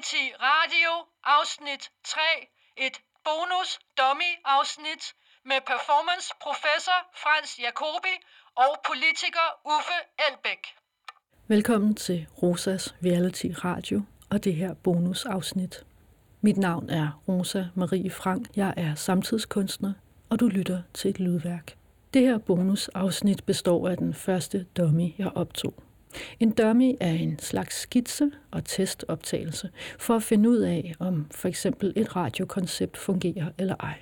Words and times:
Reality 0.00 0.32
Radio, 0.40 0.90
afsnit 1.24 1.90
3, 2.04 2.20
et 2.76 2.96
bonus 3.24 3.78
dummy 3.98 4.32
afsnit 4.44 5.02
med 5.44 5.60
performance 5.66 6.28
professor 6.42 6.98
Frans 7.22 7.50
Jacobi 7.64 8.14
og 8.54 8.72
politiker 8.88 9.46
Uffe 9.64 9.98
Elbæk. 10.26 10.62
Velkommen 11.48 11.94
til 11.94 12.26
Rosas 12.42 12.94
Reality 13.04 13.46
Radio 13.64 14.02
og 14.30 14.44
det 14.44 14.54
her 14.54 14.74
bonusafsnit. 14.74 15.84
Mit 16.40 16.56
navn 16.56 16.90
er 16.90 17.22
Rosa 17.28 17.64
Marie 17.74 18.10
Frank. 18.10 18.56
Jeg 18.56 18.74
er 18.76 18.94
samtidskunstner, 18.94 19.92
og 20.30 20.40
du 20.40 20.46
lytter 20.48 20.82
til 20.94 21.10
et 21.10 21.20
lydværk. 21.20 21.76
Det 22.14 22.22
her 22.22 22.38
bonusafsnit 22.38 23.44
består 23.44 23.88
af 23.88 23.96
den 23.96 24.14
første 24.14 24.66
dummy, 24.76 25.18
jeg 25.18 25.32
optog. 25.34 25.74
En 26.40 26.50
dummy 26.50 26.94
er 27.00 27.12
en 27.12 27.38
slags 27.38 27.80
skitse 27.80 28.30
og 28.50 28.64
testoptagelse 28.64 29.70
for 29.98 30.16
at 30.16 30.22
finde 30.22 30.48
ud 30.50 30.58
af, 30.58 30.94
om 30.98 31.26
for 31.30 31.48
eksempel 31.48 31.92
et 31.96 32.16
radiokoncept 32.16 32.96
fungerer 32.96 33.46
eller 33.58 33.74
ej. 33.80 33.94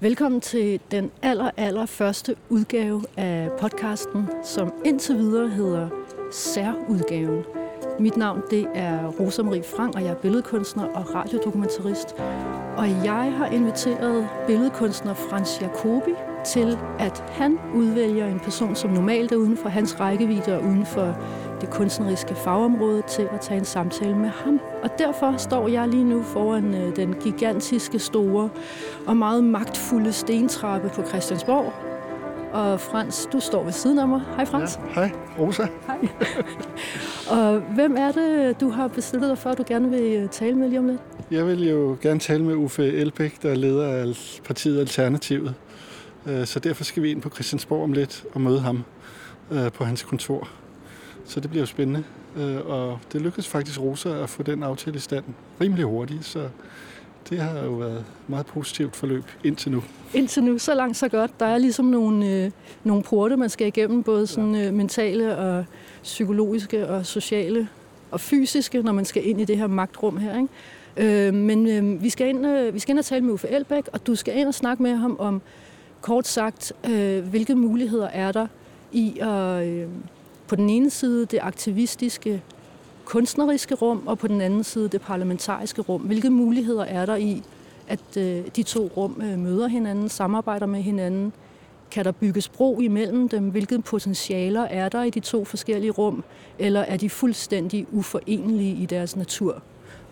Velkommen 0.00 0.40
til 0.40 0.80
den 0.90 1.10
aller, 1.22 1.50
aller 1.56 1.86
første 1.86 2.36
udgave 2.48 3.04
af 3.16 3.50
podcasten, 3.60 4.28
som 4.44 4.72
indtil 4.84 5.18
videre 5.18 5.48
hedder 5.48 5.88
Særudgaven. 6.32 7.44
Mit 8.00 8.16
navn 8.16 8.42
det 8.50 8.66
er 8.74 9.06
Rosa 9.06 9.42
Marie 9.42 9.62
Frank, 9.62 9.94
og 9.94 10.02
jeg 10.02 10.10
er 10.10 10.14
billedkunstner 10.14 10.84
og 10.84 11.14
radiodokumentarist. 11.14 12.12
Og 12.76 12.88
jeg 12.88 13.32
har 13.36 13.46
inviteret 13.46 14.28
billedkunstner 14.46 15.14
Frans 15.14 15.60
Jacobi 15.60 16.31
til, 16.44 16.78
at 16.98 17.24
han 17.28 17.58
udvælger 17.74 18.26
en 18.26 18.40
person, 18.40 18.76
som 18.76 18.90
normalt 18.90 19.32
er 19.32 19.36
uden 19.36 19.56
for 19.56 19.68
hans 19.68 20.00
rækkevidde 20.00 20.56
og 20.56 20.64
uden 20.64 20.86
for 20.86 21.16
det 21.60 21.70
kunstneriske 21.70 22.34
fagområde, 22.34 23.02
til 23.08 23.28
at 23.32 23.40
tage 23.40 23.58
en 23.58 23.64
samtale 23.64 24.16
med 24.16 24.28
ham. 24.28 24.60
Og 24.82 24.90
derfor 24.98 25.34
står 25.38 25.68
jeg 25.68 25.88
lige 25.88 26.04
nu 26.04 26.22
foran 26.22 26.74
øh, 26.74 26.96
den 26.96 27.14
gigantiske, 27.14 27.98
store 27.98 28.48
og 29.06 29.16
meget 29.16 29.44
magtfulde 29.44 30.12
stentrappe 30.12 30.88
på 30.88 31.02
Christiansborg. 31.02 31.72
Og 32.52 32.80
Frans, 32.80 33.28
du 33.32 33.40
står 33.40 33.64
ved 33.64 33.72
siden 33.72 33.98
af 33.98 34.08
mig. 34.08 34.20
Hej 34.36 34.44
Frans. 34.44 34.78
Ja, 34.96 35.00
hej, 35.00 35.10
Rosa. 35.38 35.66
Hej. 35.86 35.98
og 37.38 37.60
hvem 37.74 37.96
er 37.96 38.12
det, 38.12 38.60
du 38.60 38.70
har 38.70 38.88
besluttet 38.88 39.30
dig 39.30 39.38
for, 39.38 39.50
at 39.50 39.58
du 39.58 39.64
gerne 39.66 39.90
vil 39.90 40.22
øh, 40.22 40.28
tale 40.28 40.56
med 40.56 40.68
lige 40.68 40.78
om 40.78 40.86
lidt? 40.86 41.00
Jeg 41.30 41.46
vil 41.46 41.68
jo 41.68 41.96
gerne 42.02 42.20
tale 42.20 42.44
med 42.44 42.54
Uffe 42.54 42.92
Elbæk, 42.92 43.42
der 43.42 43.50
er 43.50 43.54
leder 43.54 43.88
af 43.88 44.06
partiet 44.44 44.80
Alternativet. 44.80 45.54
Øh, 46.26 46.46
så 46.46 46.58
derfor 46.58 46.84
skal 46.84 47.02
vi 47.02 47.10
ind 47.10 47.22
på 47.22 47.30
Christiansborg 47.30 47.82
om 47.82 47.92
lidt 47.92 48.24
og 48.34 48.40
møde 48.40 48.60
ham 48.60 48.84
øh, 49.50 49.72
på 49.72 49.84
hans 49.84 50.02
kontor. 50.02 50.48
Så 51.24 51.40
det 51.40 51.50
bliver 51.50 51.62
jo 51.62 51.66
spændende. 51.66 52.04
Øh, 52.36 52.66
og 52.66 52.98
det 53.12 53.20
lykkedes 53.20 53.48
faktisk 53.48 53.80
Rosa 53.80 54.22
at 54.22 54.30
få 54.30 54.42
den 54.42 54.62
aftale 54.62 54.96
i 54.96 55.00
stand 55.00 55.24
rimelig 55.60 55.84
hurtigt, 55.84 56.24
så 56.24 56.48
det 57.30 57.38
har 57.38 57.64
jo 57.64 57.70
været 57.70 57.98
et 57.98 58.04
meget 58.28 58.46
positivt 58.46 58.96
forløb 58.96 59.24
indtil 59.44 59.72
nu. 59.72 59.82
Indtil 60.14 60.44
nu, 60.44 60.58
så 60.58 60.74
langt 60.74 60.96
så 60.96 61.08
godt. 61.08 61.40
Der 61.40 61.46
er 61.46 61.58
ligesom 61.58 61.84
nogle, 61.84 62.26
øh, 62.30 62.50
nogle 62.84 63.02
porte, 63.02 63.36
man 63.36 63.50
skal 63.50 63.66
igennem, 63.66 64.02
både 64.02 64.26
sådan 64.26 64.54
øh, 64.54 64.74
mentale 64.74 65.36
og 65.38 65.64
psykologiske 66.02 66.88
og 66.88 67.06
sociale 67.06 67.68
og 68.10 68.20
fysiske, 68.20 68.82
når 68.82 68.92
man 68.92 69.04
skal 69.04 69.28
ind 69.28 69.40
i 69.40 69.44
det 69.44 69.58
her 69.58 69.66
magtrum 69.66 70.16
her. 70.16 70.36
Ikke? 70.36 71.28
Øh, 71.28 71.34
men 71.34 71.68
øh, 71.68 72.02
vi, 72.02 72.10
skal 72.10 72.28
ind, 72.28 72.46
øh, 72.46 72.74
vi 72.74 72.78
skal 72.78 72.92
ind 72.92 72.98
og 72.98 73.04
tale 73.04 73.24
med 73.24 73.32
Uffe 73.32 73.48
Elbæk, 73.48 73.88
og 73.92 74.06
du 74.06 74.14
skal 74.14 74.38
ind 74.38 74.48
og 74.48 74.54
snakke 74.54 74.82
med 74.82 74.96
ham 74.96 75.16
om, 75.18 75.42
kort 76.02 76.26
sagt, 76.26 76.72
øh, 76.90 77.24
hvilke 77.24 77.54
muligheder 77.54 78.08
er 78.08 78.32
der 78.32 78.46
i 78.92 79.18
at 79.18 79.66
øh, 79.66 79.88
på 80.48 80.56
den 80.56 80.70
ene 80.70 80.90
side 80.90 81.26
det 81.26 81.38
aktivistiske 81.42 82.42
kunstneriske 83.04 83.74
rum, 83.74 84.02
og 84.06 84.18
på 84.18 84.28
den 84.28 84.40
anden 84.40 84.64
side 84.64 84.88
det 84.88 85.00
parlamentariske 85.00 85.82
rum. 85.82 86.00
Hvilke 86.00 86.30
muligheder 86.30 86.84
er 86.84 87.06
der 87.06 87.16
i, 87.16 87.42
at 87.88 88.16
øh, 88.16 88.42
de 88.56 88.62
to 88.62 88.90
rum 88.96 89.22
øh, 89.24 89.38
møder 89.38 89.68
hinanden, 89.68 90.08
samarbejder 90.08 90.66
med 90.66 90.82
hinanden? 90.82 91.32
Kan 91.90 92.04
der 92.04 92.12
bygges 92.12 92.48
bro 92.48 92.80
imellem 92.80 93.28
dem? 93.28 93.48
Hvilke 93.48 93.78
potentialer 93.82 94.62
er 94.62 94.88
der 94.88 95.02
i 95.02 95.10
de 95.10 95.20
to 95.20 95.44
forskellige 95.44 95.90
rum? 95.90 96.24
Eller 96.58 96.80
er 96.80 96.96
de 96.96 97.10
fuldstændig 97.10 97.86
uforenelige 97.92 98.74
i 98.74 98.86
deres 98.86 99.16
natur? 99.16 99.62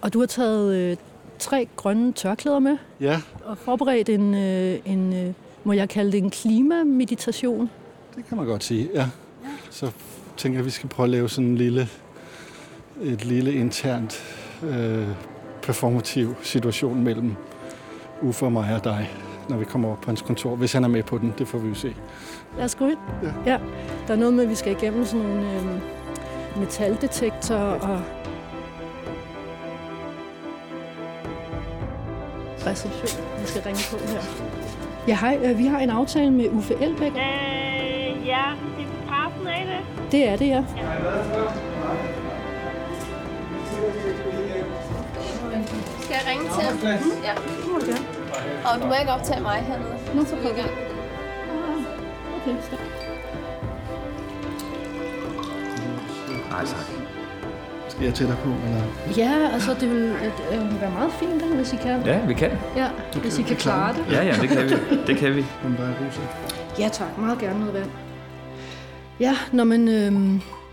Og 0.00 0.12
du 0.12 0.18
har 0.18 0.26
taget 0.26 0.74
øh, 0.74 0.96
tre 1.38 1.68
grønne 1.76 2.12
tørklæder 2.12 2.58
med. 2.58 2.76
Ja. 3.00 3.20
Og 3.44 3.58
forberedt 3.58 4.08
en, 4.08 4.34
øh, 4.34 4.78
en 4.84 5.12
øh, 5.12 5.32
må 5.64 5.72
jeg 5.72 5.88
kalde 5.88 6.12
det 6.12 6.18
en 6.18 6.30
klimameditation? 6.30 7.70
Det 8.16 8.24
kan 8.28 8.36
man 8.36 8.46
godt 8.46 8.64
sige, 8.64 8.88
ja. 8.94 9.00
ja. 9.00 9.48
Så 9.70 9.90
tænker 10.36 10.56
jeg, 10.56 10.60
at 10.60 10.66
vi 10.66 10.70
skal 10.70 10.88
prøve 10.88 11.04
at 11.04 11.10
lave 11.10 11.28
sådan 11.28 11.50
en 11.50 11.56
lille 11.56 11.88
et 13.02 13.24
lille 13.24 13.54
internt 13.54 14.22
øh, 14.62 15.08
performativ 15.62 16.34
situation 16.42 17.04
mellem 17.04 17.34
Uffe 18.22 18.44
og 18.44 18.52
mig 18.52 18.74
og 18.74 18.84
dig, 18.84 19.10
når 19.48 19.56
vi 19.56 19.64
kommer 19.64 19.92
op 19.92 20.00
på 20.00 20.06
hans 20.06 20.22
kontor. 20.22 20.56
Hvis 20.56 20.72
han 20.72 20.84
er 20.84 20.88
med 20.88 21.02
på 21.02 21.18
den, 21.18 21.34
det 21.38 21.48
får 21.48 21.58
vi 21.58 21.68
jo 21.68 21.74
se. 21.74 21.94
Lad 22.56 22.64
os 22.64 22.74
gå 22.74 22.86
ind. 22.86 22.98
Ja. 23.22 23.52
ja. 23.52 23.58
Der 24.06 24.14
er 24.14 24.18
noget 24.18 24.34
med, 24.34 24.44
at 24.44 24.50
vi 24.50 24.54
skal 24.54 24.72
igennem 24.72 25.04
sådan 25.04 25.26
nogle 25.26 25.54
øh, 25.54 26.60
metaldetektorer 26.60 27.80
og 27.80 28.02
reception. 32.66 33.24
Vi 33.40 33.46
skal 33.46 33.62
ringe 33.62 33.80
på 33.90 33.96
her. 33.96 34.49
Ja, 35.08 35.16
hej. 35.16 35.38
Øh, 35.44 35.58
vi 35.58 35.66
har 35.66 35.78
en 35.78 35.90
aftale 35.90 36.30
med 36.30 36.48
Uffe 36.50 36.74
Elbæk. 36.80 37.12
Øh, 37.12 38.26
ja, 38.26 38.44
det 38.78 38.84
er 38.84 39.08
pressen, 39.08 39.46
er 39.46 39.64
det? 39.64 40.12
Det 40.12 40.28
er 40.28 40.36
det, 40.36 40.46
ja. 40.46 40.54
ja. 40.54 40.64
Skal 46.00 46.14
jeg 46.14 46.24
ringe 46.30 46.44
til 46.44 46.62
ham? 46.62 46.74
Mm. 46.76 47.22
Ja. 47.24 47.32
Og 48.70 48.82
du 48.82 48.86
må 48.86 48.94
ikke 49.00 49.12
optage 49.12 49.40
mig 49.42 49.64
hernede. 49.66 49.94
Nu 50.14 50.24
så 50.24 50.36
går 50.42 50.56
gang. 50.56 50.70
Okay, 52.36 52.56
stop. 52.62 52.80
Nej, 56.50 56.64
tak. 56.64 57.09
Jeg 58.00 58.14
tættere 58.14 58.38
på, 58.44 58.48
eller? 58.48 58.82
Ja, 59.16 59.48
altså 59.52 59.74
det 59.80 59.90
vil, 59.90 60.02
det 60.02 60.70
vil 60.70 60.80
være 60.80 60.90
meget 60.90 61.12
fint, 61.12 61.42
hvis 61.54 61.72
I 61.72 61.76
kan. 61.76 62.02
Ja, 62.06 62.26
vi 62.26 62.34
kan. 62.34 62.50
Ja, 62.76 62.88
du 63.14 63.18
hvis 63.18 63.34
kan, 63.34 63.44
I 63.44 63.48
kan 63.48 63.56
klare 63.56 63.94
det. 63.94 64.04
Ja, 64.12 64.22
ja, 64.24 64.34
det 64.40 64.48
kan 64.48 64.64
vi. 64.64 64.96
Det 65.06 65.16
kan 65.16 65.36
vi. 65.36 65.44
Men 65.64 65.76
der 65.76 65.82
er. 65.82 65.94
Ja 66.78 66.88
tak, 66.88 67.18
meget 67.18 67.38
gerne 67.38 67.58
noget 67.58 67.74
vand. 67.74 67.90
Ja, 69.20 69.36
når 69.52 69.64
man, 69.64 69.88
øh, 69.88 70.12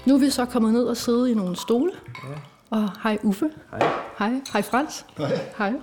nu 0.05 0.15
er 0.15 0.19
vi 0.19 0.29
så 0.29 0.45
kommet 0.45 0.73
ned 0.73 0.83
og 0.83 0.97
sidde 0.97 1.31
i 1.31 1.33
nogle 1.33 1.55
stole. 1.55 1.91
Ja. 2.05 2.35
Og 2.69 2.89
hej 3.03 3.17
Uffe. 3.23 3.49
Hej. 3.71 3.89
Hej. 4.19 4.31
Hej 4.53 4.61
Frans. 4.61 5.05
Hej. 5.17 5.39
Hej. 5.57 5.73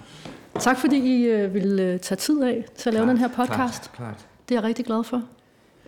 Tak 0.59 0.79
fordi 0.79 0.97
I 0.97 1.25
øh, 1.25 1.55
vil 1.55 1.81
øh, 1.81 2.01
tage 2.01 2.17
tid 2.17 2.43
af 2.43 2.65
til 2.77 2.91
at 2.91 2.95
lave 2.95 3.07
den 3.09 3.19
her 3.19 3.29
podcast. 3.29 3.49
Klart, 3.49 3.91
klart. 3.97 4.27
Det 4.49 4.55
er 4.55 4.61
jeg 4.61 4.69
rigtig 4.69 4.85
glad 4.85 5.05
for. 5.05 5.23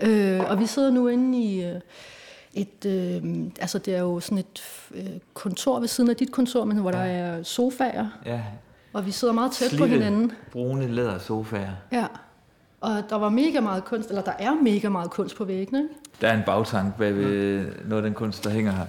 Øh, 0.03 0.41
og 0.50 0.61
vi 0.61 0.66
sidder 0.66 0.91
nu 0.91 1.09
inde 1.09 1.39
i 1.39 1.65
øh, 1.65 1.81
et, 2.56 2.87
øh, 2.87 3.47
altså 3.61 3.78
det 3.78 3.94
er 3.94 4.00
jo 4.00 4.21
sådan 4.21 4.39
et 4.39 4.62
øh, 4.94 5.06
kontor 5.34 5.81
ved 5.81 5.89
siden 5.89 6.11
af 6.11 6.17
dit 6.17 6.33
kontor, 6.33 6.65
men 6.65 6.77
hvor 6.77 6.91
ja. 6.91 6.99
der 6.99 7.05
er 7.05 7.43
sofaer. 7.43 8.06
Ja. 8.27 8.41
Og 8.93 9.06
vi 9.06 9.11
sidder 9.11 9.34
meget 9.34 9.53
tæt 9.53 9.69
Slitte, 9.69 9.84
på 9.84 9.87
hinanden. 9.87 10.33
brune 10.53 10.89
læder 10.89 11.19
sofaer. 11.19 11.72
Ja. 11.93 12.06
Og 12.81 13.03
der 13.11 13.16
var 13.16 13.28
mega 13.28 13.61
meget 13.61 13.84
kunst, 13.84 14.09
eller 14.09 14.22
der 14.22 14.33
er 14.39 14.55
mega 14.62 14.89
meget 14.89 15.11
kunst 15.11 15.37
på 15.37 15.45
væggene, 15.45 15.83
ikke? 15.83 15.95
Der 16.21 16.28
er 16.28 16.37
en 16.37 16.43
bagtank 16.47 16.97
bag 16.99 17.16
ved 17.16 17.66
noget 17.89 18.03
af 18.03 18.09
den 18.09 18.15
kunst, 18.15 18.45
der 18.45 18.50
hænger 18.50 18.72
her. 18.72 18.87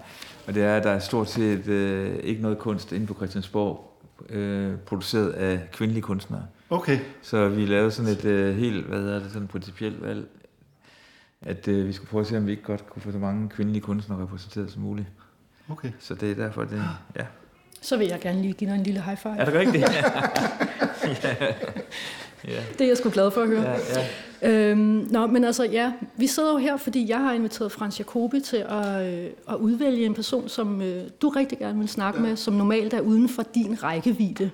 Og 0.47 0.53
det 0.53 0.63
er, 0.63 0.75
at 0.77 0.83
der 0.83 0.89
er 0.89 1.00
stort 1.00 1.29
set 1.29 1.67
øh, 1.67 2.19
ikke 2.23 2.41
noget 2.41 2.57
kunst 2.57 2.91
inde 2.91 3.07
på 3.07 3.13
Christiansborg, 3.13 4.00
øh, 4.29 4.75
produceret 4.77 5.29
af 5.29 5.59
kvindelige 5.72 6.01
kunstnere. 6.01 6.44
Okay. 6.69 7.00
Så 7.22 7.50
vi 7.50 7.66
lavede 7.66 7.91
sådan 7.91 8.11
et 8.11 8.25
øh, 8.25 8.56
helt, 8.56 8.85
hvad 8.85 9.00
hedder 9.00 9.19
det, 9.19 9.27
sådan 9.27 9.44
et 9.44 9.50
principielt 9.50 10.01
valg, 10.01 10.27
at 11.42 11.68
øh, 11.68 11.88
vi 11.88 11.94
skulle 11.94 12.10
prøve 12.10 12.22
at 12.22 12.28
se, 12.28 12.38
om 12.38 12.45
vi 12.45 12.51
ikke 12.51 12.63
godt 12.63 12.89
kunne 12.89 13.01
få 13.01 13.12
så 13.12 13.18
mange 13.18 13.50
kvindelige 13.50 13.81
kunstnere 13.81 14.22
repræsenteret 14.22 14.72
som 14.72 14.81
muligt. 14.81 15.07
Okay. 15.69 15.92
Så 16.00 16.16
det 16.16 16.31
er 16.31 16.36
derfor, 16.36 16.63
det, 16.63 16.84
ja. 17.16 17.25
Så 17.81 17.98
vil 17.98 18.07
jeg 18.07 18.19
gerne 18.19 18.42
lige 18.42 18.54
give 18.54 18.69
dig 18.69 18.75
en 18.75 18.84
lille 18.84 19.01
high 19.01 19.18
five. 19.18 19.38
Er 19.38 19.45
det 19.45 19.54
rigtigt? 19.54 19.84
ja. 19.84 20.01
ja. 22.48 22.63
Det 22.78 22.81
er 22.81 22.88
jeg 22.88 22.98
sgu 22.98 23.10
glad 23.10 23.31
for 23.31 23.42
at 23.42 23.48
høre. 23.48 23.62
Ja, 23.62 23.78
ja. 24.42 24.69
Øhm, 24.72 25.07
nå, 25.12 25.28
men 25.28 25.44
altså 25.44 25.63
ja, 25.63 25.94
vi 26.18 26.28
sidder 26.28 26.51
jo 26.51 26.57
her, 26.57 26.78
fordi 26.78 27.10
jeg 27.10 27.19
har 27.19 27.34
inviteret 27.34 27.72
Frans 27.72 28.00
Jacobi 28.00 28.40
til 28.40 28.66
at, 28.69 29.13
øh, 29.13 29.30
at 29.50 29.56
udvælge 29.56 30.06
en 30.06 30.13
person, 30.13 30.50
som 30.50 30.81
øh, 30.81 31.04
du 31.22 31.30
rigtig 31.30 31.60
gerne 31.60 31.80
vil 31.80 31.90
snakke 31.90 32.19
ja. 32.19 32.28
med, 32.28 32.36
som 32.36 32.54
normalt 32.54 32.94
er 32.94 33.01
uden 33.01 33.30
for 33.30 33.44
din 33.56 33.83
rækkevidde 33.83 34.50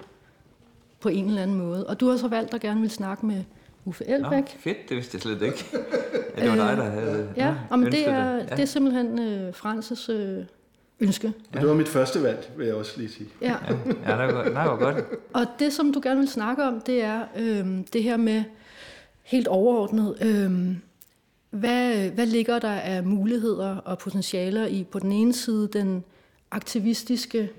på 1.00 1.10
en 1.10 1.26
eller 1.26 1.42
anden 1.42 1.58
måde. 1.58 1.88
Og 1.88 2.00
du 2.00 2.10
har 2.10 2.18
så 2.18 2.28
valgt 2.28 2.54
at 2.54 2.62
gerne 2.62 2.82
vil 2.82 2.90
snakke 2.90 3.26
med 3.26 3.44
Uffe 3.86 4.06
Elbæk. 4.08 4.32
Nå, 4.32 4.60
fedt, 4.60 4.78
det 4.90 4.98
vidste 4.98 5.16
jeg 5.16 5.22
slet 5.22 5.42
ikke. 5.42 5.66
Ja, 6.38 6.42
det 6.42 6.50
var 6.50 6.68
dig, 6.68 6.78
der 6.78 6.90
havde 6.90 7.34
Ja, 7.38 7.56
ja 7.72 7.76
men 7.76 7.92
det 7.92 8.08
er, 8.08 8.34
det. 8.34 8.48
Ja. 8.50 8.56
det 8.56 8.60
er 8.60 8.66
simpelthen 8.66 9.20
øh, 9.20 9.54
Frances 9.54 10.10
øh, 10.10 10.46
ønske. 11.00 11.34
Ja. 11.54 11.60
Det 11.60 11.68
var 11.68 11.74
mit 11.74 11.88
første 11.88 12.24
valg, 12.24 12.52
vil 12.58 12.68
jeg 12.68 12.76
også 12.76 12.94
lige 12.98 13.10
sige. 13.10 13.30
Ja, 13.42 13.56
ja 14.08 14.26
det, 14.26 14.36
var, 14.36 14.44
det 14.44 14.54
var 14.54 14.78
godt. 14.78 14.96
Og 15.34 15.46
det, 15.60 15.74
som 15.74 15.94
du 15.94 16.02
gerne 16.04 16.20
vil 16.20 16.30
snakke 16.30 16.64
om, 16.64 16.82
det 16.82 17.04
er 17.04 17.22
øh, 17.38 17.68
det 17.94 18.04
her 18.04 18.18
med 18.18 18.44
helt 19.24 19.48
overordnet, 19.48 20.18
øh, 20.22 20.76
hvad, 21.50 22.10
hvad 22.10 22.26
ligger 22.26 22.60
der 22.60 22.72
af 22.72 23.04
muligheder 23.04 23.76
og 23.76 23.98
potentialer 23.98 24.66
i 24.66 24.84
på 24.92 25.00
den 25.00 25.12
ene 25.12 25.34
side 25.34 25.68
den 25.68 26.04
aktivistiske 26.52 27.50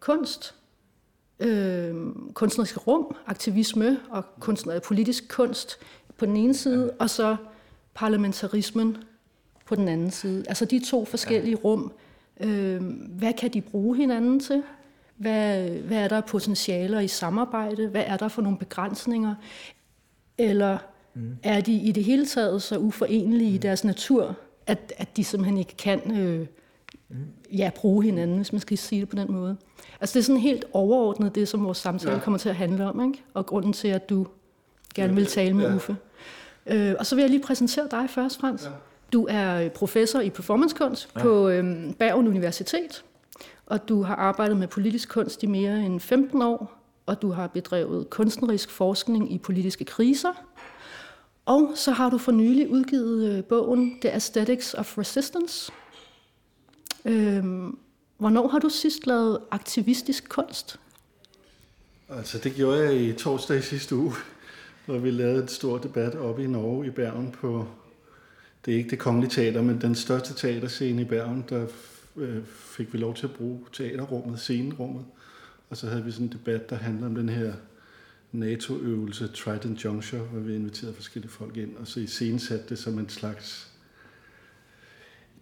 kunst, 0.00 0.54
øh, 1.40 1.94
kunstneriske 2.34 2.80
rum, 2.80 3.16
aktivisme 3.26 3.98
og 4.10 4.24
kunstner, 4.40 4.78
politisk 4.78 5.28
kunst 5.28 5.78
på 6.18 6.26
den 6.26 6.36
ene 6.36 6.54
side, 6.54 6.90
og 6.98 7.10
så 7.10 7.36
parlamentarismen 7.94 8.96
på 9.66 9.74
den 9.74 9.88
anden 9.88 10.10
side. 10.10 10.44
Altså 10.48 10.64
de 10.64 10.84
to 10.90 11.04
forskellige 11.04 11.54
rum. 11.54 11.92
Øh, 12.40 12.82
hvad 13.08 13.32
kan 13.32 13.50
de 13.50 13.60
bruge 13.60 13.96
hinanden 13.96 14.40
til? 14.40 14.62
Hvad, 15.16 15.68
hvad 15.68 15.98
er 15.98 16.08
der 16.08 16.20
potentialer 16.20 17.00
i 17.00 17.08
samarbejde? 17.08 17.88
Hvad 17.88 18.04
er 18.06 18.16
der 18.16 18.28
for 18.28 18.42
nogle 18.42 18.58
begrænsninger? 18.58 19.34
Eller 20.38 20.78
mm. 21.14 21.36
er 21.42 21.60
de 21.60 21.72
i 21.72 21.92
det 21.92 22.04
hele 22.04 22.26
taget 22.26 22.62
så 22.62 22.78
uforenelige 22.78 23.50
mm. 23.50 23.54
i 23.54 23.58
deres 23.58 23.84
natur, 23.84 24.36
at, 24.66 24.92
at 24.96 25.16
de 25.16 25.24
simpelthen 25.24 25.58
ikke 25.58 25.76
kan 25.76 26.18
øh, 26.18 26.46
mm. 27.08 27.16
ja, 27.52 27.70
bruge 27.76 28.04
hinanden, 28.04 28.36
hvis 28.36 28.52
man 28.52 28.60
skal 28.60 28.78
sige 28.78 29.00
det 29.00 29.08
på 29.08 29.16
den 29.16 29.32
måde? 29.32 29.56
Altså 30.00 30.14
det 30.14 30.20
er 30.20 30.24
sådan 30.24 30.40
helt 30.40 30.64
overordnet, 30.72 31.34
det 31.34 31.48
som 31.48 31.64
vores 31.64 31.78
samtale 31.78 32.14
ja. 32.14 32.20
kommer 32.20 32.38
til 32.38 32.48
at 32.48 32.56
handle 32.56 32.86
om, 32.86 33.04
ikke? 33.04 33.24
og 33.34 33.46
grunden 33.46 33.72
til, 33.72 33.88
at 33.88 34.10
du 34.10 34.26
gerne 34.94 35.14
vil 35.14 35.26
tale 35.26 35.54
med 35.54 35.68
ja. 35.68 35.74
Uffe. 35.74 35.96
Øh, 36.66 36.94
og 36.98 37.06
så 37.06 37.14
vil 37.14 37.22
jeg 37.22 37.30
lige 37.30 37.42
præsentere 37.42 37.88
dig 37.90 38.10
først, 38.10 38.40
Frans. 38.40 38.64
Ja. 38.64 38.70
Du 39.12 39.26
er 39.30 39.68
professor 39.68 40.20
i 40.20 40.30
performancekunst 40.30 41.08
ja. 41.16 41.22
på 41.22 41.48
øh, 41.48 41.94
Bergen 41.94 42.28
Universitet, 42.28 43.04
og 43.66 43.88
du 43.88 44.02
har 44.02 44.14
arbejdet 44.14 44.56
med 44.56 44.68
politisk 44.68 45.08
kunst 45.08 45.42
i 45.42 45.46
mere 45.46 45.78
end 45.78 46.00
15 46.00 46.42
år, 46.42 46.82
og 47.06 47.22
du 47.22 47.30
har 47.30 47.46
bedrevet 47.46 48.10
kunstnerisk 48.10 48.70
forskning 48.70 49.32
i 49.32 49.38
politiske 49.38 49.84
kriser. 49.84 50.32
Og 51.46 51.72
så 51.74 51.90
har 51.90 52.10
du 52.10 52.18
for 52.18 52.32
nylig 52.32 52.70
udgivet 52.70 53.36
øh, 53.36 53.44
bogen 53.44 53.98
The 54.00 54.10
Aesthetics 54.10 54.74
of 54.74 54.98
Resistance. 54.98 55.72
Øhm, 57.04 57.78
hvornår 58.18 58.48
har 58.48 58.58
du 58.58 58.68
sidst 58.68 59.06
lavet 59.06 59.38
aktivistisk 59.50 60.28
kunst? 60.28 60.78
Altså, 62.08 62.38
det 62.38 62.54
gjorde 62.54 62.82
jeg 62.82 62.94
i 62.94 63.12
torsdag 63.12 63.58
i 63.58 63.62
sidste 63.62 63.96
uge, 63.96 64.12
hvor 64.86 64.98
vi 64.98 65.10
lavede 65.10 65.42
en 65.42 65.48
stor 65.48 65.78
debat 65.78 66.14
oppe 66.14 66.44
i 66.44 66.46
Norge 66.46 66.86
i 66.86 66.90
Bergen 66.90 67.30
på, 67.30 67.68
det 68.64 68.74
er 68.74 68.78
ikke 68.78 68.90
det 68.90 68.98
kongelige 68.98 69.30
teater, 69.30 69.62
men 69.62 69.80
den 69.80 69.94
største 69.94 70.34
teaterscene 70.34 71.02
i 71.02 71.04
Bergen, 71.04 71.44
der 71.48 71.66
øh, 72.16 72.44
fik 72.46 72.92
vi 72.92 72.98
lov 72.98 73.14
til 73.14 73.26
at 73.26 73.32
bruge 73.32 73.60
teaterrummet, 73.72 74.40
scenerummet. 74.40 75.04
Og 75.70 75.76
så 75.76 75.88
havde 75.88 76.04
vi 76.04 76.10
sådan 76.10 76.26
en 76.26 76.32
debat, 76.32 76.70
der 76.70 76.76
handlede 76.76 77.06
om 77.06 77.14
den 77.14 77.28
her 77.28 77.52
NATO-øvelse 78.32 79.28
Trident 79.28 79.84
Juncture, 79.84 80.22
hvor 80.22 80.40
vi 80.40 80.54
inviterede 80.54 80.94
forskellige 80.94 81.30
folk 81.30 81.56
ind, 81.56 81.76
og 81.76 81.86
så 81.86 82.00
i 82.00 82.06
satte 82.38 82.68
det 82.68 82.78
som 82.78 82.98
en 82.98 83.08
slags 83.08 83.72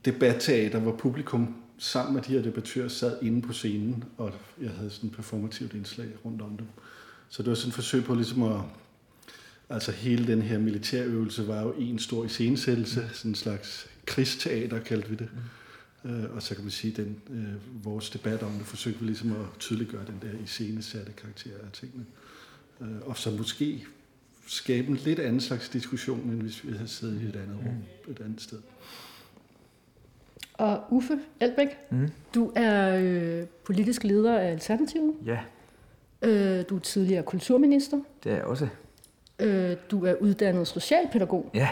debatteater, 0.05 0.79
hvor 0.79 0.97
publikum 0.97 1.55
sammen 1.79 2.15
med 2.15 2.23
de 2.23 2.33
her 2.33 2.43
debattører 2.43 2.89
sad 2.89 3.23
inde 3.23 3.43
på 3.43 3.53
scenen, 3.53 4.05
og 4.17 4.33
jeg 4.61 4.71
havde 4.71 4.91
sådan 4.91 5.11
et 5.11 5.17
performativt 5.17 5.75
indslag 5.75 6.09
rundt 6.25 6.43
om 6.43 6.57
dem. 6.57 6.67
Så 7.29 7.43
det 7.43 7.49
var 7.49 7.55
sådan 7.55 7.69
et 7.69 7.75
forsøg 7.75 8.05
på 8.05 8.15
ligesom 8.15 8.43
at... 8.43 8.61
Altså 9.70 9.93
hele 9.93 10.26
den 10.26 10.43
her 10.43 10.58
militærøvelse 10.58 11.49
var 11.49 11.62
jo 11.62 11.72
en 11.72 11.99
stor 11.99 12.25
iscenesættelse, 12.25 13.08
sådan 13.12 13.31
en 13.31 13.34
slags 13.34 13.90
krigsteater 14.06 14.81
kaldte 14.81 15.08
vi 15.08 15.17
det. 15.17 15.28
Øh, 16.05 16.34
og 16.34 16.43
så 16.43 16.55
kan 16.55 16.64
man 16.64 16.70
sige, 16.70 16.90
at 16.90 16.96
den, 16.96 17.17
øh, 17.31 17.84
vores 17.84 18.11
debat 18.11 18.43
om 18.43 18.52
det 18.52 18.67
forsøgte 18.67 19.00
vi 19.00 19.06
ligesom 19.06 19.32
at 19.32 19.46
tydeliggøre 19.58 20.05
den 20.06 20.19
der 20.22 20.38
iscenesatte 20.44 21.12
karakter 21.12 21.50
af 21.50 21.72
tingene. 21.72 22.05
Øh, 22.81 22.88
og 23.06 23.17
så 23.17 23.31
måske 23.31 23.87
skabe 24.46 24.88
en 24.88 24.96
lidt 24.96 25.19
anden 25.19 25.40
slags 25.40 25.69
diskussion, 25.69 26.20
end 26.20 26.43
hvis 26.43 26.67
vi 26.67 26.72
havde 26.72 26.88
siddet 26.88 27.22
i 27.22 27.25
et 27.25 27.37
andet 27.37 27.56
rum, 27.56 27.75
mm. 28.06 28.12
et 28.12 28.20
andet 28.20 28.40
sted. 28.40 28.58
Og 30.55 30.84
Uffe 30.90 31.19
Elbæk, 31.40 31.69
mm. 31.90 32.08
du 32.34 32.52
er 32.56 32.96
øh, 32.96 33.46
politisk 33.64 34.05
leder 34.05 34.38
af 34.38 34.50
Alternativet. 34.50 35.14
Ja. 35.25 35.38
Øh, 36.22 36.64
du 36.69 36.76
er 36.76 36.81
tidligere 36.81 37.22
kulturminister. 37.22 38.00
Det 38.25 38.32
er 38.32 38.37
jeg 38.37 38.44
også. 38.44 38.69
Øh, 39.41 39.77
du 39.91 40.05
er 40.05 40.15
uddannet 40.15 40.69
socialpædagog. 40.69 41.51
Ja. 41.55 41.69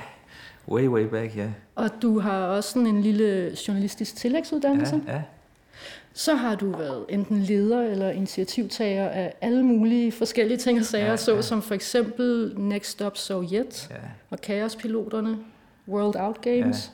Way, 0.68 0.88
way 0.88 1.04
back, 1.04 1.36
ja. 1.36 1.48
Og 1.74 1.90
du 2.02 2.18
har 2.18 2.46
også 2.46 2.70
sådan 2.70 2.86
en 2.86 3.02
lille 3.02 3.56
journalistisk 3.68 4.16
tillægsuddannelse. 4.16 5.00
Ja, 5.06 5.12
ja. 5.12 5.22
Så 6.12 6.34
har 6.34 6.54
du 6.54 6.70
været 6.70 7.04
enten 7.08 7.38
leder 7.38 7.82
eller 7.82 8.10
initiativtager 8.10 9.08
af 9.08 9.34
alle 9.40 9.62
mulige 9.64 10.12
forskellige 10.12 10.58
ting 10.58 10.78
og 10.78 10.84
sager, 10.84 11.04
ja, 11.04 11.10
ja. 11.10 11.16
så 11.16 11.42
som 11.42 11.62
for 11.62 11.74
eksempel 11.74 12.54
Next 12.56 12.90
Stop 12.90 13.16
Sovjet 13.16 13.88
ja. 13.90 13.96
og 14.30 14.40
Kaospiloterne, 14.40 15.38
World 15.88 16.16
Out 16.16 16.40
Games. 16.40 16.92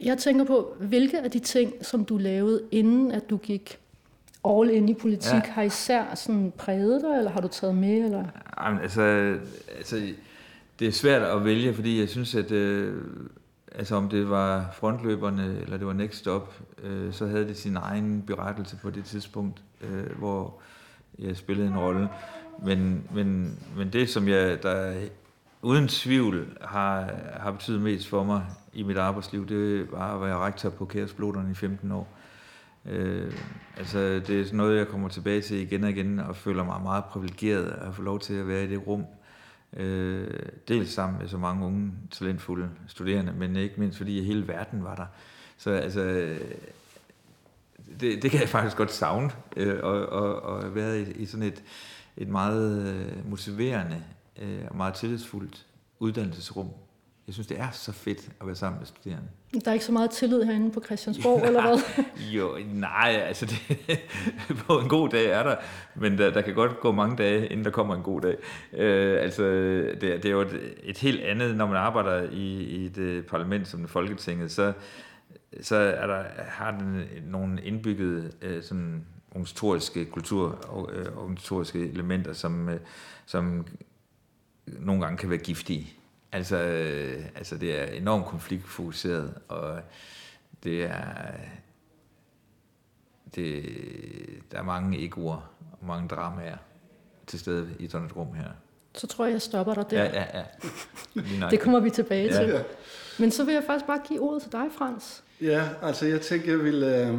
Ja. 0.00 0.06
Jeg 0.06 0.18
tænker 0.18 0.44
på, 0.44 0.76
hvilke 0.80 1.20
af 1.20 1.30
de 1.30 1.38
ting, 1.38 1.72
som 1.82 2.04
du 2.04 2.16
lavede, 2.16 2.62
inden 2.70 3.12
at 3.12 3.30
du 3.30 3.36
gik 3.36 3.78
all 4.44 4.70
in 4.70 4.88
i 4.88 4.94
politik, 4.94 5.32
ja. 5.32 5.52
har 5.52 5.62
især 5.62 6.14
sådan 6.14 6.52
præget 6.58 7.02
dig, 7.02 7.18
eller 7.18 7.30
har 7.30 7.40
du 7.40 7.48
taget 7.48 7.74
med? 7.74 8.04
Eller? 8.04 8.24
Jamen, 8.60 8.80
altså, 8.80 9.02
altså, 9.76 10.02
det 10.78 10.88
er 10.88 10.92
svært 10.92 11.22
at 11.22 11.44
vælge, 11.44 11.74
fordi 11.74 12.00
jeg 12.00 12.08
synes, 12.08 12.34
at 12.34 12.50
øh, 12.50 13.02
altså 13.72 13.96
om 13.96 14.08
det 14.08 14.30
var 14.30 14.70
frontløberne 14.72 15.58
eller 15.62 15.76
det 15.76 15.86
var 15.86 15.92
Next 15.92 16.18
Stop, 16.18 16.54
øh, 16.82 17.12
så 17.12 17.26
havde 17.26 17.48
det 17.48 17.56
sin 17.56 17.76
egen 17.76 18.22
berettelse 18.26 18.76
på 18.76 18.90
det 18.90 19.04
tidspunkt, 19.04 19.62
øh, 19.82 20.18
hvor 20.18 20.54
jeg 21.18 21.36
spillede 21.36 21.68
en 21.68 21.78
rolle. 21.78 22.08
Men, 22.62 23.04
men, 23.14 23.58
men 23.76 23.92
det, 23.92 24.08
som 24.08 24.28
jeg 24.28 24.62
der 24.62 24.94
uden 25.62 25.88
tvivl 25.88 26.46
har, 26.60 27.10
har 27.40 27.50
betydet 27.50 27.80
mest 27.80 28.08
for 28.08 28.24
mig 28.24 28.42
i 28.72 28.82
mit 28.82 28.96
arbejdsliv, 28.96 29.48
det 29.48 29.92
var 29.92 30.14
at 30.14 30.20
være 30.20 30.38
rektor 30.38 30.70
på 30.70 30.84
Kæresbloderne 30.84 31.50
i 31.50 31.54
15 31.54 31.92
år. 31.92 32.08
Øh, 32.86 33.32
altså, 33.76 33.98
det 33.98 34.40
er 34.40 34.44
sådan 34.44 34.56
noget, 34.56 34.78
jeg 34.78 34.88
kommer 34.88 35.08
tilbage 35.08 35.40
til 35.40 35.56
igen 35.56 35.84
og 35.84 35.90
igen, 35.90 36.18
og 36.18 36.36
føler 36.36 36.64
mig 36.64 36.82
meget 36.82 37.04
privilegeret 37.04 37.70
at 37.70 37.94
få 37.94 38.02
lov 38.02 38.20
til 38.20 38.34
at 38.34 38.48
være 38.48 38.64
i 38.64 38.66
det 38.66 38.86
rum, 38.86 39.04
Øh, 39.76 40.40
dels 40.68 40.90
sammen 40.90 41.18
med 41.18 41.28
så 41.28 41.38
mange 41.38 41.66
unge, 41.66 41.92
talentfulde 42.10 42.70
studerende, 42.86 43.32
men 43.32 43.56
ikke 43.56 43.80
mindst 43.80 43.98
fordi 43.98 44.22
hele 44.22 44.48
verden 44.48 44.84
var 44.84 44.94
der. 44.94 45.06
Så 45.56 45.70
altså, 45.70 46.02
det, 48.00 48.22
det 48.22 48.30
kan 48.30 48.40
jeg 48.40 48.48
faktisk 48.48 48.76
godt 48.76 48.92
savne, 48.92 49.30
øh, 49.56 49.80
og, 49.82 50.06
og, 50.06 50.42
og 50.42 50.74
være 50.74 51.00
i, 51.00 51.10
i 51.10 51.26
sådan 51.26 51.46
et, 51.46 51.62
et 52.16 52.28
meget 52.28 52.88
øh, 52.88 53.30
motiverende 53.30 54.04
øh, 54.42 54.64
og 54.70 54.76
meget 54.76 54.94
tillidsfuldt 54.94 55.66
uddannelsesrum, 55.98 56.70
jeg 57.30 57.34
synes, 57.34 57.46
det 57.46 57.60
er 57.60 57.70
så 57.70 57.92
fedt 57.92 58.28
at 58.40 58.46
være 58.46 58.56
sammen 58.56 58.78
med 58.78 58.86
studerende. 58.86 59.28
Der 59.64 59.70
er 59.70 59.72
ikke 59.72 59.84
så 59.84 59.92
meget 59.92 60.10
tillid 60.10 60.42
herinde 60.42 60.70
på 60.70 60.82
Christiansborg, 60.84 61.42
eller 61.46 61.62
hvad? 61.62 62.04
jo, 62.32 62.58
nej, 62.74 63.22
altså 63.26 63.46
det, 63.46 63.98
på 64.66 64.78
en 64.78 64.88
god 64.88 65.08
dag 65.08 65.26
er 65.26 65.42
der, 65.42 65.56
men 65.94 66.18
der, 66.18 66.30
der 66.30 66.40
kan 66.40 66.54
godt 66.54 66.80
gå 66.80 66.92
mange 66.92 67.16
dage, 67.16 67.48
inden 67.48 67.64
der 67.64 67.70
kommer 67.70 67.94
en 67.94 68.02
god 68.02 68.20
dag. 68.20 68.36
Øh, 68.72 69.22
altså, 69.22 69.42
det, 69.42 70.00
det 70.00 70.24
er 70.24 70.30
jo 70.30 70.40
et, 70.40 70.74
et 70.82 70.98
helt 70.98 71.20
andet, 71.20 71.56
når 71.56 71.66
man 71.66 71.76
arbejder 71.76 72.30
i, 72.30 72.62
i 72.62 72.84
et 72.84 72.98
øh, 72.98 73.24
parlament 73.24 73.68
som 73.68 73.88
Folketinget, 73.88 74.52
så, 74.52 74.72
så 75.60 75.76
er 75.76 76.06
der, 76.06 76.24
har 76.36 76.70
den 76.70 77.04
nogle 77.26 77.62
indbyggede 77.62 78.32
øh, 78.42 78.62
sådan, 78.62 79.04
organisatoriske 79.30 80.04
kultur 80.04 80.58
og 80.68 80.90
øh, 80.92 81.74
elementer, 81.74 82.32
som, 82.32 82.68
øh, 82.68 82.80
som 83.26 83.66
nogle 84.66 85.02
gange 85.02 85.16
kan 85.18 85.30
være 85.30 85.38
giftige. 85.38 85.99
Altså, 86.32 86.56
øh, 86.56 87.24
altså 87.34 87.56
det 87.56 87.80
er 87.80 87.84
enormt 87.84 88.26
konfliktfokuseret, 88.26 89.34
og 89.48 89.80
det 90.64 90.82
er, 90.84 91.04
det, 93.34 93.64
der 94.52 94.58
er 94.58 94.62
mange 94.62 95.04
egoer 95.04 95.52
og 95.80 95.86
mange 95.86 96.08
dramaer 96.08 96.56
til 97.26 97.40
stede 97.40 97.68
i 97.78 97.88
sådan 97.88 98.06
et 98.06 98.16
rum 98.16 98.34
her. 98.34 98.48
Så 98.94 99.06
tror 99.06 99.24
jeg, 99.24 99.32
jeg 99.32 99.42
stopper 99.42 99.74
dig 99.74 99.90
der. 99.90 100.04
Ja, 100.04 100.24
ja, 100.34 100.44
ja. 101.40 101.48
det 101.50 101.60
kommer 101.60 101.80
vi 101.80 101.90
tilbage 101.90 102.34
ja. 102.34 102.46
til. 102.46 102.64
Men 103.18 103.30
så 103.30 103.44
vil 103.44 103.54
jeg 103.54 103.62
faktisk 103.66 103.86
bare 103.86 104.00
give 104.08 104.20
ordet 104.20 104.42
til 104.42 104.52
dig, 104.52 104.64
Frans. 104.78 105.22
Ja, 105.40 105.68
altså 105.82 106.06
jeg 106.06 106.20
tænker, 106.20 106.50
jeg 106.50 106.64
vil 106.64 106.82
øh, 106.82 107.18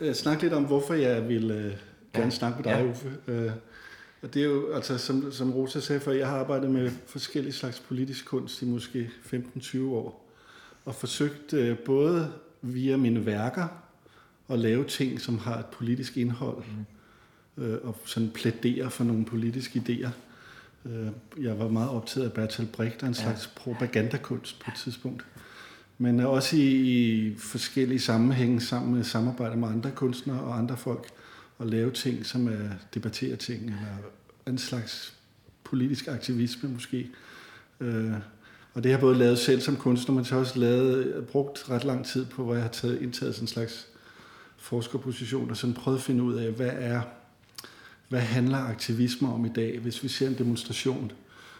øh 0.00 0.14
snakke 0.14 0.42
lidt 0.42 0.52
om, 0.52 0.64
hvorfor 0.64 0.94
jeg 0.94 1.28
vil 1.28 1.50
øh, 1.50 1.64
gerne 2.12 2.24
ja. 2.24 2.30
snakke 2.30 2.56
med 2.56 2.64
dig, 2.64 2.80
ja. 2.80 2.90
Uffe. 2.90 3.12
Øh, 3.28 3.50
og 4.26 4.34
det 4.34 4.42
er 4.42 4.46
jo, 4.46 4.72
altså 4.72 4.98
som, 4.98 5.32
som 5.32 5.52
Rosa 5.52 5.80
sagde 5.80 6.00
før, 6.00 6.12
jeg 6.12 6.28
har 6.28 6.38
arbejdet 6.38 6.70
med 6.70 6.90
forskellige 7.06 7.52
slags 7.52 7.80
politisk 7.80 8.24
kunst 8.24 8.62
i 8.62 8.64
måske 8.64 9.10
15-20 9.32 9.80
år, 9.82 10.30
og 10.84 10.94
forsøgt 10.94 11.52
øh, 11.52 11.78
både 11.78 12.32
via 12.62 12.96
mine 12.96 13.26
værker 13.26 13.68
at 14.48 14.58
lave 14.58 14.84
ting, 14.84 15.20
som 15.20 15.38
har 15.38 15.58
et 15.58 15.66
politisk 15.66 16.16
indhold, 16.16 16.62
mm. 17.56 17.64
øh, 17.64 17.78
og 17.82 17.96
sådan 18.04 18.30
plædere 18.30 18.90
for 18.90 19.04
nogle 19.04 19.24
politiske 19.24 19.82
idéer. 19.88 20.10
Øh, 20.88 21.08
jeg 21.44 21.58
var 21.58 21.68
meget 21.68 21.90
optaget 21.90 22.26
af 22.26 22.32
Bertolt 22.32 22.72
Brecht, 22.72 23.02
en 23.02 23.14
slags 23.14 23.50
ja. 23.56 23.60
propagandakunst 23.60 24.60
på 24.60 24.70
et 24.70 24.80
tidspunkt. 24.84 25.24
Men 25.98 26.20
også 26.20 26.56
i, 26.56 26.60
i 26.60 27.34
forskellige 27.38 28.00
sammenhænge 28.00 28.60
sammen 28.60 28.94
med 28.94 29.04
samarbejde 29.04 29.56
med 29.56 29.68
andre 29.68 29.90
kunstnere 29.90 30.40
og 30.40 30.58
andre 30.58 30.76
folk, 30.76 31.06
at 31.60 31.66
lave 31.66 31.90
ting, 31.90 32.26
som 32.26 32.48
er 32.48 32.68
debattere 32.94 33.36
ting, 33.36 33.62
eller 33.64 34.15
en 34.46 34.58
slags 34.58 35.14
politisk 35.64 36.08
aktivisme 36.08 36.68
måske. 36.68 37.10
Øh, 37.80 38.12
og 38.74 38.82
det 38.82 38.90
har 38.90 38.98
jeg 38.98 39.00
både 39.00 39.18
lavet 39.18 39.38
selv 39.38 39.60
som 39.60 39.76
kunstner, 39.76 40.14
men 40.14 40.24
så 40.24 40.34
har 40.34 40.40
også 40.40 40.58
lavet, 40.58 41.26
brugt 41.26 41.70
ret 41.70 41.84
lang 41.84 42.06
tid 42.06 42.24
på, 42.24 42.44
hvor 42.44 42.54
jeg 42.54 42.62
har 42.62 42.70
taget, 42.70 43.02
indtaget 43.02 43.34
sådan 43.34 43.44
en 43.44 43.48
slags 43.48 43.86
forskerposition 44.56 45.50
og 45.50 45.56
sådan 45.56 45.74
prøvet 45.74 45.98
at 45.98 46.04
finde 46.04 46.22
ud 46.22 46.34
af, 46.34 46.52
hvad 46.52 46.70
er, 46.72 47.02
hvad 48.08 48.20
handler 48.20 48.58
aktivisme 48.58 49.32
om 49.32 49.44
i 49.44 49.48
dag, 49.48 49.78
hvis 49.78 50.02
vi 50.02 50.08
ser 50.08 50.28
en 50.28 50.38
demonstration, 50.38 51.12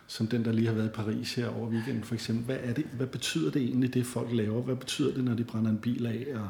som 0.06 0.26
den, 0.26 0.44
der 0.44 0.52
lige 0.52 0.66
har 0.66 0.74
været 0.74 0.86
i 0.86 0.94
Paris 0.94 1.34
her 1.34 1.48
over 1.48 1.68
weekenden 1.68 2.04
for 2.04 2.14
eksempel. 2.14 2.44
Hvad, 2.44 2.58
er 2.60 2.72
det, 2.72 2.84
hvad 2.96 3.06
betyder 3.06 3.50
det 3.50 3.62
egentlig, 3.62 3.94
det 3.94 4.06
folk 4.06 4.32
laver? 4.32 4.62
Hvad 4.62 4.76
betyder 4.76 5.14
det, 5.14 5.24
når 5.24 5.34
de 5.34 5.44
brænder 5.44 5.70
en 5.70 5.78
bil 5.78 6.06
af? 6.06 6.26
Og 6.34 6.48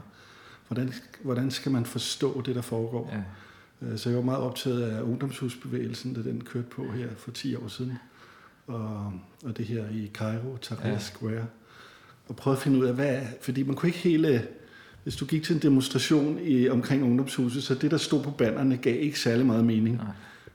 hvordan, 0.69 0.93
hvordan 1.23 1.51
skal 1.51 1.73
man 1.73 1.87
forstå 1.87 2.41
det, 2.41 2.55
der 2.55 2.63
foregår? 2.63 3.11
Ja. 3.13 3.23
Øh, 3.83 3.99
så 3.99 4.09
jeg 4.09 4.17
var 4.17 4.25
meget 4.25 4.41
optaget 4.41 4.83
af 4.83 5.03
ungdomshusbevægelsen, 5.03 6.15
da 6.15 6.23
den 6.23 6.45
kørte 6.45 6.69
på 6.69 6.93
her 6.93 7.09
for 7.17 7.31
10 7.31 7.57
år 7.57 7.69
siden. 7.69 7.93
Og, 8.67 9.13
og 9.45 9.57
det 9.57 9.65
her 9.65 9.85
i 9.91 10.11
Cairo, 10.15 10.57
Tahrir 10.57 10.93
ja. 10.93 10.99
Square. 10.99 11.47
Og 12.29 12.37
prøvede 12.37 12.59
at 12.59 12.63
finde 12.63 12.79
ud 12.79 12.85
af, 12.85 12.95
hvad 12.95 13.21
fordi 13.41 13.63
man 13.63 13.75
kunne 13.75 13.89
ikke 13.89 13.99
hele 13.99 14.49
hvis 15.07 15.17
du 15.17 15.25
gik 15.25 15.43
til 15.43 15.55
en 15.55 15.63
demonstration 15.63 16.39
i, 16.43 16.69
omkring 16.69 17.05
ungdomshuset, 17.05 17.63
så 17.63 17.75
det, 17.75 17.91
der 17.91 17.97
stod 17.97 18.23
på 18.23 18.31
bannerne, 18.31 18.77
gav 18.77 19.03
ikke 19.03 19.21
særlig 19.21 19.47
meget 19.47 19.65
mening. 19.65 20.01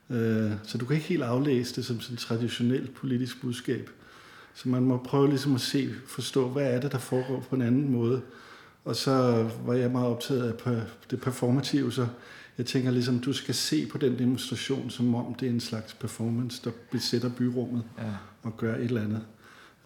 Øh, 0.10 0.52
så 0.64 0.78
du 0.78 0.86
kan 0.86 0.96
ikke 0.96 1.08
helt 1.08 1.24
aflæse 1.24 1.76
det 1.76 1.86
som 1.86 2.00
sådan 2.00 2.14
et 2.14 2.20
traditionelt 2.20 2.94
politisk 2.94 3.42
budskab. 3.42 3.90
Så 4.54 4.70
man 4.70 4.84
må 4.84 4.98
prøve 4.98 5.30
ligesom 5.30 5.56
at 5.56 5.62
se, 5.62 5.90
forstå, 6.08 6.50
hvad 6.50 6.74
er 6.74 6.80
det, 6.80 6.92
der 6.92 6.98
foregår 6.98 7.46
på 7.50 7.56
en 7.56 7.62
anden 7.62 7.92
måde. 7.92 8.22
Og 8.86 8.96
så 8.96 9.48
var 9.66 9.74
jeg 9.74 9.92
meget 9.92 10.08
optaget 10.08 10.54
af 10.66 10.82
det 11.12 11.22
performative, 11.22 11.92
så 11.92 12.08
jeg 12.58 12.66
tænker 12.66 12.92
ligesom, 12.92 13.20
du 13.20 13.34
skal 13.34 13.56
se 13.56 13.86
på 13.86 13.98
den 13.98 14.20
demonstration, 14.20 14.90
som 14.90 15.16
om 15.16 15.34
det 15.34 15.48
er 15.48 15.52
en 15.52 15.60
slags 15.60 15.94
performance, 15.94 16.62
der 16.64 16.72
besætter 16.92 17.30
byrummet 17.30 17.84
ja. 17.98 18.04
og 18.44 18.58
gør 18.58 18.76
et 18.76 18.84
eller 18.84 19.02
andet. 19.02 19.22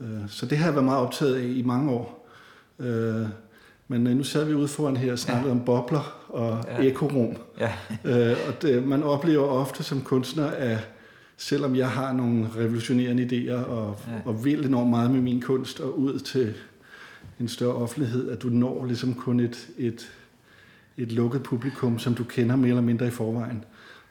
Øh, 0.02 0.30
så 0.30 0.46
det 0.46 0.58
har 0.58 0.66
jeg 0.66 0.74
været 0.74 0.86
meget 0.86 1.02
optaget 1.02 1.36
af 1.36 1.44
i 1.44 1.62
mange 1.62 1.92
år. 1.92 2.30
Øh, 2.80 3.28
men 3.88 4.08
øh, 4.08 4.18
nu 4.18 4.24
sad 4.24 4.46
vi 4.46 4.54
ude 4.54 4.68
foran 4.68 4.98
her 4.98 5.12
og 5.12 5.20
snakkede 5.20 5.54
ja. 5.54 5.60
om 5.60 5.66
bobler 5.66 6.26
og 6.30 6.64
ja. 6.68 6.82
ekorum. 6.82 7.36
Ja. 7.60 7.74
og 8.48 8.62
det, 8.62 8.88
man 8.88 9.04
oplever 9.04 9.48
ofte 9.48 9.84
som 9.84 10.02
kunstner, 10.02 10.46
at 10.46 10.90
selvom 11.38 11.76
jeg 11.76 11.90
har 11.90 12.14
nogle 12.14 12.48
revolutionerende 12.56 13.24
idéer 13.24 13.66
og, 13.66 14.00
ja. 14.08 14.14
og 14.26 14.46
vil 14.46 14.66
enormt 14.66 14.90
meget 14.90 15.12
med 15.12 15.22
min 15.22 15.42
kunst 15.42 15.80
og 15.80 16.00
ud 16.00 16.20
til 16.20 16.54
en 17.40 17.48
større 17.48 17.76
offentlighed, 17.76 18.30
at 18.30 18.42
du 18.42 18.50
når 18.50 18.86
ligesom 18.86 19.14
kun 19.14 19.40
et, 19.40 19.70
et, 19.78 20.12
et 20.98 21.12
lukket 21.12 21.44
publikum, 21.44 22.00
som 22.00 22.16
du 22.16 22.24
kender 22.24 22.56
mere 22.56 22.70
eller 22.70 22.82
mindre 22.82 23.08
i 23.08 23.12
forvejen. 23.12 23.64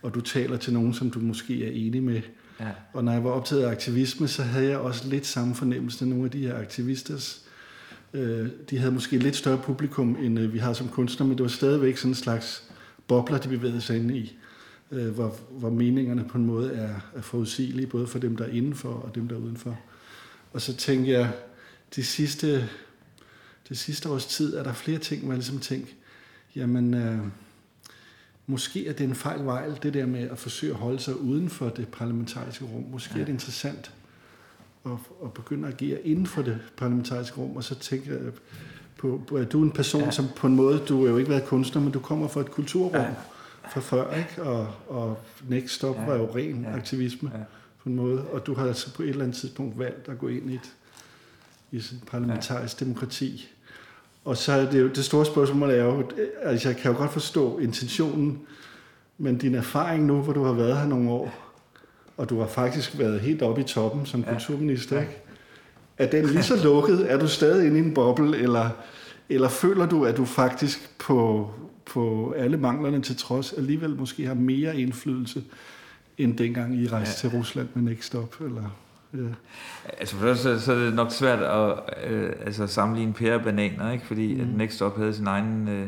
Og 0.03 0.14
du 0.14 0.21
taler 0.21 0.57
til 0.57 0.73
nogen, 0.73 0.95
som 0.95 1.11
du 1.11 1.19
måske 1.19 1.67
er 1.67 1.71
enig 1.87 2.03
med. 2.03 2.21
Ja. 2.61 2.71
Og 2.93 3.05
når 3.05 3.12
jeg 3.12 3.25
var 3.25 3.31
optaget 3.31 3.62
af 3.62 3.71
aktivisme, 3.71 4.29
så 4.29 4.43
havde 4.43 4.69
jeg 4.69 4.79
også 4.79 5.09
lidt 5.09 5.26
samme 5.26 5.55
fornemmelse 5.55 6.05
af 6.05 6.09
nogle 6.09 6.25
af 6.25 6.31
de 6.31 6.38
her 6.38 6.59
aktivisters 6.59 7.45
Øh, 8.14 8.49
de 8.71 8.79
havde 8.79 8.93
måske 8.93 9.19
lidt 9.19 9.37
større 9.37 9.59
publikum, 9.59 10.17
end 10.21 10.38
øh, 10.38 10.53
vi 10.53 10.59
har 10.59 10.73
som 10.73 10.88
kunstner, 10.88 11.26
men 11.26 11.38
det 11.38 11.43
var 11.43 11.49
stadigvæk 11.49 11.97
sådan 11.97 12.11
en 12.11 12.14
slags 12.14 12.62
bobler, 13.09 13.38
de 13.38 13.49
bevægede 13.49 13.81
sig 13.81 13.97
ind 13.97 14.11
i, 14.11 14.37
øh, 14.91 15.09
hvor, 15.09 15.37
hvor 15.50 15.71
meningerne 15.71 16.25
på 16.29 16.38
en 16.38 16.47
måde 16.47 16.73
er, 16.73 16.95
er 17.14 17.21
forudsigelige, 17.21 17.87
både 17.87 18.07
for 18.07 18.19
dem, 18.19 18.37
der 18.37 18.45
er 18.45 18.49
indenfor 18.49 18.88
og 18.88 19.14
dem, 19.14 19.29
der 19.29 19.37
er 19.37 19.41
udenfor. 19.41 19.79
Og 20.53 20.61
så 20.61 20.76
tænkte 20.76 21.11
jeg, 21.11 21.33
de 21.97 22.05
sidste, 22.05 22.69
det 23.69 23.79
sidste 23.79 24.09
års 24.09 24.26
tid 24.26 24.57
er 24.57 24.62
der 24.62 24.73
flere 24.73 24.99
ting, 24.99 25.23
hvor 25.23 25.33
jeg 25.33 25.38
ligesom 25.38 25.59
tænkte, 25.59 25.93
jamen, 26.56 26.94
øh, 26.94 27.18
måske 28.46 28.88
er 28.88 28.92
det 28.92 29.04
en 29.04 29.14
fejl 29.14 29.44
vej, 29.44 29.68
det 29.82 29.94
der 29.94 30.06
med 30.06 30.30
at 30.30 30.38
forsøge 30.38 30.73
at 30.73 30.78
holde 30.78 30.99
sig 30.99 31.20
uden 31.20 31.49
for 31.49 31.68
det 31.68 31.88
parlamentariske 31.88 32.64
rum. 32.64 32.84
Måske 32.92 33.14
ja. 33.14 33.20
er 33.20 33.25
det 33.25 33.32
interessant 33.32 33.92
og, 34.84 35.00
og 35.20 35.32
begynde 35.32 35.68
at 35.68 35.75
agere 35.75 36.00
inden 36.00 36.26
for 36.26 36.42
det 36.42 36.58
parlamentariske 36.76 37.37
rum, 37.37 37.56
og 37.56 37.64
så 37.64 37.75
tænker 37.75 38.12
jeg 38.12 38.32
på, 38.99 39.23
på 39.28 39.37
at 39.37 39.52
du 39.52 39.61
er 39.61 39.64
en 39.64 39.70
person, 39.70 40.02
ja. 40.02 40.11
som 40.11 40.26
på 40.37 40.46
en 40.46 40.56
måde, 40.56 40.78
du 40.78 41.04
har 41.04 41.11
jo 41.11 41.18
ikke 41.18 41.30
været 41.30 41.44
kunstner, 41.44 41.82
men 41.82 41.92
du 41.92 42.00
kommer 42.00 42.28
fra 42.28 42.40
et 42.40 42.50
kulturrum 42.50 42.94
ja. 42.94 43.14
fra 43.70 43.80
før, 43.80 44.14
ikke? 44.14 44.42
Og, 44.42 44.75
og 44.88 45.18
Next 45.49 45.75
Stop 45.75 45.96
ja. 45.96 46.04
var 46.04 46.14
jo 46.14 46.37
ren 46.37 46.62
ja. 46.62 46.76
aktivisme 46.76 47.30
ja. 47.34 47.40
på 47.82 47.88
en 47.88 47.94
måde, 47.94 48.26
og 48.26 48.46
du 48.46 48.54
har 48.54 48.66
altså 48.66 48.94
på 48.94 49.02
et 49.02 49.08
eller 49.08 49.25
andet 49.25 49.37
tidspunkt 49.37 49.78
valgt 49.78 50.08
at 50.08 50.18
gå 50.18 50.28
ind 50.28 50.50
i 50.50 50.54
et 50.54 50.73
i 51.70 51.80
sådan 51.80 51.99
et 51.99 52.06
parlamentarisk 52.06 52.80
ja. 52.80 52.84
demokrati. 52.84 53.49
Og 54.25 54.37
så 54.37 54.52
er 54.52 54.71
det 54.71 54.81
jo, 54.81 54.88
det 54.88 55.04
store 55.04 55.26
spørgsmål 55.26 55.71
er 55.71 55.85
jo, 55.85 56.11
altså 56.43 56.69
jeg 56.69 56.76
kan 56.76 56.93
jo 56.93 56.99
godt 56.99 57.12
forstå 57.12 57.59
intentionen, 57.59 58.40
men 59.19 59.38
din 59.38 59.54
erfaring 59.54 60.07
nu, 60.07 60.21
hvor 60.21 60.33
du 60.33 60.45
har 60.45 60.52
været 60.52 60.76
her 60.76 60.87
nogle 60.87 61.11
år, 61.11 61.35
og 62.16 62.31
du 62.31 62.38
har 62.40 62.47
faktisk 62.47 62.99
været 62.99 63.21
helt 63.21 63.43
oppe 63.43 63.61
i 63.61 63.64
toppen 63.64 64.07
som 64.07 64.21
ja. 64.21 64.33
kulturminister, 64.33 65.00
ikke? 65.00 65.16
Er 65.99 66.07
den 66.07 66.26
lige 66.26 66.43
så 66.43 66.62
lukket? 66.69 67.12
Er 67.12 67.19
du 67.19 67.28
stadig 67.28 67.66
inde 67.66 67.78
i 67.78 67.83
en 67.83 67.95
boble, 67.95 68.38
eller, 68.38 68.71
eller 69.28 69.49
føler 69.49 69.87
du, 69.87 70.04
at 70.04 70.16
du 70.16 70.25
faktisk 70.25 70.99
på, 70.99 71.50
på 71.87 72.35
alle 72.37 72.57
manglerne 72.57 73.02
til 73.02 73.16
trods 73.16 73.52
alligevel 73.52 73.90
måske 73.90 74.26
har 74.26 74.35
mere 74.35 74.81
indflydelse, 74.81 75.45
end 76.19 76.38
dengang 76.38 76.75
I 76.75 76.88
rejste 76.88 77.26
ja. 77.26 77.31
til 77.31 77.38
Rusland 77.38 77.69
med 77.75 77.83
Next 77.83 78.04
Stop? 78.04 78.40
Eller, 78.40 78.76
ja. 79.14 79.28
Altså 79.99 80.16
for 80.16 80.35
så, 80.35 80.61
så 80.61 80.73
er 80.73 80.76
det 80.76 80.94
nok 80.94 81.11
svært 81.11 81.38
at 81.38 81.78
øh, 82.06 82.33
altså 82.47 82.66
sammenligne 82.66 83.12
pære 83.12 83.35
og 83.35 83.42
bananer, 83.42 83.92
ikke? 83.92 84.06
fordi 84.06 84.35
mm. 84.35 84.40
at 84.40 84.49
Next 84.49 84.75
Stop 84.75 84.97
havde 84.97 85.14
sin 85.14 85.26
egen, 85.26 85.68
øh, 85.68 85.87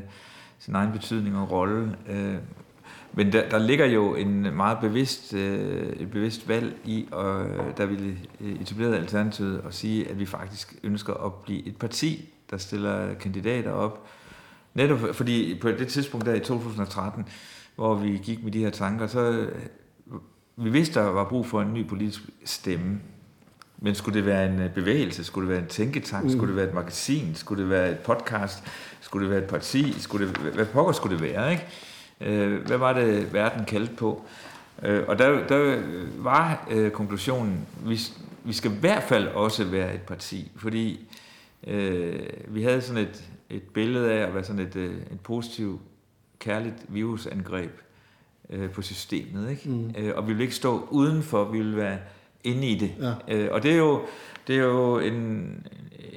sin 0.59 0.75
egen 0.75 0.92
betydning 0.92 1.37
og 1.37 1.50
rolle. 1.50 1.97
Øh, 2.09 2.35
men 3.12 3.33
der, 3.33 3.49
der 3.49 3.59
ligger 3.59 3.87
jo 3.87 4.14
en 4.14 4.56
meget 4.56 4.78
bevidst, 4.80 5.35
øh, 5.35 5.87
et 5.87 6.11
bevidst 6.11 6.49
valg 6.49 6.76
i, 6.85 7.09
og 7.12 7.47
der 7.76 7.87
ville 7.87 8.16
etableret 8.61 8.95
Alternativet 8.95 9.62
at 9.66 9.75
sige, 9.75 10.11
at 10.11 10.18
vi 10.18 10.26
faktisk 10.26 10.75
ønsker 10.83 11.14
at 11.14 11.35
blive 11.35 11.66
et 11.66 11.76
parti, 11.76 12.28
der 12.50 12.56
stiller 12.56 13.14
kandidater 13.14 13.71
op. 13.71 14.06
Netop 14.75 15.14
fordi 15.14 15.59
på 15.62 15.68
det 15.68 15.88
tidspunkt 15.88 16.26
der 16.26 16.35
i 16.35 16.40
2013, 16.40 17.28
hvor 17.76 17.95
vi 17.95 18.21
gik 18.23 18.45
med 18.45 18.52
de 18.52 18.59
her 18.59 18.71
tanker, 18.71 19.06
så 19.06 19.49
vi 20.56 20.71
vidste, 20.71 21.00
der 21.00 21.06
var 21.06 21.28
brug 21.28 21.47
for 21.47 21.62
en 21.62 21.75
ny 21.75 21.87
politisk 21.88 22.21
stemme. 22.45 23.00
Men 23.78 23.95
skulle 23.95 24.18
det 24.18 24.26
være 24.26 24.47
en 24.47 24.71
bevægelse? 24.75 25.25
Skulle 25.25 25.49
det 25.49 25.54
være 25.54 25.62
en 25.62 25.68
tænketank? 25.68 26.25
Mm. 26.25 26.30
Skulle 26.30 26.49
det 26.49 26.56
være 26.56 26.68
et 26.68 26.75
magasin? 26.75 27.35
Skulle 27.35 27.62
det 27.62 27.71
være 27.71 27.90
et 27.90 27.99
podcast? 27.99 28.64
Skulle 29.00 29.25
det 29.25 29.30
være 29.30 29.42
et 29.42 29.49
parti? 29.49 30.00
Skulle 30.00 30.28
det, 30.28 30.37
hvad 30.37 30.66
pokker 30.66 30.92
skulle 30.92 31.16
det 31.16 31.23
være? 31.23 31.52
Ikke? 31.52 31.66
Øh, 32.21 32.66
hvad 32.66 32.78
var 32.78 32.92
det, 32.92 33.33
verden 33.33 33.64
kaldte 33.64 33.95
på? 33.95 34.23
Øh, 34.83 35.04
og 35.09 35.18
der, 35.18 35.47
der 35.47 35.83
var 36.18 36.66
øh, 36.71 36.90
konklusionen, 36.90 37.66
vi, 37.85 38.00
vi 38.45 38.52
skal 38.52 38.73
i 38.73 38.75
hvert 38.80 39.02
fald 39.02 39.28
også 39.28 39.64
være 39.64 39.95
et 39.95 40.00
parti, 40.00 40.52
fordi 40.56 41.09
øh, 41.66 42.18
vi 42.49 42.62
havde 42.62 42.80
sådan 42.80 43.02
et, 43.02 43.25
et 43.50 43.62
billede 43.62 44.12
af 44.12 44.26
at 44.26 44.35
være 44.35 44.45
sådan 44.45 44.66
et, 44.66 44.76
øh, 44.76 44.95
et 44.95 45.21
positivt, 45.21 45.80
kærligt 46.38 46.75
virusangreb 46.88 47.80
øh, 48.50 48.71
på 48.71 48.83
systemet. 48.83 49.50
Ikke? 49.50 49.68
Mm. 49.68 49.95
Øh, 49.99 50.12
og 50.16 50.23
vi 50.23 50.26
ville 50.26 50.42
ikke 50.42 50.54
stå 50.54 50.88
udenfor, 50.90 51.45
vi 51.45 51.59
ville 51.59 51.76
være 51.76 51.99
inde 52.47 52.67
i 52.67 52.75
det. 52.75 52.93
Ja. 53.00 53.35
Øh, 53.35 53.49
og 53.53 53.62
det 53.62 53.73
er 53.73 53.76
jo, 53.76 54.03
det 54.47 54.57
er 54.57 54.62
jo 54.62 54.99
en, 54.99 55.17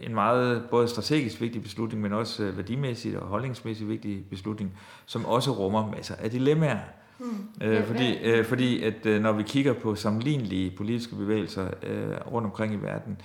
en 0.03 0.13
meget 0.13 0.63
både 0.71 0.87
strategisk 0.87 1.41
vigtig 1.41 1.63
beslutning, 1.63 2.01
men 2.01 2.13
også 2.13 2.43
øh, 2.43 2.57
værdimæssigt 2.57 3.15
og 3.15 3.27
holdningsmæssigt 3.27 3.89
vigtig 3.89 4.25
beslutning, 4.29 4.73
som 5.05 5.25
også 5.25 5.51
rummer 5.51 5.91
masser 5.91 6.15
af 6.15 6.31
dilemmaer. 6.31 6.79
Mm. 7.19 7.65
Øh, 7.67 7.85
fordi, 7.85 8.17
øh, 8.17 8.45
fordi 8.45 8.83
at 8.83 9.05
øh, 9.05 9.21
når 9.21 9.31
vi 9.31 9.43
kigger 9.43 9.73
på 9.73 9.95
sammenlignelige 9.95 10.71
politiske 10.71 11.15
bevægelser 11.15 11.67
øh, 11.83 12.11
rundt 12.31 12.45
omkring 12.45 12.73
i 12.73 12.77
verden, 12.77 13.17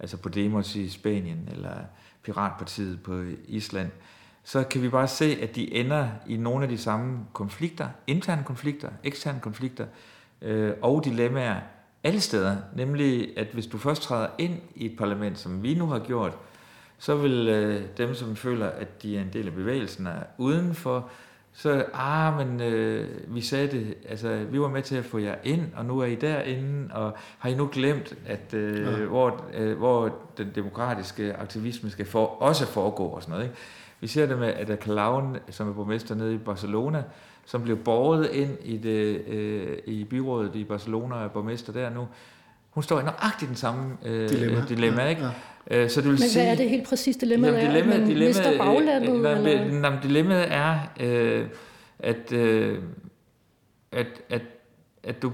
altså 0.00 0.16
på 0.16 0.28
Demos 0.28 0.76
i 0.76 0.88
Spanien 0.88 1.48
eller 1.52 1.74
Piratpartiet 2.22 3.02
på 3.02 3.22
Island, 3.48 3.90
så 4.44 4.62
kan 4.62 4.82
vi 4.82 4.88
bare 4.88 5.08
se, 5.08 5.38
at 5.42 5.56
de 5.56 5.74
ender 5.74 6.08
i 6.26 6.36
nogle 6.36 6.62
af 6.62 6.68
de 6.68 6.78
samme 6.78 7.18
konflikter, 7.32 7.88
interne 8.06 8.44
konflikter, 8.44 8.88
eksterne 9.04 9.40
konflikter 9.40 9.86
øh, 10.42 10.72
og 10.82 11.04
dilemmaer, 11.04 11.60
alle 12.04 12.20
steder. 12.20 12.56
Nemlig, 12.76 13.38
at 13.38 13.46
hvis 13.52 13.66
du 13.66 13.78
først 13.78 14.02
træder 14.02 14.28
ind 14.38 14.58
i 14.74 14.86
et 14.86 14.96
parlament, 14.98 15.38
som 15.38 15.62
vi 15.62 15.74
nu 15.74 15.86
har 15.86 15.98
gjort, 15.98 16.36
så 16.98 17.16
vil 17.16 17.48
øh, 17.48 17.82
dem, 17.98 18.14
som 18.14 18.36
føler, 18.36 18.66
at 18.66 19.02
de 19.02 19.16
er 19.16 19.20
en 19.20 19.30
del 19.32 19.46
af 19.46 19.54
bevægelsen, 19.54 20.06
er 20.06 20.22
udenfor, 20.38 21.10
så, 21.54 21.84
ah, 21.94 22.46
men 22.46 22.60
øh, 22.60 23.08
vi 23.34 23.40
sagde 23.40 23.70
det, 23.70 23.94
altså, 24.08 24.44
vi 24.50 24.60
var 24.60 24.68
med 24.68 24.82
til 24.82 24.96
at 24.96 25.04
få 25.04 25.18
jer 25.18 25.34
ind, 25.44 25.66
og 25.76 25.84
nu 25.84 25.98
er 25.98 26.06
I 26.06 26.14
derinde, 26.14 26.94
og 26.94 27.12
har 27.38 27.48
I 27.48 27.54
nu 27.54 27.68
glemt, 27.72 28.14
at 28.26 28.54
øh, 28.54 29.00
ja. 29.00 29.04
hvor, 29.04 29.44
øh, 29.54 29.78
hvor 29.78 30.14
den 30.38 30.52
demokratiske 30.54 31.34
aktivisme 31.34 31.90
skal 31.90 32.06
for, 32.06 32.26
også 32.26 32.66
foregå 32.66 33.04
og 33.04 33.22
sådan 33.22 33.32
noget, 33.32 33.44
ikke? 33.44 33.56
Vi 34.00 34.06
ser 34.06 34.26
det 34.26 34.38
med, 34.38 34.48
at 34.48 34.82
Clown, 34.82 35.36
som 35.50 35.68
er 35.68 35.72
borgmester 35.72 36.14
nede 36.14 36.34
i 36.34 36.38
Barcelona, 36.38 37.02
som 37.52 37.62
blev 37.62 37.76
borget 37.76 38.30
ind 38.30 38.58
i, 38.64 38.76
det, 38.76 39.24
øh, 39.26 39.78
i 39.86 40.04
byrådet 40.04 40.56
i 40.56 40.64
Barcelona 40.64 41.14
og 41.14 41.24
er 41.24 41.28
borgmester 41.28 41.72
der 41.72 41.90
nu. 41.90 42.08
Hun 42.70 42.82
står 42.82 43.00
i 43.00 43.02
nøjagtigt 43.02 43.48
den 43.48 43.56
samme 43.56 43.96
øh, 44.04 44.28
dilemma, 44.28 44.64
dilemma 44.68 45.08
ikke? 45.08 45.22
Ja, 45.22 45.30
ja. 45.70 45.82
Øh, 45.82 45.90
så 45.90 46.00
det 46.00 46.10
vil 46.10 46.12
Men 46.12 46.18
sige, 46.18 46.42
hvad 46.42 46.52
er 46.52 46.56
det 46.56 46.70
helt 46.70 46.88
præcis 46.88 47.16
dilemmaet 47.16 47.52
jamen, 47.52 47.70
dilemma, 47.70 47.90
er? 47.90 47.94
At 47.94 48.00
man 48.00 48.08
dilemma, 48.08 48.28
mister 48.28 48.58
baglandet? 48.58 49.08
Øh, 49.08 49.16
eller? 49.16 49.86
Jamen, 49.86 49.98
dilemmaet 50.02 50.52
er, 50.52 50.78
øh, 51.00 51.46
at, 51.98 52.32
øh, 52.32 52.78
at, 53.92 54.06
at, 54.30 54.42
at 55.04 55.22
du 55.22 55.32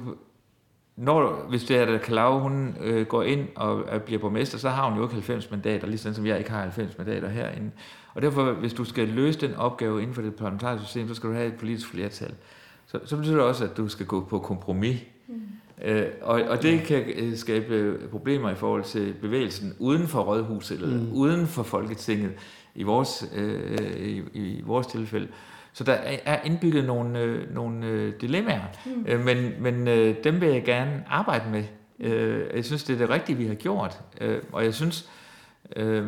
når, 0.97 1.47
hvis 1.49 1.65
det 1.65 1.77
er, 1.77 1.95
at 1.95 2.01
Kalau, 2.01 2.39
hun 2.39 2.77
øh, 2.81 3.07
går 3.07 3.23
ind 3.23 3.49
og 3.57 3.85
øh, 3.93 4.01
bliver 4.01 4.21
borgmester, 4.21 4.59
så 4.59 4.69
har 4.69 4.89
hun 4.89 4.99
jo 4.99 5.05
ikke 5.05 5.15
90 5.15 5.51
mandater, 5.51 5.87
ligesom 5.87 6.15
som 6.15 6.27
jeg 6.27 6.39
ikke 6.39 6.51
har 6.51 6.61
90 6.61 6.99
mandater 6.99 7.29
herinde. 7.29 7.71
Og 8.19 8.23
derfor, 8.23 8.53
hvis 8.53 8.73
du 8.73 8.85
skal 8.85 9.09
løse 9.09 9.41
den 9.41 9.55
opgave 9.55 10.03
inden 10.03 10.15
for 10.15 10.23
det 10.23 10.35
parlamentariske 10.35 10.87
system, 10.87 11.09
så 11.09 11.15
skal 11.15 11.31
du 11.31 11.35
have 11.35 11.47
et 11.47 11.55
politisk 11.55 11.89
flertal. 11.89 12.35
Så, 12.87 13.01
så 13.05 13.17
betyder 13.17 13.35
det 13.35 13.45
også, 13.45 13.65
at 13.65 13.77
du 13.77 13.89
skal 13.89 14.07
gå 14.07 14.25
på 14.25 14.39
kompromis. 14.39 14.97
Mm. 15.29 15.35
Øh, 15.83 16.07
og, 16.23 16.43
og 16.43 16.63
det 16.63 16.83
kan 16.83 17.05
øh, 17.17 17.37
skabe 17.37 17.99
problemer 18.11 18.51
i 18.51 18.55
forhold 18.55 18.85
til 18.85 19.15
bevægelsen 19.21 19.75
uden 19.79 20.09
for 20.09 20.23
rådhuset, 20.23 20.83
eller 20.83 21.01
mm. 21.01 21.13
uden 21.13 21.47
for 21.47 21.63
Folketinget, 21.63 22.31
i 22.75 22.83
vores, 22.83 23.31
øh, 23.35 23.79
i, 23.99 24.23
i 24.33 24.63
vores 24.67 24.87
tilfælde. 24.87 25.29
Så 25.73 25.85
der 25.85 25.97
er 26.25 26.43
indbygget 26.43 26.85
nogle, 26.85 27.21
øh, 27.21 27.55
nogle 27.55 27.87
øh, 27.87 28.13
dilemmaer, 28.21 28.65
mm. 28.87 29.05
øh, 29.09 29.25
men, 29.25 29.53
men 29.61 29.89
øh, 29.89 30.17
dem 30.25 30.41
vil 30.41 30.49
jeg 30.49 30.65
gerne 30.65 31.05
arbejde 31.07 31.45
med. 31.51 31.65
Øh, 32.01 32.57
jeg 32.57 32.65
synes, 32.65 32.85
det 32.85 32.95
er 32.95 32.99
det 32.99 33.11
rigtige, 33.11 33.37
vi 33.37 33.47
har 33.47 33.55
gjort. 33.55 34.01
Øh, 34.21 34.43
og 34.53 34.65
jeg 34.65 34.75
synes, 34.75 35.11
øh, 35.77 36.07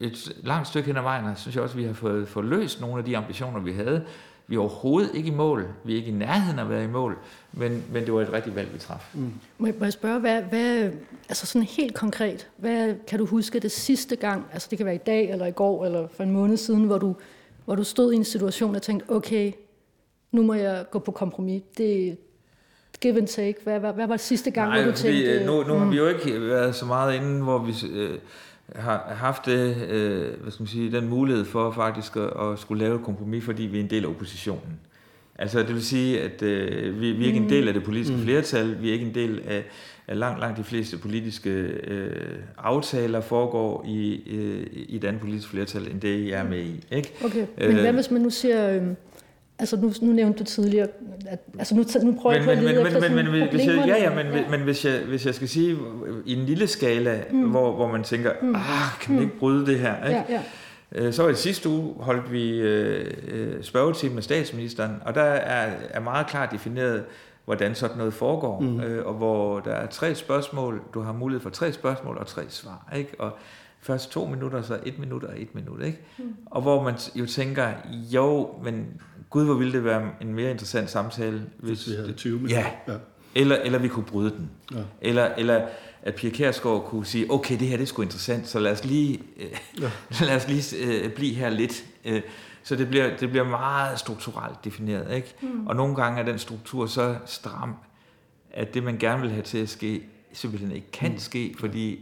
et 0.00 0.32
langt 0.42 0.68
stykke 0.68 0.86
hen 0.86 0.96
ad 0.96 1.02
vejen, 1.02 1.36
synes 1.36 1.54
jeg 1.54 1.62
også, 1.62 1.72
at 1.72 1.78
vi 1.78 1.84
har 1.84 1.92
fået, 1.92 2.28
fået 2.28 2.46
løst 2.46 2.80
nogle 2.80 2.98
af 2.98 3.04
de 3.04 3.16
ambitioner, 3.16 3.60
vi 3.60 3.72
havde. 3.72 4.04
Vi 4.46 4.56
er 4.56 4.60
overhovedet 4.60 5.14
ikke 5.14 5.28
i 5.28 5.34
mål. 5.34 5.68
Vi 5.84 5.92
er 5.92 5.96
ikke 5.96 6.08
i 6.08 6.14
nærheden 6.14 6.58
af 6.58 6.62
at 6.62 6.70
være 6.70 6.84
i 6.84 6.86
mål, 6.86 7.18
men, 7.52 7.84
men 7.92 8.04
det 8.04 8.14
var 8.14 8.20
et 8.20 8.32
rigtigt 8.32 8.56
valg, 8.56 8.72
vi 8.72 8.78
traf. 8.78 9.10
Mm. 9.14 9.32
Må, 9.58 9.66
jeg, 9.66 9.74
må 9.78 9.84
jeg 9.84 9.92
spørge, 9.92 10.20
hvad, 10.20 10.42
hvad, 10.42 10.90
altså 11.28 11.46
sådan 11.46 11.66
helt 11.66 11.94
konkret, 11.94 12.48
hvad 12.56 12.94
kan 13.06 13.18
du 13.18 13.26
huske 13.26 13.58
det 13.58 13.72
sidste 13.72 14.16
gang, 14.16 14.46
altså 14.52 14.68
det 14.70 14.78
kan 14.78 14.86
være 14.86 14.94
i 14.94 14.98
dag, 15.06 15.30
eller 15.30 15.46
i 15.46 15.50
går, 15.50 15.84
eller 15.84 16.08
for 16.16 16.22
en 16.22 16.30
måned 16.30 16.56
siden, 16.56 16.84
hvor 16.84 16.98
du, 16.98 17.16
hvor 17.64 17.74
du 17.74 17.84
stod 17.84 18.12
i 18.12 18.16
en 18.16 18.24
situation 18.24 18.76
og 18.76 18.82
tænkte, 18.82 19.10
okay, 19.10 19.52
nu 20.32 20.42
må 20.42 20.54
jeg 20.54 20.84
gå 20.90 20.98
på 20.98 21.10
kompromis. 21.10 21.62
Det, 21.78 22.18
give 23.00 23.18
and 23.18 23.26
take. 23.26 23.54
Hvad, 23.64 23.80
hvad, 23.80 23.92
hvad 23.92 24.06
var 24.06 24.16
det 24.16 24.24
sidste 24.24 24.50
gang, 24.50 24.68
Nej, 24.68 24.82
hvor 24.82 24.90
du 24.90 24.96
tænkte... 24.96 25.46
nu, 25.46 25.62
nu 25.62 25.74
mm. 25.74 25.80
har 25.80 25.90
vi 25.90 25.96
jo 25.96 26.08
ikke 26.08 26.40
været 26.40 26.74
så 26.74 26.84
meget 26.84 27.14
inde, 27.14 27.42
hvor 27.42 27.58
vi 27.58 27.74
øh, 27.92 28.18
har 28.74 29.14
haft 29.14 29.46
det, 29.46 29.76
øh, 29.88 30.40
hvad 30.42 30.52
skal 30.52 30.62
man 30.62 30.68
sige, 30.68 30.92
den 30.92 31.08
mulighed 31.08 31.44
for 31.44 31.70
faktisk 31.70 32.16
at, 32.16 32.50
at 32.52 32.58
skulle 32.58 32.84
lave 32.84 32.96
et 32.96 33.04
kompromis, 33.04 33.44
fordi 33.44 33.62
vi 33.62 33.78
er 33.78 33.82
en 33.82 33.90
del 33.90 34.04
af 34.04 34.08
oppositionen. 34.08 34.80
Altså 35.38 35.58
det 35.58 35.74
vil 35.74 35.84
sige, 35.84 36.20
at 36.20 36.42
øh, 36.42 37.00
vi, 37.00 37.12
vi 37.12 37.22
er 37.22 37.26
ikke 37.26 37.40
en 37.40 37.50
del 37.50 37.68
af 37.68 37.74
det 37.74 37.84
politiske 37.84 38.16
mm. 38.16 38.22
flertal, 38.22 38.82
vi 38.82 38.88
er 38.88 38.92
ikke 38.92 39.06
en 39.06 39.14
del 39.14 39.42
af, 39.46 39.64
af 40.08 40.18
langt, 40.18 40.40
langt 40.40 40.58
de 40.58 40.64
fleste 40.64 40.98
politiske 40.98 41.50
øh, 41.50 42.38
aftaler 42.58 43.20
foregår 43.20 43.84
i, 43.88 44.22
øh, 44.30 44.66
i 44.72 44.96
et 44.96 45.04
andet 45.04 45.20
politisk 45.20 45.48
flertal, 45.48 45.90
end 45.90 46.00
det 46.00 46.28
jeg 46.28 46.40
er 46.40 46.48
med 46.48 46.60
i. 46.60 46.84
Ikke? 46.90 47.12
Okay, 47.24 47.46
men 47.58 47.74
hvad 47.74 47.92
hvis 47.92 48.10
man 48.10 48.20
nu 48.20 48.30
siger... 48.30 48.70
Øh, 48.76 48.82
Altså 49.60 49.76
nu, 49.76 49.92
nu 50.02 50.12
nævnte 50.12 50.38
du 50.38 50.44
tidligere, 50.44 50.88
at, 51.26 51.38
altså 51.58 51.74
nu, 51.74 51.84
nu 52.02 52.18
prøver 52.20 52.36
jeg 52.36 52.44
på 52.44 52.50
at 52.50 52.58
lede 52.58 52.74
men, 52.74 52.86
efter 52.86 53.00
men, 53.00 53.14
men, 53.14 53.32
men, 53.32 53.48
hvis 53.48 53.66
jeg, 53.66 53.84
ja, 53.86 53.96
ja, 53.96 54.14
men, 54.14 54.32
ja. 54.32 54.48
men 54.50 54.60
hvis, 54.60 54.84
jeg, 54.84 55.00
hvis 55.08 55.26
jeg 55.26 55.34
skal 55.34 55.48
sige, 55.48 55.76
i 56.26 56.34
en 56.34 56.46
lille 56.46 56.66
skala, 56.66 57.24
mm. 57.30 57.50
hvor, 57.50 57.72
hvor 57.72 57.88
man 57.88 58.02
tænker, 58.02 58.32
mm. 58.42 58.54
ah, 58.54 58.98
kan 59.00 59.14
man 59.14 59.22
ikke 59.22 59.38
bryde 59.38 59.66
det 59.66 59.78
her? 59.78 60.06
Ikke? 60.06 60.24
Ja, 60.28 60.34
ja. 60.34 61.06
Øh, 61.06 61.12
Så 61.12 61.22
var 61.22 61.28
det 61.28 61.38
sidste 61.38 61.68
uge, 61.68 61.94
holdt 61.98 62.32
vi 62.32 62.58
øh, 62.58 63.62
spørgetime 63.62 64.14
med 64.14 64.22
statsministeren, 64.22 64.96
og 65.04 65.14
der 65.14 65.22
er, 65.22 65.70
er 65.90 66.00
meget 66.00 66.26
klart 66.26 66.52
defineret, 66.52 67.04
hvordan 67.44 67.74
sådan 67.74 67.96
noget 67.96 68.14
foregår, 68.14 68.60
mm. 68.60 68.80
øh, 68.80 69.06
og 69.06 69.14
hvor 69.14 69.60
der 69.60 69.72
er 69.72 69.86
tre 69.86 70.14
spørgsmål, 70.14 70.82
du 70.94 71.00
har 71.00 71.12
mulighed 71.12 71.42
for 71.42 71.50
tre 71.50 71.72
spørgsmål 71.72 72.18
og 72.18 72.26
tre 72.26 72.42
svar, 72.48 72.92
ikke? 72.96 73.10
Og 73.18 73.30
først 73.80 74.10
to 74.10 74.26
minutter, 74.26 74.62
så 74.62 74.78
et 74.86 74.98
minut 74.98 75.24
og 75.24 75.42
et 75.42 75.54
minut, 75.54 75.82
ikke? 75.82 76.00
Mm. 76.18 76.34
Og 76.46 76.62
hvor 76.62 76.82
man 76.82 76.94
jo 77.14 77.26
tænker, 77.26 77.68
jo, 77.90 78.48
men 78.62 79.00
gud, 79.30 79.44
hvor 79.44 79.54
ville 79.54 79.72
det 79.72 79.84
være 79.84 80.10
en 80.20 80.34
mere 80.34 80.50
interessant 80.50 80.90
samtale, 80.90 81.42
hvis, 81.58 81.84
hvis 81.84 81.88
vi 81.88 82.00
havde 82.00 82.12
20 82.12 82.34
minutter. 82.36 82.58
Ja. 82.58 82.92
ja. 82.92 82.98
Eller, 83.34 83.56
eller 83.56 83.78
vi 83.78 83.88
kunne 83.88 84.04
bryde 84.04 84.30
den. 84.30 84.50
Ja. 84.74 84.82
Eller, 85.00 85.34
eller 85.34 85.66
at 86.02 86.14
Pia 86.14 86.30
Kærsgaard 86.30 86.84
kunne 86.84 87.06
sige, 87.06 87.30
okay, 87.30 87.58
det 87.58 87.68
her 87.68 87.76
det 87.76 87.82
er 87.82 87.86
sgu 87.86 88.02
interessant, 88.02 88.48
så 88.48 88.58
lad 88.58 88.72
os 88.72 88.84
lige, 88.84 89.22
øh, 89.36 89.80
ja. 89.80 89.90
lad 90.26 90.36
os 90.36 90.48
lige 90.48 90.76
øh, 90.86 91.12
blive 91.12 91.34
her 91.34 91.48
lidt. 91.50 91.84
Øh, 92.04 92.22
så 92.62 92.76
det 92.76 92.88
bliver, 92.88 93.16
det 93.16 93.30
bliver 93.30 93.44
meget 93.44 93.98
strukturelt 93.98 94.64
defineret. 94.64 95.16
Ikke? 95.16 95.34
Mm. 95.42 95.66
Og 95.66 95.76
nogle 95.76 95.94
gange 95.94 96.20
er 96.20 96.24
den 96.24 96.38
struktur 96.38 96.86
så 96.86 97.16
stram, 97.26 97.74
at 98.50 98.74
det, 98.74 98.82
man 98.82 98.98
gerne 98.98 99.22
vil 99.22 99.30
have 99.30 99.42
til 99.42 99.58
at 99.58 99.68
ske, 99.68 100.02
simpelthen 100.32 100.72
ikke 100.72 100.90
kan 100.90 101.12
mm. 101.12 101.18
ske, 101.18 101.54
fordi 101.58 101.98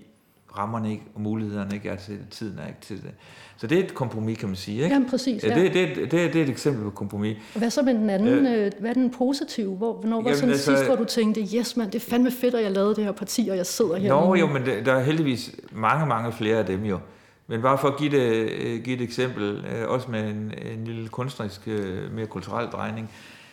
rammerne 0.57 0.91
ikke, 0.91 1.03
og 1.15 1.21
mulighederne 1.21 1.75
ikke 1.75 1.89
er 1.89 1.97
til 1.97 2.19
tiden 2.31 2.59
er 2.59 2.67
ikke 2.67 2.81
til 2.81 2.97
det. 2.97 3.11
Så 3.57 3.67
det 3.67 3.79
er 3.79 3.85
et 3.85 3.95
kompromis, 3.95 4.39
kan 4.39 4.49
man 4.49 4.57
sige. 4.57 4.83
Ikke? 4.83 4.95
Jamen 4.95 5.11
præcis, 5.11 5.45
ja. 5.45 5.55
Det, 5.55 5.75
det, 5.75 5.97
det, 5.97 6.13
det 6.13 6.37
er 6.37 6.43
et 6.43 6.49
eksempel 6.49 6.85
på 6.85 6.91
kompromis. 6.91 7.37
Og 7.55 7.59
hvad 7.59 7.71
så 7.71 7.83
med 7.83 7.95
den 7.95 8.11
anden, 8.11 8.47
øh, 8.47 8.73
hvad 8.81 8.91
er 8.91 8.95
den 8.95 9.11
positive? 9.11 9.77
Hvor, 9.77 9.93
hvornår 9.93 10.23
var 10.23 10.35
sådan 10.35 10.51
altså, 10.51 10.65
sidst, 10.65 10.85
hvor 10.85 10.97
du 10.97 11.05
tænkte, 11.05 11.41
yes 11.57 11.77
mand, 11.77 11.91
det 11.91 12.07
er 12.07 12.11
fandme 12.11 12.31
fedt, 12.31 12.55
at 12.55 12.63
jeg 12.63 12.73
lavede 12.73 12.95
det 12.95 13.05
her 13.05 13.13
parti, 13.13 13.49
og 13.51 13.57
jeg 13.57 13.67
sidder 13.67 13.97
her. 13.97 14.09
Nå 14.09 14.35
jo, 14.35 14.47
men 14.47 14.67
der 14.67 14.93
er 14.93 15.03
heldigvis 15.03 15.55
mange, 15.73 16.07
mange 16.07 16.33
flere 16.33 16.59
af 16.59 16.67
dem 16.67 16.85
jo. 16.85 16.99
Men 17.47 17.63
bare 17.63 17.79
for 17.79 17.89
at 17.89 17.97
give, 17.97 18.11
det, 18.11 18.85
give 18.85 18.97
et 18.97 19.03
eksempel, 19.03 19.65
også 19.87 20.11
med 20.11 20.31
en, 20.31 20.53
en 20.73 20.85
lille 20.85 21.09
kunstnerisk, 21.09 21.67
mere 22.13 22.27
kulturel 22.27 22.67
drejning, 22.67 23.11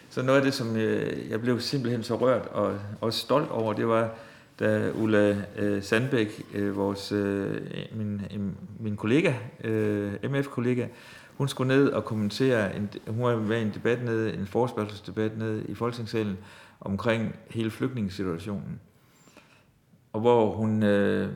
så 0.10 0.22
noget 0.22 0.40
af 0.40 0.46
det, 0.46 0.54
som 0.54 0.78
jeg 1.30 1.42
blev 1.42 1.60
simpelthen 1.60 2.04
så 2.04 2.16
rørt 2.16 2.48
og 2.52 2.74
også 3.02 3.20
stolt 3.20 3.52
over, 3.52 3.74
det 3.74 3.88
var, 3.88 4.10
da 4.60 4.92
Ulla 4.92 5.46
øh, 5.58 5.84
Sandbæk, 5.84 6.46
øh, 6.54 6.78
vores, 6.78 7.12
øh, 7.12 7.62
min, 7.92 8.22
øh, 8.34 8.42
min 8.80 8.96
kollega, 8.96 9.34
øh, 9.64 10.14
MF-kollega, 10.24 10.88
hun 11.38 11.48
skulle 11.48 11.68
ned 11.68 11.90
og 11.90 12.06
kommentere, 12.06 12.76
en, 12.76 12.90
hun 13.08 13.24
var 13.24 13.36
med 13.36 13.60
i 13.60 13.62
en 13.62 13.74
debat 13.74 14.04
nede, 14.04 14.34
en 14.34 14.48
forespørgselsdebat 14.48 15.38
nede 15.38 15.66
i 15.68 15.74
Folketingssalen 15.74 16.38
omkring 16.82 17.36
hele 17.50 17.72
flygtningesituationen. 17.72 18.80
Og 20.14 20.22
hvor 20.22 20.56
hun 20.56 20.84
øh, 20.84 21.30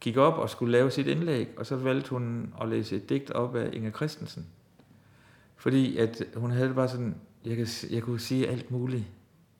gik 0.00 0.16
op 0.16 0.38
og 0.38 0.50
skulle 0.50 0.72
lave 0.72 0.90
sit 0.90 1.06
indlæg, 1.06 1.48
og 1.56 1.66
så 1.66 1.76
valgte 1.76 2.10
hun 2.10 2.54
at 2.60 2.68
læse 2.68 2.96
et 2.96 3.08
digt 3.08 3.30
op 3.30 3.56
af 3.56 3.70
Inger 3.72 3.90
Christensen. 3.90 4.46
Fordi 5.56 5.96
at 5.96 6.22
hun 6.36 6.50
havde 6.50 6.66
det 6.66 6.74
bare 6.74 6.88
sådan, 6.88 7.14
jeg, 7.44 7.56
kan, 7.56 7.66
jeg 7.90 8.02
kunne 8.02 8.20
sige 8.20 8.48
alt 8.48 8.70
muligt 8.70 9.04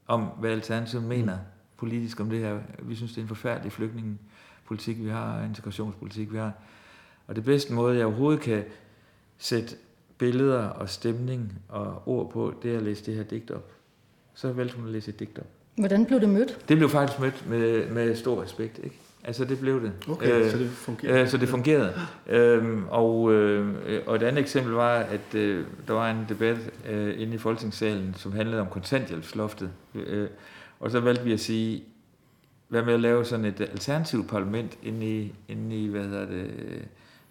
om, 0.06 0.22
hvad 0.22 0.50
Alternativet 0.50 1.04
mener 1.04 1.38
politisk 1.76 2.20
om 2.20 2.30
det 2.30 2.38
her. 2.38 2.58
Vi 2.82 2.94
synes, 2.94 3.12
det 3.12 3.18
er 3.18 3.22
en 3.22 3.28
forfærdelig 3.28 3.72
flygtningepolitik, 3.72 5.04
vi 5.04 5.08
har, 5.08 5.44
integrationspolitik, 5.44 6.32
vi 6.32 6.38
har. 6.38 6.52
Og 7.26 7.36
det 7.36 7.44
bedste 7.44 7.72
måde, 7.72 7.96
jeg 7.96 8.06
overhovedet 8.06 8.40
kan 8.40 8.64
sætte 9.38 9.76
billeder 10.18 10.62
og 10.62 10.88
stemning 10.88 11.52
og 11.68 12.02
ord 12.06 12.30
på, 12.30 12.54
det 12.62 12.72
er 12.72 12.76
at 12.76 12.82
læse 12.82 13.06
det 13.06 13.14
her 13.14 13.22
digt 13.22 13.50
op. 13.50 13.70
Så 14.34 14.52
valgte 14.52 14.76
hun 14.76 14.86
at 14.86 14.92
læse 14.92 15.08
et 15.08 15.20
digt 15.20 15.38
op. 15.38 15.46
Hvordan 15.74 16.06
blev 16.06 16.20
det 16.20 16.28
mødt? 16.28 16.68
Det 16.68 16.76
blev 16.76 16.88
faktisk 16.88 17.20
mødt 17.20 17.48
med, 17.48 17.90
med 17.90 18.16
stor 18.16 18.42
respekt. 18.42 18.80
Ikke? 18.84 19.00
Altså 19.24 19.44
det 19.44 19.60
blev 19.60 19.82
det. 19.82 19.92
Okay, 20.08 20.44
øh, 20.44 20.50
så 20.50 20.58
det 20.58 20.70
fungerede. 20.70 21.20
Øh, 21.20 21.28
så 21.28 21.36
det 21.38 21.48
fungerede. 21.48 21.94
øhm, 22.26 22.84
og, 22.90 23.32
øh, 23.32 23.74
og 24.06 24.16
et 24.16 24.22
andet 24.22 24.40
eksempel 24.42 24.72
var, 24.72 24.94
at 24.94 25.34
øh, 25.34 25.66
der 25.88 25.92
var 25.92 26.10
en 26.10 26.26
debat 26.28 26.58
øh, 26.90 27.20
inde 27.20 27.34
i 27.34 27.38
Folketingssalen, 27.38 28.14
som 28.14 28.32
handlede 28.32 28.60
om 28.60 28.66
kontanthjælpsloftet. 28.66 29.70
Øh, 29.94 30.28
og 30.80 30.90
så 30.90 31.00
valgte 31.00 31.24
vi 31.24 31.32
at 31.32 31.40
sige, 31.40 31.84
hvad 32.68 32.82
med 32.82 32.94
at 32.94 33.00
lave 33.00 33.24
sådan 33.24 33.44
et 33.44 33.60
alternativt 33.60 34.28
parlament 34.28 34.78
inde 34.82 35.20
i, 35.20 35.34
inde 35.48 35.76
i 35.76 35.86
hvad 35.86 36.04
hedder 36.04 36.26
det, 36.26 36.50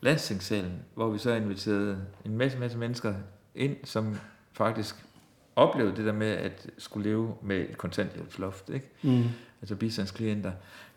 landstingssalen, 0.01 0.73
hvor 0.95 1.09
vi 1.09 1.17
så 1.17 1.33
inviterede 1.33 1.97
en 2.25 2.37
masse, 2.37 2.57
masse 2.57 2.77
mennesker 2.77 3.13
ind, 3.55 3.75
som 3.83 4.15
faktisk 4.53 4.95
oplevede 5.55 5.95
det 5.95 6.05
der 6.05 6.13
med 6.13 6.27
at 6.27 6.67
skulle 6.77 7.09
leve 7.09 7.35
med 7.41 7.69
et 7.69 7.77
kontanthjælpsloft, 7.77 8.69
ikke? 8.69 8.89
Mm. 9.01 9.23
altså 9.61 9.75
bistandsklienter. 9.75 10.51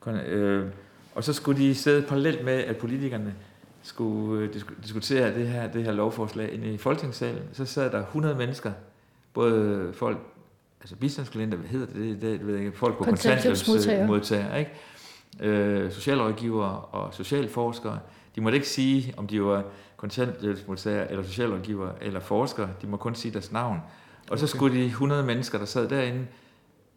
Øh, 0.07 0.67
og 1.15 1.25
så 1.25 1.33
skulle 1.33 1.63
de 1.63 1.75
sidde 1.75 2.03
parallelt 2.03 2.45
med, 2.45 2.53
at 2.53 2.77
politikerne 2.77 3.35
skulle 3.83 4.45
øh, 4.45 4.55
diskutere 4.83 5.35
det 5.35 5.49
her, 5.49 5.73
det 5.73 5.85
her 5.85 5.93
lovforslag 5.93 6.53
inde 6.53 6.75
i 6.75 6.77
folketingssalen. 6.77 7.43
Så 7.53 7.65
sad 7.65 7.91
der 7.91 8.01
100 8.01 8.35
mennesker, 8.35 8.73
både 9.35 9.91
folk 9.93 10.19
altså 10.87 10.97
bistandsklienter, 10.97 11.59
hvad 11.59 11.69
hedder 11.69 11.87
det, 11.87 12.23
det, 12.23 12.23
det 12.23 12.47
ved 12.47 12.55
jeg 12.55 12.65
ikke, 12.65 12.79
folk 12.79 12.99
på 12.99 13.05
kontanthjælpsmodtagere, 13.05 14.59
ikke? 14.59 14.71
Øh, 15.41 15.93
socialrådgivere 15.93 16.81
og 16.81 17.15
socialforskere, 17.15 17.99
de 18.35 18.41
måtte 18.41 18.57
ikke 18.57 18.69
sige, 18.69 19.15
om 19.17 19.27
de 19.27 19.43
var 19.43 19.65
kontanthjælpsmodtagere, 19.97 21.11
eller 21.11 21.25
socialrådgivere, 21.25 21.93
eller 22.01 22.21
forskere, 22.21 22.69
de 22.83 22.87
må 22.87 22.97
kun 22.97 23.15
sige 23.15 23.33
deres 23.33 23.53
navn. 23.53 23.77
Og 23.77 24.33
okay. 24.33 24.41
så 24.41 24.47
skulle 24.47 24.77
de 24.77 24.85
100 24.85 25.23
mennesker, 25.23 25.59
der 25.59 25.65
sad 25.65 25.89
derinde, 25.89 26.27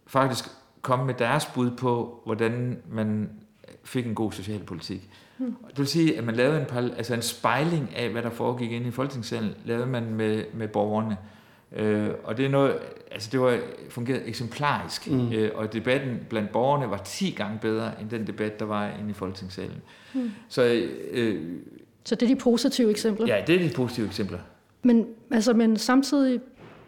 faktisk 0.07 0.45
komme 0.81 1.05
med 1.05 1.13
deres 1.13 1.45
bud 1.45 1.71
på, 1.71 2.21
hvordan 2.25 2.81
man 2.91 3.29
fik 3.83 4.05
en 4.05 4.15
god 4.15 4.31
socialpolitik. 4.31 5.09
Hmm. 5.37 5.55
Det 5.69 5.77
vil 5.77 5.87
sige, 5.87 6.17
at 6.17 6.23
man 6.23 6.35
lavede 6.35 6.59
en, 6.59 6.91
altså 6.97 7.13
en 7.13 7.21
spejling 7.21 7.95
af, 7.95 8.09
hvad 8.09 8.23
der 8.23 8.29
foregik 8.29 8.71
inde 8.71 8.87
i 8.87 8.91
Folketingssalen, 8.91 9.53
lavede 9.65 9.85
man 9.85 10.13
med, 10.13 10.43
med 10.53 10.67
borgerne. 10.67 11.17
Øh, 11.75 12.09
og 12.23 12.37
det 12.37 12.45
er 12.45 12.49
noget, 12.49 12.75
altså 13.11 13.29
det 13.31 13.39
var 13.39 13.59
fungeret 13.89 14.21
eksemplarisk, 14.25 15.11
mm. 15.11 15.33
øh, 15.33 15.51
og 15.55 15.73
debatten 15.73 16.19
blandt 16.29 16.51
borgerne 16.51 16.89
var 16.89 16.97
10 16.97 17.31
gange 17.31 17.59
bedre 17.61 18.01
end 18.01 18.09
den 18.09 18.27
debat, 18.27 18.59
der 18.59 18.65
var 18.65 18.91
inde 18.99 19.09
i 19.09 19.13
Folketingssalen. 19.13 19.81
Mm. 20.13 20.31
Så, 20.49 20.87
øh, 21.11 21.45
så 22.03 22.15
det 22.15 22.23
er 22.23 22.35
de 22.35 22.41
positive 22.41 22.89
eksempler? 22.89 23.27
Ja, 23.27 23.43
det 23.47 23.55
er 23.55 23.67
de 23.67 23.73
positive 23.75 24.07
eksempler. 24.07 24.39
Men, 24.83 25.07
altså, 25.31 25.53
men 25.53 25.77
samtidig, 25.77 26.39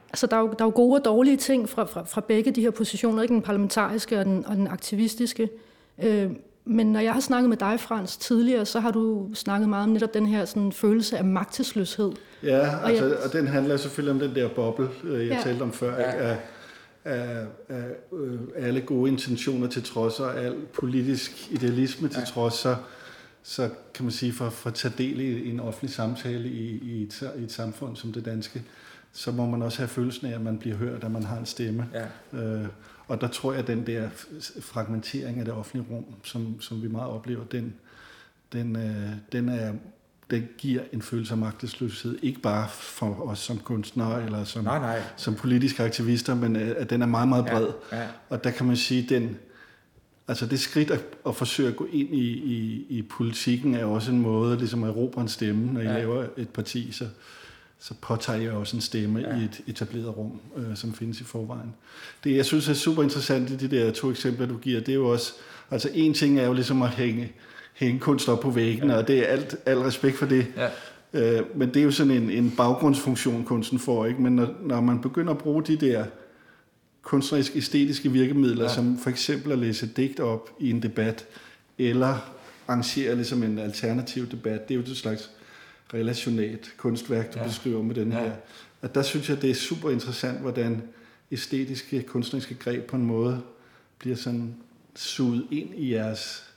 altså 0.10 0.28
der 0.28 0.36
er, 0.36 0.40
jo, 0.40 0.48
der 0.48 0.66
er 0.66 0.68
jo 0.68 0.72
gode 0.76 1.00
og 1.00 1.06
dårlige 1.06 1.38
ting 1.38 1.70
fra, 1.70 1.84
fra, 1.84 2.04
fra 2.04 2.22
begge 2.22 2.52
de 2.52 2.62
her 2.62 2.72
positioner, 2.72 3.22
ikke 3.22 3.34
den 3.34 3.42
parlamentariske 3.42 4.20
og 4.20 4.26
den, 4.26 4.46
og 4.46 4.56
den 4.56 4.68
aktivistiske. 4.68 5.50
Øh, 6.04 6.32
men 6.66 6.92
når 6.92 7.00
jeg 7.00 7.14
har 7.14 7.20
snakket 7.20 7.50
med 7.50 7.58
dig, 7.58 7.80
Frans, 7.80 8.18
tidligere, 8.18 8.66
så 8.66 8.80
har 8.80 8.92
du 8.92 9.30
snakket 9.34 9.70
meget 9.70 9.84
om 9.84 9.90
netop 9.90 10.14
den 10.14 10.26
her 10.26 10.46
sådan, 10.46 10.72
følelse 10.72 11.18
af 11.18 11.24
magtesløshed. 11.24 12.12
Ja, 12.44 12.76
og, 12.78 12.90
altså, 12.90 13.06
jeg... 13.06 13.18
og 13.18 13.34
den 13.34 13.48
handler 13.48 13.78
selvfølgelig 13.78 14.14
om 14.14 14.20
den 14.30 14.36
der 14.36 14.50
boble, 14.50 14.90
øh, 15.04 15.28
jeg 15.28 15.36
ja. 15.38 15.42
talte 15.44 15.62
om 15.62 15.74
før, 15.74 16.00
ja. 16.00 16.12
af, 16.12 16.38
af, 17.06 17.46
af 17.70 17.84
øh, 18.14 18.40
alle 18.56 18.82
gode 18.82 19.12
intentioner 19.12 19.68
til 19.68 19.84
trods, 19.84 20.20
og 20.20 20.38
al 20.38 20.56
politisk 20.74 21.52
idealisme 21.52 22.08
til 22.08 22.20
ja. 22.20 22.26
trods, 22.26 22.54
så, 22.54 22.76
så 23.44 23.70
kan 23.94 24.06
man 24.06 24.12
sige, 24.12 24.34
for, 24.34 24.50
for 24.50 24.70
at 24.70 24.76
tage 24.76 24.94
del 24.98 25.20
i 25.20 25.50
en 25.50 25.60
offentlig 25.60 25.94
samtale 25.94 26.50
i, 26.50 26.80
i, 26.84 27.04
et, 27.04 27.32
i 27.40 27.44
et 27.44 27.52
samfund 27.52 27.96
som 27.96 28.14
det 28.14 28.26
danske, 28.26 28.64
så 29.14 29.32
må 29.32 29.46
man 29.46 29.62
også 29.62 29.78
have 29.78 29.88
følelsen 29.88 30.28
af, 30.28 30.36
at 30.36 30.42
man 30.42 30.58
bliver 30.58 30.76
hørt, 30.76 31.04
at 31.04 31.12
man 31.12 31.24
har 31.24 31.38
en 31.38 31.46
stemme. 31.46 31.88
Ja. 31.94 32.40
Øh, 32.40 32.66
og 33.12 33.22
der 33.22 33.28
tror 33.28 33.52
jeg, 33.52 33.62
at 33.62 33.68
den 33.68 33.88
der 33.88 34.10
fragmentering 34.62 35.40
af 35.40 35.46
det 35.46 35.54
offentlige 35.54 35.86
rum, 35.92 36.06
som, 36.24 36.62
som 36.62 36.84
vi 36.84 36.88
meget 36.88 37.10
oplever, 37.10 37.44
den, 37.44 37.74
den, 38.54 38.76
øh, 38.76 39.10
den, 39.32 39.50
er, 39.50 39.74
den 40.32 40.48
giver 40.58 40.82
en 40.94 41.02
følelse 41.02 41.34
af 41.34 41.38
magtesløshed, 41.38 42.20
ikke 42.22 42.40
bare 42.40 42.70
for 42.70 43.28
os 43.28 43.40
som 43.40 43.58
kunstnere 43.58 44.26
eller 44.26 44.44
som, 44.44 44.64
nej, 44.64 44.80
nej. 44.80 45.02
som 45.18 45.36
politiske 45.36 45.84
aktivister, 45.84 46.36
men 46.36 46.56
øh, 46.56 46.76
at 46.78 46.90
den 46.90 47.02
er 47.02 47.06
meget, 47.06 47.28
meget 47.30 47.46
bred. 47.46 47.68
Ja, 47.92 48.02
ja. 48.02 48.08
Og 48.30 48.44
der 48.44 48.52
kan 48.52 48.66
man 48.66 48.76
sige, 48.76 49.16
den, 49.16 49.38
altså 50.28 50.46
det 50.46 50.60
skridt 50.60 50.92
at, 50.92 51.04
at 51.28 51.36
forsøge 51.36 51.70
at 51.70 51.76
gå 51.76 51.88
ind 51.92 52.16
i, 52.16 52.28
i, 52.30 52.86
i 52.90 53.02
politikken 53.02 53.76
er 53.76 53.86
også 53.86 54.12
en 54.12 54.22
måde 54.22 54.58
ligesom 54.58 54.84
at 54.84 54.90
erobre 54.90 55.22
en 55.22 55.28
stemme, 55.28 55.74
når 55.74 55.82
I 55.82 55.86
ja. 55.86 55.94
laver 55.94 56.26
et 56.38 56.50
parti, 56.50 56.92
så, 56.92 57.08
så 57.82 57.94
påtager 58.02 58.42
jeg 58.42 58.52
også 58.52 58.78
en 58.78 58.82
stemme 58.82 59.20
ja. 59.20 59.40
i 59.40 59.44
et 59.44 59.62
etableret 59.68 60.18
rum, 60.18 60.40
øh, 60.58 60.76
som 60.76 60.94
findes 60.94 61.22
i 61.22 61.24
forvejen. 61.24 61.74
Det, 62.24 62.36
jeg 62.36 62.46
synes 62.46 62.70
er 62.70 62.74
super 62.74 63.04
interessant 63.04 63.50
i 63.50 63.56
de 63.56 63.68
der 63.68 63.92
to 63.92 64.12
eksempler, 64.12 64.46
du 64.46 64.58
giver, 64.58 64.80
det 64.80 64.90
er 64.90 64.96
jo 64.96 65.10
også, 65.10 65.34
altså 65.72 65.90
en 65.94 66.14
ting 66.14 66.40
er 66.40 66.46
jo 66.46 66.54
ligesom 66.54 66.82
at 66.82 66.90
hænge, 66.90 67.32
hænge 67.74 68.00
kunst 68.00 68.30
op 68.30 68.40
på 68.40 68.50
væggen, 68.50 68.90
ja. 68.90 68.98
og 68.98 69.08
det 69.08 69.20
er 69.20 69.26
alt, 69.26 69.56
al 69.66 69.80
respekt 69.80 70.18
for 70.18 70.26
det. 70.26 70.48
Ja. 70.58 70.70
Øh, 71.14 71.58
men 71.58 71.68
det 71.68 71.78
er 71.78 71.84
jo 71.84 71.92
sådan 71.92 72.12
en, 72.12 72.30
en 72.30 72.54
baggrundsfunktion, 72.58 73.44
kunsten 73.44 73.80
får, 73.80 74.06
ikke? 74.06 74.22
Men 74.22 74.36
når, 74.36 74.48
når 74.62 74.82
man 74.82 75.02
begynder 75.02 75.34
at 75.34 75.38
bruge 75.38 75.64
de 75.64 75.76
der 75.76 76.06
kunstneriske, 77.02 77.58
æstetiske 77.58 78.12
virkemidler, 78.12 78.64
ja. 78.64 78.74
som 78.74 78.98
for 78.98 79.10
eksempel 79.10 79.52
at 79.52 79.60
læse 79.60 79.88
digt 79.88 80.20
op 80.20 80.50
i 80.60 80.70
en 80.70 80.84
debat, 80.84 81.26
eller 81.78 82.18
arrangere 82.68 83.16
ligesom 83.16 83.44
en 83.44 83.60
alternativ 83.60 84.32
debat, 84.32 84.68
det 84.68 84.74
er 84.74 84.80
jo 84.80 84.82
et 84.82 84.98
slags 84.98 85.32
relationalt 85.94 86.74
kunstværk, 86.78 87.34
du 87.34 87.40
ja. 87.40 87.46
beskriver 87.48 87.84
med 87.84 87.96
den 87.96 88.12
ja. 88.12 88.20
her. 88.20 88.32
At 88.82 88.96
der 88.96 89.02
synes 89.02 89.30
jeg, 89.30 89.42
det 89.42 89.50
er 89.50 89.56
super 89.56 89.90
interessant, 89.90 90.40
hvordan 90.40 90.82
æstetiske, 91.32 92.04
kunstneriske 92.04 92.56
greb 92.56 92.88
på 92.88 92.96
en 92.96 93.06
måde 93.06 93.42
bliver 93.98 94.16
sådan 94.16 94.56
suget 94.96 95.48
ind 95.52 95.70
i 95.76 95.94
jeres 95.94 96.52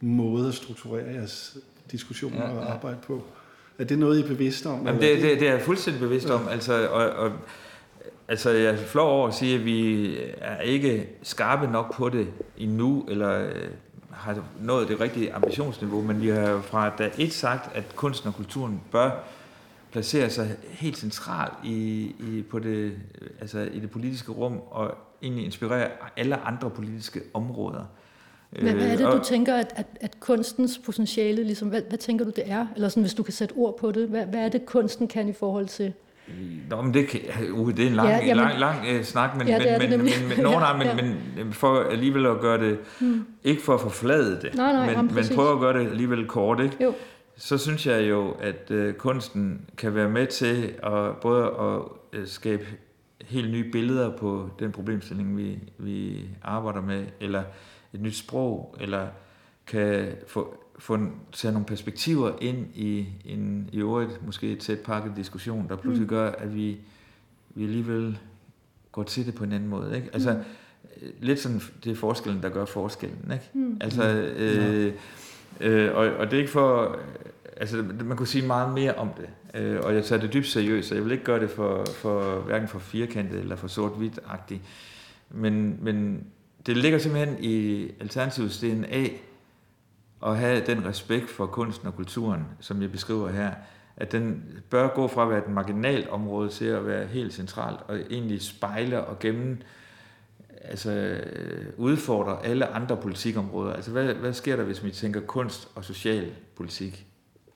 måde 0.00 0.48
at 0.48 0.54
strukturere 0.54 1.14
jeres 1.14 1.58
diskussioner 1.90 2.42
ja, 2.42 2.54
ja. 2.54 2.56
og 2.56 2.72
arbejde 2.72 2.98
på. 3.06 3.24
Er 3.78 3.84
det 3.84 3.98
noget, 3.98 4.18
I 4.18 4.22
er 4.22 4.26
bevidste 4.26 4.66
om? 4.66 4.86
Jamen, 4.86 5.02
det, 5.02 5.22
det, 5.22 5.40
det 5.40 5.48
er 5.48 5.52
jeg 5.52 5.62
fuldstændig 5.62 6.00
bevidst 6.00 6.28
ja. 6.28 6.34
om. 6.34 6.48
Altså, 6.48 6.88
og, 6.88 7.10
og, 7.10 7.32
altså, 8.28 8.50
jeg 8.50 8.72
er 8.72 8.76
flov 8.76 9.08
over 9.08 9.28
at 9.28 9.34
sige, 9.34 9.54
at 9.54 9.64
vi 9.64 10.16
er 10.38 10.60
ikke 10.60 11.08
skarpe 11.22 11.72
nok 11.72 11.94
på 11.94 12.08
det 12.08 12.28
endnu, 12.58 13.06
eller 13.08 13.50
har 14.20 14.44
nået 14.60 14.88
det 14.88 15.00
rigtige 15.00 15.32
ambitionsniveau, 15.32 16.02
men 16.02 16.22
vi 16.22 16.28
har 16.28 16.60
fra 16.60 16.90
da 16.98 17.10
et 17.18 17.32
sagt, 17.32 17.76
at 17.76 17.96
kunsten 17.96 18.28
og 18.28 18.34
kulturen 18.34 18.80
bør 18.92 19.10
placere 19.92 20.30
sig 20.30 20.56
helt 20.68 20.98
centralt 20.98 21.52
i, 21.64 22.00
i, 22.20 22.44
på 22.50 22.58
det, 22.58 22.96
altså 23.40 23.58
i 23.58 23.80
det 23.80 23.90
politiske 23.90 24.32
rum 24.32 24.60
og 24.70 24.94
egentlig 25.22 25.44
inspirere 25.44 25.88
alle 26.16 26.36
andre 26.36 26.70
politiske 26.70 27.20
områder. 27.34 27.84
Hvad, 28.50 28.72
hvad 28.72 28.86
er 28.86 28.96
det, 28.96 29.06
øh, 29.06 29.12
du 29.12 29.24
tænker, 29.24 29.54
at, 29.54 29.72
at, 29.76 29.86
at 30.00 30.20
kunstens 30.20 30.80
potentiale, 30.84 31.44
ligesom, 31.44 31.68
hvad, 31.68 31.82
hvad 31.88 31.98
tænker 31.98 32.24
du, 32.24 32.30
det 32.30 32.44
er? 32.46 32.66
Eller 32.74 32.88
sådan, 32.88 33.02
hvis 33.02 33.14
du 33.14 33.22
kan 33.22 33.32
sætte 33.32 33.52
ord 33.52 33.78
på 33.78 33.92
det, 33.92 34.08
hvad, 34.08 34.26
hvad 34.26 34.40
er 34.40 34.48
det, 34.48 34.66
kunsten 34.66 35.08
kan 35.08 35.28
i 35.28 35.32
forhold 35.32 35.66
til 35.66 35.92
Nå, 36.70 36.82
men 36.82 36.94
det, 36.94 37.08
kan, 37.08 37.20
uh, 37.52 37.70
det 37.70 37.84
er 37.84 37.88
en 37.88 37.94
lang, 37.94 38.08
ja, 38.08 38.26
jamen, 38.26 38.36
lang, 38.36 38.58
lang 38.58 38.98
uh, 38.98 39.04
snak, 39.04 39.36
men, 39.36 39.48
ja, 39.48 39.78
men, 39.78 39.90
men, 39.90 39.98
men, 39.98 40.28
men, 40.28 40.38
nogen 40.38 40.62
ja, 40.62 40.76
men, 40.76 40.86
ja. 40.86 41.44
men 41.44 41.52
for 41.52 41.82
alligevel 41.82 42.26
at 42.26 42.40
gøre 42.40 42.60
det, 42.60 42.78
hmm. 43.00 43.26
ikke 43.44 43.62
for 43.62 43.74
at 43.74 43.80
forflade 43.80 44.40
det, 44.42 44.54
nej, 44.54 44.72
nej, 44.72 44.86
men, 44.86 44.94
jamen, 44.94 45.14
men 45.14 45.24
prøve 45.34 45.52
at 45.52 45.60
gøre 45.60 45.78
det 45.78 45.90
alligevel 45.90 46.26
kort, 46.26 46.60
ikke? 46.60 46.76
Jo. 46.84 46.94
så 47.36 47.58
synes 47.58 47.86
jeg 47.86 48.08
jo, 48.08 48.30
at 48.30 48.70
uh, 48.70 48.92
kunsten 48.92 49.60
kan 49.78 49.94
være 49.94 50.08
med 50.08 50.26
til 50.26 50.72
at 50.82 51.16
både 51.16 51.44
at 51.44 51.80
uh, 52.20 52.26
skabe 52.26 52.66
helt 53.24 53.50
nye 53.50 53.70
billeder 53.72 54.16
på 54.16 54.50
den 54.58 54.72
problemstilling, 54.72 55.36
vi, 55.36 55.58
vi 55.78 56.24
arbejder 56.42 56.80
med, 56.80 57.04
eller 57.20 57.42
et 57.92 58.00
nyt 58.00 58.16
sprog, 58.16 58.76
eller 58.80 59.06
kan 59.66 60.08
få 60.26 60.64
få 60.80 60.98
tage 61.32 61.52
nogle 61.52 61.66
perspektiver 61.66 62.32
ind 62.40 62.66
i 62.74 63.06
en 63.24 63.70
i 63.72 63.78
øvrigt 63.78 64.26
måske 64.26 64.56
tæt 64.56 64.78
pakket 64.78 65.12
diskussion, 65.16 65.68
der 65.68 65.76
pludselig 65.76 66.06
mm. 66.06 66.08
gør, 66.08 66.30
at 66.30 66.54
vi, 66.54 66.76
vi 67.54 67.64
alligevel 67.64 68.18
går 68.92 69.02
til 69.02 69.26
det 69.26 69.34
på 69.34 69.44
en 69.44 69.52
anden 69.52 69.68
måde. 69.68 69.96
Ikke? 69.96 70.08
Altså, 70.12 70.32
mm. 70.32 71.02
lidt 71.20 71.40
sådan, 71.40 71.60
det 71.84 71.92
er 71.92 71.96
forskellen, 71.96 72.42
der 72.42 72.48
gør 72.48 72.64
forskellen. 72.64 73.32
Ikke? 73.32 73.50
Mm. 73.52 73.76
Altså, 73.80 74.04
øh, 74.36 74.92
øh, 75.60 75.94
og, 75.94 76.06
og 76.06 76.26
det 76.26 76.32
er 76.32 76.38
ikke 76.38 76.50
for, 76.50 76.98
altså, 77.56 77.84
man 78.04 78.16
kunne 78.16 78.26
sige 78.26 78.46
meget 78.46 78.74
mere 78.74 78.94
om 78.94 79.08
det, 79.16 79.60
øh, 79.60 79.80
og 79.82 79.94
jeg 79.94 80.04
tager 80.04 80.20
det 80.20 80.32
dybt 80.32 80.46
seriøst, 80.46 80.88
så 80.88 80.94
jeg 80.94 81.04
vil 81.04 81.12
ikke 81.12 81.24
gøre 81.24 81.40
det 81.40 81.50
for, 81.50 81.84
for 81.94 82.40
hverken 82.40 82.68
for 82.68 82.78
firkantet 82.78 83.40
eller 83.40 83.56
for 83.56 83.68
sort-hvidt-agtigt, 83.68 84.60
men, 85.30 85.78
men 85.82 86.24
det 86.66 86.76
ligger 86.76 86.98
simpelthen 86.98 87.36
i 87.40 87.88
Alternativets 88.00 88.58
DNA, 88.58 89.06
at 90.26 90.38
have 90.38 90.66
den 90.66 90.86
respekt 90.86 91.30
for 91.30 91.46
kunsten 91.46 91.88
og 91.88 91.96
kulturen, 91.96 92.46
som 92.60 92.82
jeg 92.82 92.92
beskriver 92.92 93.28
her, 93.28 93.50
at 93.96 94.12
den 94.12 94.44
bør 94.70 94.88
gå 94.88 95.08
fra 95.08 95.22
at 95.22 95.30
være 95.30 95.38
et 95.38 95.48
marginalt 95.48 96.08
område 96.08 96.48
til 96.48 96.64
at 96.64 96.86
være 96.86 97.06
helt 97.06 97.32
centralt 97.32 97.80
og 97.88 97.98
egentlig 98.10 98.42
spejle 98.42 99.04
og 99.04 99.18
gennem 99.18 99.58
altså 100.60 101.20
udfordre 101.76 102.44
alle 102.44 102.66
andre 102.66 102.96
politikområder. 102.96 103.72
Altså 103.72 103.90
hvad, 103.90 104.14
hvad 104.14 104.32
sker 104.32 104.56
der, 104.56 104.64
hvis 104.64 104.84
vi 104.84 104.90
tænker 104.90 105.20
kunst 105.20 105.68
og 105.74 105.84
social 105.84 106.32
politik? 106.56 107.06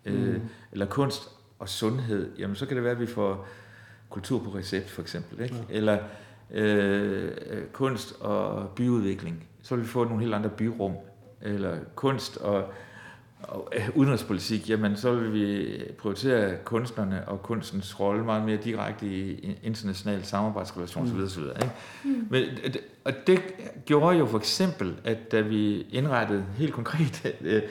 Øh, 0.05 0.14
mm. 0.14 0.24
Øh, 0.24 0.40
eller 0.72 0.87
kunst 0.87 1.29
og 1.59 1.68
sundhed? 1.68 2.37
Jamen 2.38 2.57
så 2.57 2.66
kan 2.66 2.77
det 2.77 2.85
være, 2.85 2.92
at 2.92 3.00
vi 3.00 3.07
får 3.07 3.46
kultur 4.11 4.38
på 4.38 4.50
recept 4.50 4.90
for 4.90 5.03
eksempel. 5.03 5.40
Ikke? 5.40 5.55
Ja. 5.55 5.74
Eller 5.74 5.98
øh, 6.50 7.33
kunst 7.72 8.20
og 8.20 8.68
byudvikling. 8.68 9.48
Så 9.62 9.74
vil 9.74 9.85
vi 9.85 9.88
få 9.88 10.05
nogle 10.05 10.20
helt 10.20 10.35
andre 10.35 10.50
byrum 10.50 10.92
eller 11.44 11.76
kunst 11.94 12.37
og, 12.37 12.64
og 13.42 13.72
øh, 13.76 13.88
udenrigspolitik, 13.94 14.70
jamen 14.70 14.96
så 14.96 15.14
vil 15.14 15.33
vi 15.33 15.76
prioritere 15.98 16.57
kunstnerne 16.64 17.28
og 17.28 17.42
kunstens 17.42 18.00
rolle 18.00 18.24
meget 18.24 18.44
mere 18.44 18.57
direkte 18.57 19.07
i 19.07 19.59
international 19.62 20.24
samarbejdsrelation 20.24 21.16
mm. 21.16 21.22
osv. 21.22 21.42
Ikke? 21.42 21.70
Mm. 22.04 22.26
Men, 22.30 22.44
og 23.04 23.12
det 23.26 23.40
gjorde 23.85 24.18
jo 24.18 24.26
for 24.26 24.38
eksempel, 24.38 24.96
at 25.04 25.33
da 25.33 25.40
vi 25.40 25.83
indrettede 25.83 26.44
helt 26.57 26.72
konkret, 26.72 27.35
øh, 27.40 27.62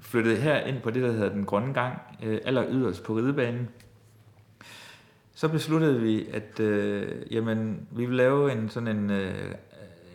flyttede 0.00 0.36
her 0.36 0.60
ind 0.60 0.80
på 0.80 0.90
det, 0.90 1.02
der 1.02 1.12
hedder 1.12 1.28
den 1.28 1.44
grønne 1.44 1.74
gang, 1.74 1.98
øh, 2.22 2.40
aller 2.44 2.64
yderst 2.70 3.02
på 3.02 3.16
ridebanen, 3.16 3.68
så 5.34 5.48
besluttede 5.48 6.00
vi, 6.00 6.26
at 6.32 6.60
øh, 6.60 7.08
jamen, 7.30 7.86
vi 7.90 8.06
vil 8.06 8.16
lave 8.16 8.52
en 8.52 8.68
sådan 8.68 8.96
en, 8.96 9.10
øh, 9.10 9.54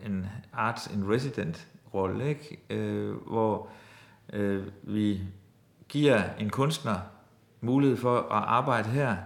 en 0.06 0.26
arts 0.52 0.90
in 0.94 1.10
resident 1.10 1.66
rolle, 1.96 2.28
ikke? 2.28 2.58
Øh, 2.70 3.14
hvor 3.14 3.68
øh, 4.32 4.66
vi 4.82 5.20
giver 5.88 6.22
en 6.38 6.50
kunstner 6.50 6.96
mulighed 7.60 7.96
for 7.96 8.18
at 8.18 8.24
arbejde 8.30 8.88
her 8.88 9.16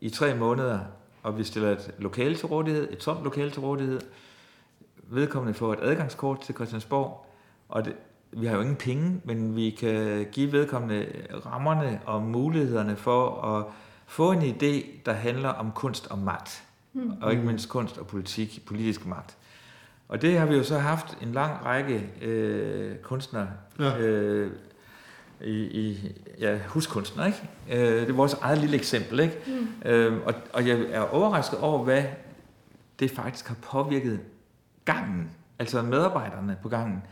i 0.00 0.10
tre 0.10 0.34
måneder, 0.34 0.80
og 1.22 1.38
vi 1.38 1.44
stiller 1.44 1.70
et 1.70 1.94
lokale 1.98 2.36
til 2.36 2.46
rådighed, 2.46 2.92
et 2.92 2.98
tomt 2.98 3.24
lokale 3.24 3.50
til 3.50 3.60
rådighed. 3.60 4.00
Vedkommende 5.02 5.54
får 5.54 5.72
et 5.72 5.78
adgangskort 5.82 6.40
til 6.40 6.54
Christiansborg, 6.54 7.26
og 7.68 7.84
det, 7.84 7.96
vi 8.32 8.46
har 8.46 8.54
jo 8.54 8.60
ingen 8.60 8.76
penge, 8.76 9.20
men 9.24 9.56
vi 9.56 9.70
kan 9.70 10.26
give 10.32 10.52
vedkommende 10.52 11.06
rammerne 11.46 12.00
og 12.06 12.22
mulighederne 12.22 12.96
for 12.96 13.42
at 13.42 13.66
få 14.06 14.32
en 14.32 14.42
idé, 14.42 14.86
der 15.06 15.12
handler 15.12 15.48
om 15.48 15.72
kunst 15.72 16.06
og 16.06 16.18
magt. 16.18 16.64
Mm. 16.92 17.12
Og 17.22 17.32
ikke 17.32 17.44
mindst 17.44 17.68
kunst 17.68 17.98
og 17.98 18.06
politik, 18.06 18.62
politisk 18.66 19.06
magt. 19.06 19.37
Og 20.08 20.22
det 20.22 20.38
har 20.38 20.46
vi 20.46 20.56
jo 20.56 20.62
så 20.62 20.78
haft 20.78 21.18
en 21.22 21.32
lang 21.32 21.64
række 21.64 22.10
øh, 22.22 22.96
kunstnere 22.96 23.48
ja. 23.78 23.98
øh, 23.98 24.52
i, 25.40 25.52
i 25.52 26.12
ja, 26.40 26.58
huskunstner, 26.68 27.26
ikke? 27.26 27.48
Øh, 27.70 28.00
det 28.00 28.08
er 28.08 28.12
vores 28.12 28.34
eget 28.34 28.58
lille 28.58 28.76
eksempel, 28.76 29.20
ikke? 29.20 29.36
Mm. 29.46 29.90
Øh, 29.90 30.26
og, 30.26 30.34
og 30.52 30.68
jeg 30.68 30.80
er 30.90 31.00
overrasket 31.00 31.58
over, 31.58 31.84
hvad 31.84 32.04
det 32.98 33.10
faktisk 33.10 33.48
har 33.48 33.56
påvirket 33.62 34.20
gangen, 34.84 35.30
altså 35.58 35.82
medarbejderne 35.82 36.56
på 36.62 36.68
gangen. 36.68 37.02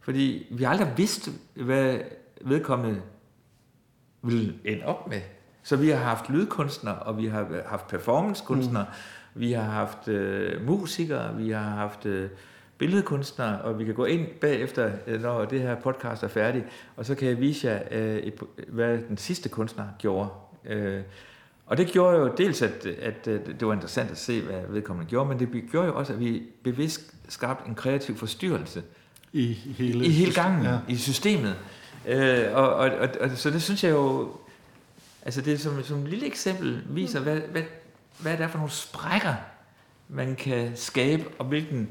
Fordi 0.00 0.46
vi 0.50 0.64
har 0.64 0.70
aldrig 0.70 0.92
vidst, 0.96 1.28
hvad 1.54 1.98
vedkommende 2.40 3.02
vil 4.22 4.58
ende 4.64 4.84
op 4.84 5.08
med. 5.08 5.20
Så 5.62 5.76
vi 5.76 5.88
har 5.88 5.98
haft 5.98 6.30
lydkunstnere, 6.30 6.94
og 6.94 7.18
vi 7.18 7.26
har 7.26 7.62
haft 7.66 7.88
performancekunstnere, 7.88 8.84
mm 8.84 8.94
Vi 9.36 9.52
har 9.52 9.62
haft 9.62 10.08
øh, 10.08 10.66
musikere, 10.66 11.36
vi 11.36 11.50
har 11.50 11.60
haft 11.62 12.06
øh, 12.06 12.28
billedkunstnere, 12.78 13.60
og 13.62 13.78
vi 13.78 13.84
kan 13.84 13.94
gå 13.94 14.04
ind 14.04 14.26
bagefter, 14.40 14.90
øh, 15.06 15.22
når 15.22 15.44
det 15.44 15.60
her 15.60 15.74
podcast 15.74 16.22
er 16.22 16.28
færdig, 16.28 16.64
og 16.96 17.06
så 17.06 17.14
kan 17.14 17.28
jeg 17.28 17.40
vise 17.40 17.68
jer, 17.68 17.80
øh, 17.90 18.16
et, 18.16 18.34
hvad 18.68 18.98
den 19.08 19.16
sidste 19.16 19.48
kunstner 19.48 19.84
gjorde. 19.98 20.28
Øh, 20.66 21.00
og 21.66 21.76
det 21.76 21.86
gjorde 21.86 22.18
jo 22.18 22.32
dels, 22.38 22.62
at, 22.62 22.86
at, 22.86 23.28
at 23.28 23.46
det 23.46 23.66
var 23.66 23.72
interessant 23.72 24.10
at 24.10 24.18
se, 24.18 24.40
hvad 24.42 24.60
vedkommende 24.68 25.10
gjorde, 25.10 25.28
men 25.28 25.38
det 25.38 25.48
gjorde 25.70 25.86
jo 25.86 25.98
også, 25.98 26.12
at 26.12 26.20
vi 26.20 26.42
bevidst 26.62 27.14
skabte 27.28 27.68
en 27.68 27.74
kreativ 27.74 28.16
forstyrrelse 28.16 28.82
I 29.32 29.52
hele, 29.52 30.04
i 30.06 30.10
hele 30.10 30.32
gangen, 30.34 30.64
Ja. 30.64 30.78
i 30.88 30.96
systemet. 30.96 31.54
Øh, 32.08 32.44
og, 32.54 32.74
og, 32.74 32.90
og, 32.90 33.08
og, 33.20 33.30
så 33.34 33.50
det 33.50 33.62
synes 33.62 33.84
jeg 33.84 33.90
jo, 33.90 34.30
altså 35.22 35.40
det 35.40 35.52
er 35.52 35.58
som, 35.58 35.82
som 35.82 36.02
et 36.02 36.08
lille 36.08 36.26
eksempel 36.26 36.82
viser, 36.90 37.20
hvad, 37.20 37.40
hvad, 37.50 37.62
hvad 38.18 38.32
det 38.32 38.40
er 38.40 38.48
for 38.48 38.58
nogle 38.58 38.72
sprækker, 38.72 39.34
man 40.08 40.36
kan 40.36 40.72
skabe, 40.74 41.24
og 41.38 41.44
hvilken 41.44 41.88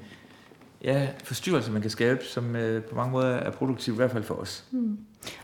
ja, 0.84 1.08
forstyrrelse 1.24 1.72
man 1.72 1.82
kan 1.82 1.92
skabe, 1.92 2.26
som 2.26 2.56
øh, 2.56 2.84
på 2.84 2.96
mange 2.96 3.12
måder 3.12 3.28
er 3.28 3.52
produktiv, 3.52 3.94
i 3.94 3.96
hvert 3.96 4.12
fald 4.12 4.24
for 4.24 4.36
os. 4.36 4.64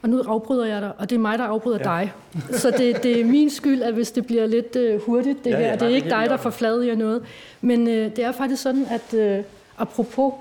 Og 0.02 0.10
nu 0.10 0.22
afbryder 0.22 0.66
jeg 0.66 0.82
dig, 0.82 0.92
og 0.98 1.10
det 1.10 1.16
er 1.16 1.20
mig, 1.20 1.40
der 1.40 1.46
afbryder 1.46 1.80
ja. 1.92 1.98
Ja. 1.98 2.00
dig. 2.00 2.14
Så 2.60 2.72
det, 2.72 3.04
det 3.04 3.22
er 3.22 3.26
min 3.26 3.50
skyld, 3.50 3.82
at 3.82 3.94
hvis 3.94 4.12
det 4.12 4.26
bliver 4.26 4.46
lidt 4.48 4.76
uh, 4.76 5.02
hurtigt, 5.06 5.44
det 5.44 5.50
Ja, 5.52 5.58
her. 5.58 5.66
ja, 5.66 5.74
det 5.74 5.82
er 5.82 5.88
ikke 5.88 6.10
dig, 6.10 6.26
der 6.30 6.38
forfladiger 6.38 6.96
noget. 6.96 7.24
Men 7.62 7.82
uh, 7.88 7.94
det 7.94 8.20
er 8.20 8.32
faktisk 8.32 8.62
sådan, 8.62 8.86
at 8.90 9.38
uh, 9.40 9.46
apropos 9.78 10.34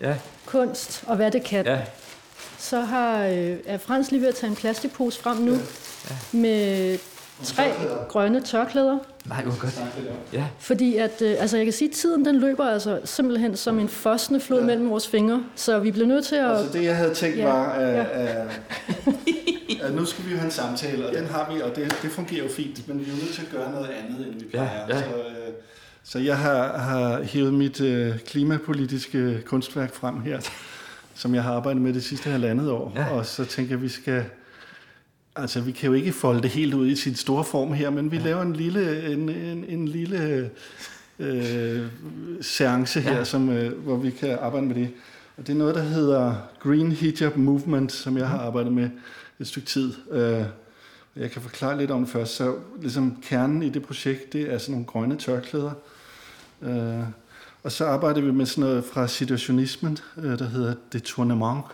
Ja, 0.00 0.16
kunst 0.46 1.04
og 1.06 1.16
hvad 1.16 1.30
det 1.30 1.44
kan, 1.44 1.66
ja, 1.66 1.80
så 2.58 2.80
har, 2.80 3.26
uh, 3.28 3.34
er 3.66 3.78
Frans 3.78 4.10
lige 4.10 4.20
ved 4.20 4.28
at 4.28 4.34
tage 4.34 4.50
en 4.50 4.56
plastikpose 4.56 5.20
frem 5.20 5.36
nu 5.36 5.54
med 6.32 6.98
tre 7.44 7.72
grønne 8.08 8.40
tørklæder. 8.40 8.98
nej, 9.26 9.42
hvor 9.42 9.60
godt. 9.60 9.82
Ja, 10.32 10.44
Fordi 10.58 10.96
at, 10.96 11.22
øh, 11.22 11.36
altså 11.38 11.56
jeg 11.56 11.66
kan 11.66 11.72
sige, 11.72 11.88
at 11.88 11.94
tiden 11.94 12.24
den 12.24 12.40
løber 12.40 12.64
altså 12.64 13.00
simpelthen 13.04 13.56
som 13.56 13.78
en 13.78 13.88
fossende 13.88 14.40
flod 14.40 14.60
ja. 14.60 14.66
mellem 14.66 14.90
vores 14.90 15.08
fingre. 15.08 15.44
Så 15.54 15.78
vi 15.78 15.90
bliver 15.90 16.06
nødt 16.06 16.24
til 16.26 16.36
at... 16.36 16.50
Altså 16.56 16.72
det, 16.78 16.84
jeg 16.84 16.96
havde 16.96 17.14
tænkt 17.14 17.38
Ja, 17.38 17.44
var, 17.46 17.72
at, 17.72 17.94
ja. 17.94 18.04
at, 18.12 18.48
at 19.82 19.94
nu 19.94 20.04
skal 20.04 20.24
vi 20.26 20.30
jo 20.30 20.36
have 20.36 20.44
en 20.46 20.50
samtale, 20.52 21.06
og 21.08 21.14
den 21.14 21.26
har 21.26 21.52
vi, 21.54 21.60
og 21.60 21.76
det, 21.76 21.96
det 22.02 22.10
fungerer 22.10 22.42
jo 22.44 22.50
fint, 22.50 22.88
men 22.88 22.98
vi 23.00 23.04
er 23.04 23.08
jo 23.14 23.22
nødt 23.22 23.34
til 23.34 23.42
at 23.42 23.48
gøre 23.52 23.70
noget 23.72 23.88
andet, 23.88 24.26
end 24.26 24.34
vi 24.40 24.44
plejer. 24.50 24.86
ja. 24.88 24.98
Så, 24.98 25.04
øh, 25.06 25.54
så 26.04 26.18
jeg 26.18 26.38
har, 26.38 26.78
har 26.78 27.22
hævet 27.22 27.54
mit 27.54 27.80
øh, 27.80 28.18
klimapolitiske 28.18 29.42
kunstværk 29.46 29.94
frem 29.94 30.20
her, 30.22 30.40
som 31.14 31.34
jeg 31.34 31.42
har 31.42 31.52
arbejdet 31.54 31.82
med 31.82 31.92
det 31.92 32.04
sidste 32.04 32.30
halvandet 32.30 32.70
år, 32.70 32.92
Ja. 32.96 33.06
og 33.10 33.26
så 33.26 33.44
tænker 33.44 33.70
jeg, 33.70 33.76
at 33.76 33.82
vi 33.82 33.88
skal... 33.88 34.24
Altså, 35.38 35.60
vi 35.60 35.72
kan 35.72 35.86
jo 35.86 35.92
ikke 35.92 36.12
folde 36.12 36.42
det 36.42 36.50
helt 36.50 36.74
ud 36.74 36.86
i 36.86 36.96
sin 36.96 37.14
store 37.14 37.44
form 37.44 37.72
her, 37.72 37.90
men 37.90 38.10
vi 38.10 38.16
ja. 38.16 38.22
laver 38.22 38.42
en 38.42 38.52
lille, 38.52 39.12
en, 39.12 39.28
en, 39.28 39.64
en 39.68 39.88
lille 39.88 40.50
øh, 41.18 41.86
seance 42.40 43.00
her, 43.00 43.16
ja. 43.16 43.24
som, 43.24 43.50
øh, 43.50 43.78
hvor 43.78 43.96
vi 43.96 44.10
kan 44.10 44.38
arbejde 44.40 44.66
med 44.66 44.74
det. 44.74 44.90
Og 45.36 45.46
det 45.46 45.52
er 45.52 45.56
noget, 45.56 45.74
der 45.74 45.82
hedder 45.82 46.34
Green 46.60 46.92
Hijab 46.92 47.36
Movement, 47.36 47.92
som 47.92 48.16
jeg 48.16 48.28
har 48.28 48.38
arbejdet 48.38 48.72
med 48.72 48.90
et 49.40 49.46
stykke 49.46 49.68
tid. 49.68 49.92
Øh, 50.10 50.44
jeg 51.16 51.30
kan 51.30 51.42
forklare 51.42 51.78
lidt 51.78 51.90
om 51.90 52.00
det 52.00 52.08
først. 52.08 52.36
Så 52.36 52.54
ligesom 52.80 53.22
kernen 53.22 53.62
i 53.62 53.68
det 53.68 53.82
projekt, 53.82 54.32
det 54.32 54.52
er 54.52 54.58
sådan 54.58 54.72
nogle 54.72 54.86
grønne 54.86 55.16
tørklæder. 55.16 55.72
Øh, 56.62 57.04
og 57.62 57.72
så 57.72 57.86
arbejder 57.86 58.20
vi 58.20 58.32
med 58.32 58.46
sådan 58.46 58.68
noget 58.68 58.84
fra 58.84 59.06
situationismen, 59.06 59.98
øh, 60.16 60.38
der 60.38 60.48
hedder 60.48 60.74
detournement, 60.92 61.64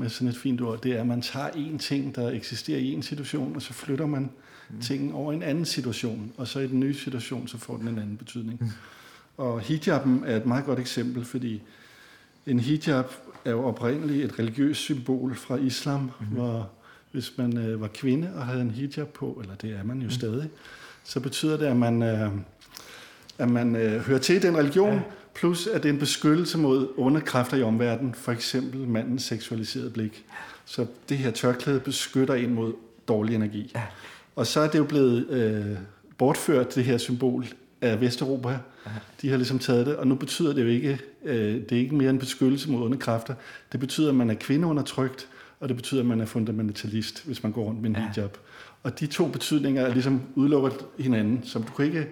med 0.00 0.08
sådan 0.08 0.28
et 0.28 0.36
fint 0.36 0.60
ord. 0.60 0.82
Det 0.82 0.92
er, 0.92 1.00
at 1.00 1.06
man 1.06 1.22
tager 1.22 1.48
en 1.48 1.78
ting, 1.78 2.14
der 2.16 2.30
eksisterer 2.30 2.78
i 2.78 2.92
en 2.92 3.02
situation, 3.02 3.56
og 3.56 3.62
så 3.62 3.72
flytter 3.72 4.06
man 4.06 4.30
mm. 4.70 4.80
tingen 4.80 5.12
over 5.12 5.32
i 5.32 5.34
en 5.34 5.42
anden 5.42 5.64
situation. 5.64 6.32
Og 6.36 6.48
så 6.48 6.58
i 6.58 6.66
den 6.66 6.80
nye 6.80 6.94
situation, 6.94 7.48
så 7.48 7.58
får 7.58 7.76
den 7.76 7.88
en 7.88 7.98
anden 7.98 8.16
betydning. 8.16 8.58
Mm. 8.60 8.70
Og 9.36 9.60
hijaben 9.60 10.24
er 10.26 10.36
et 10.36 10.46
meget 10.46 10.64
godt 10.64 10.78
eksempel, 10.78 11.24
fordi 11.24 11.62
en 12.46 12.60
hijab 12.60 13.04
er 13.44 13.50
jo 13.50 13.64
oprindeligt 13.64 14.24
et 14.24 14.38
religiøst 14.38 14.80
symbol 14.80 15.34
fra 15.34 15.56
islam, 15.56 16.00
mm-hmm. 16.00 16.36
hvor 16.36 16.70
hvis 17.12 17.38
man 17.38 17.58
øh, 17.58 17.80
var 17.80 17.88
kvinde 17.88 18.32
og 18.34 18.46
havde 18.46 18.60
en 18.60 18.70
hijab 18.70 19.08
på, 19.08 19.38
eller 19.42 19.54
det 19.54 19.70
er 19.70 19.82
man 19.84 19.98
jo 19.98 20.04
mm. 20.04 20.10
stadig, 20.10 20.50
så 21.04 21.20
betyder 21.20 21.56
det, 21.56 21.66
at 21.66 21.76
man, 21.76 22.02
øh, 22.02 22.30
at 23.38 23.50
man 23.50 23.76
øh, 23.76 24.00
hører 24.00 24.18
til 24.18 24.36
i 24.36 24.38
den 24.38 24.56
religion, 24.56 24.94
ja. 24.94 25.02
Plus 25.40 25.66
at 25.66 25.82
det 25.82 25.88
er 25.88 25.92
en 25.92 25.98
beskyttelse 25.98 26.58
mod 26.58 26.88
onde 26.96 27.20
kræfter 27.20 27.56
i 27.56 27.62
omverdenen, 27.62 28.14
for 28.14 28.32
eksempel 28.32 28.80
mandens 28.80 29.22
seksualiserede 29.22 29.90
blik. 29.90 30.24
Så 30.64 30.86
det 31.08 31.18
her 31.18 31.30
tørklæde 31.30 31.80
beskytter 31.80 32.34
en 32.34 32.54
mod 32.54 32.72
dårlig 33.08 33.34
energi. 33.34 33.72
Ja. 33.74 33.82
Og 34.36 34.46
så 34.46 34.60
er 34.60 34.68
det 34.68 34.78
jo 34.78 34.84
blevet 34.84 35.30
øh, 35.30 35.76
bortført, 36.18 36.74
det 36.74 36.84
her 36.84 36.98
symbol, 36.98 37.46
af 37.80 38.00
Vesteuropa. 38.00 38.58
De 39.22 39.28
har 39.28 39.36
ligesom 39.36 39.58
taget 39.58 39.86
det, 39.86 39.96
og 39.96 40.06
nu 40.06 40.14
betyder 40.14 40.52
det 40.52 40.62
jo 40.62 40.68
ikke, 40.68 41.00
øh, 41.24 41.54
det 41.54 41.72
er 41.72 41.76
ikke 41.76 41.94
mere 41.94 42.10
en 42.10 42.18
beskyttelse 42.18 42.70
mod 42.70 42.84
onde 42.84 42.98
kræfter. 42.98 43.34
Det 43.72 43.80
betyder, 43.80 44.08
at 44.08 44.14
man 44.14 44.30
er 44.30 44.34
kvindeundertrykt, 44.34 45.28
og 45.60 45.68
det 45.68 45.76
betyder, 45.76 46.00
at 46.00 46.06
man 46.06 46.20
er 46.20 46.26
fundamentalist, 46.26 47.26
hvis 47.26 47.42
man 47.42 47.52
går 47.52 47.64
rundt 47.64 47.82
med 47.82 47.90
en 47.90 47.96
hijab. 47.96 48.38
Og 48.82 49.00
de 49.00 49.06
to 49.06 49.28
betydninger 49.28 49.82
er 49.82 49.92
ligesom 49.92 50.22
udelukket 50.34 50.74
hinanden, 50.98 51.40
så 51.44 51.58
du 51.58 51.72
kan 51.76 51.84
ikke, 51.84 52.06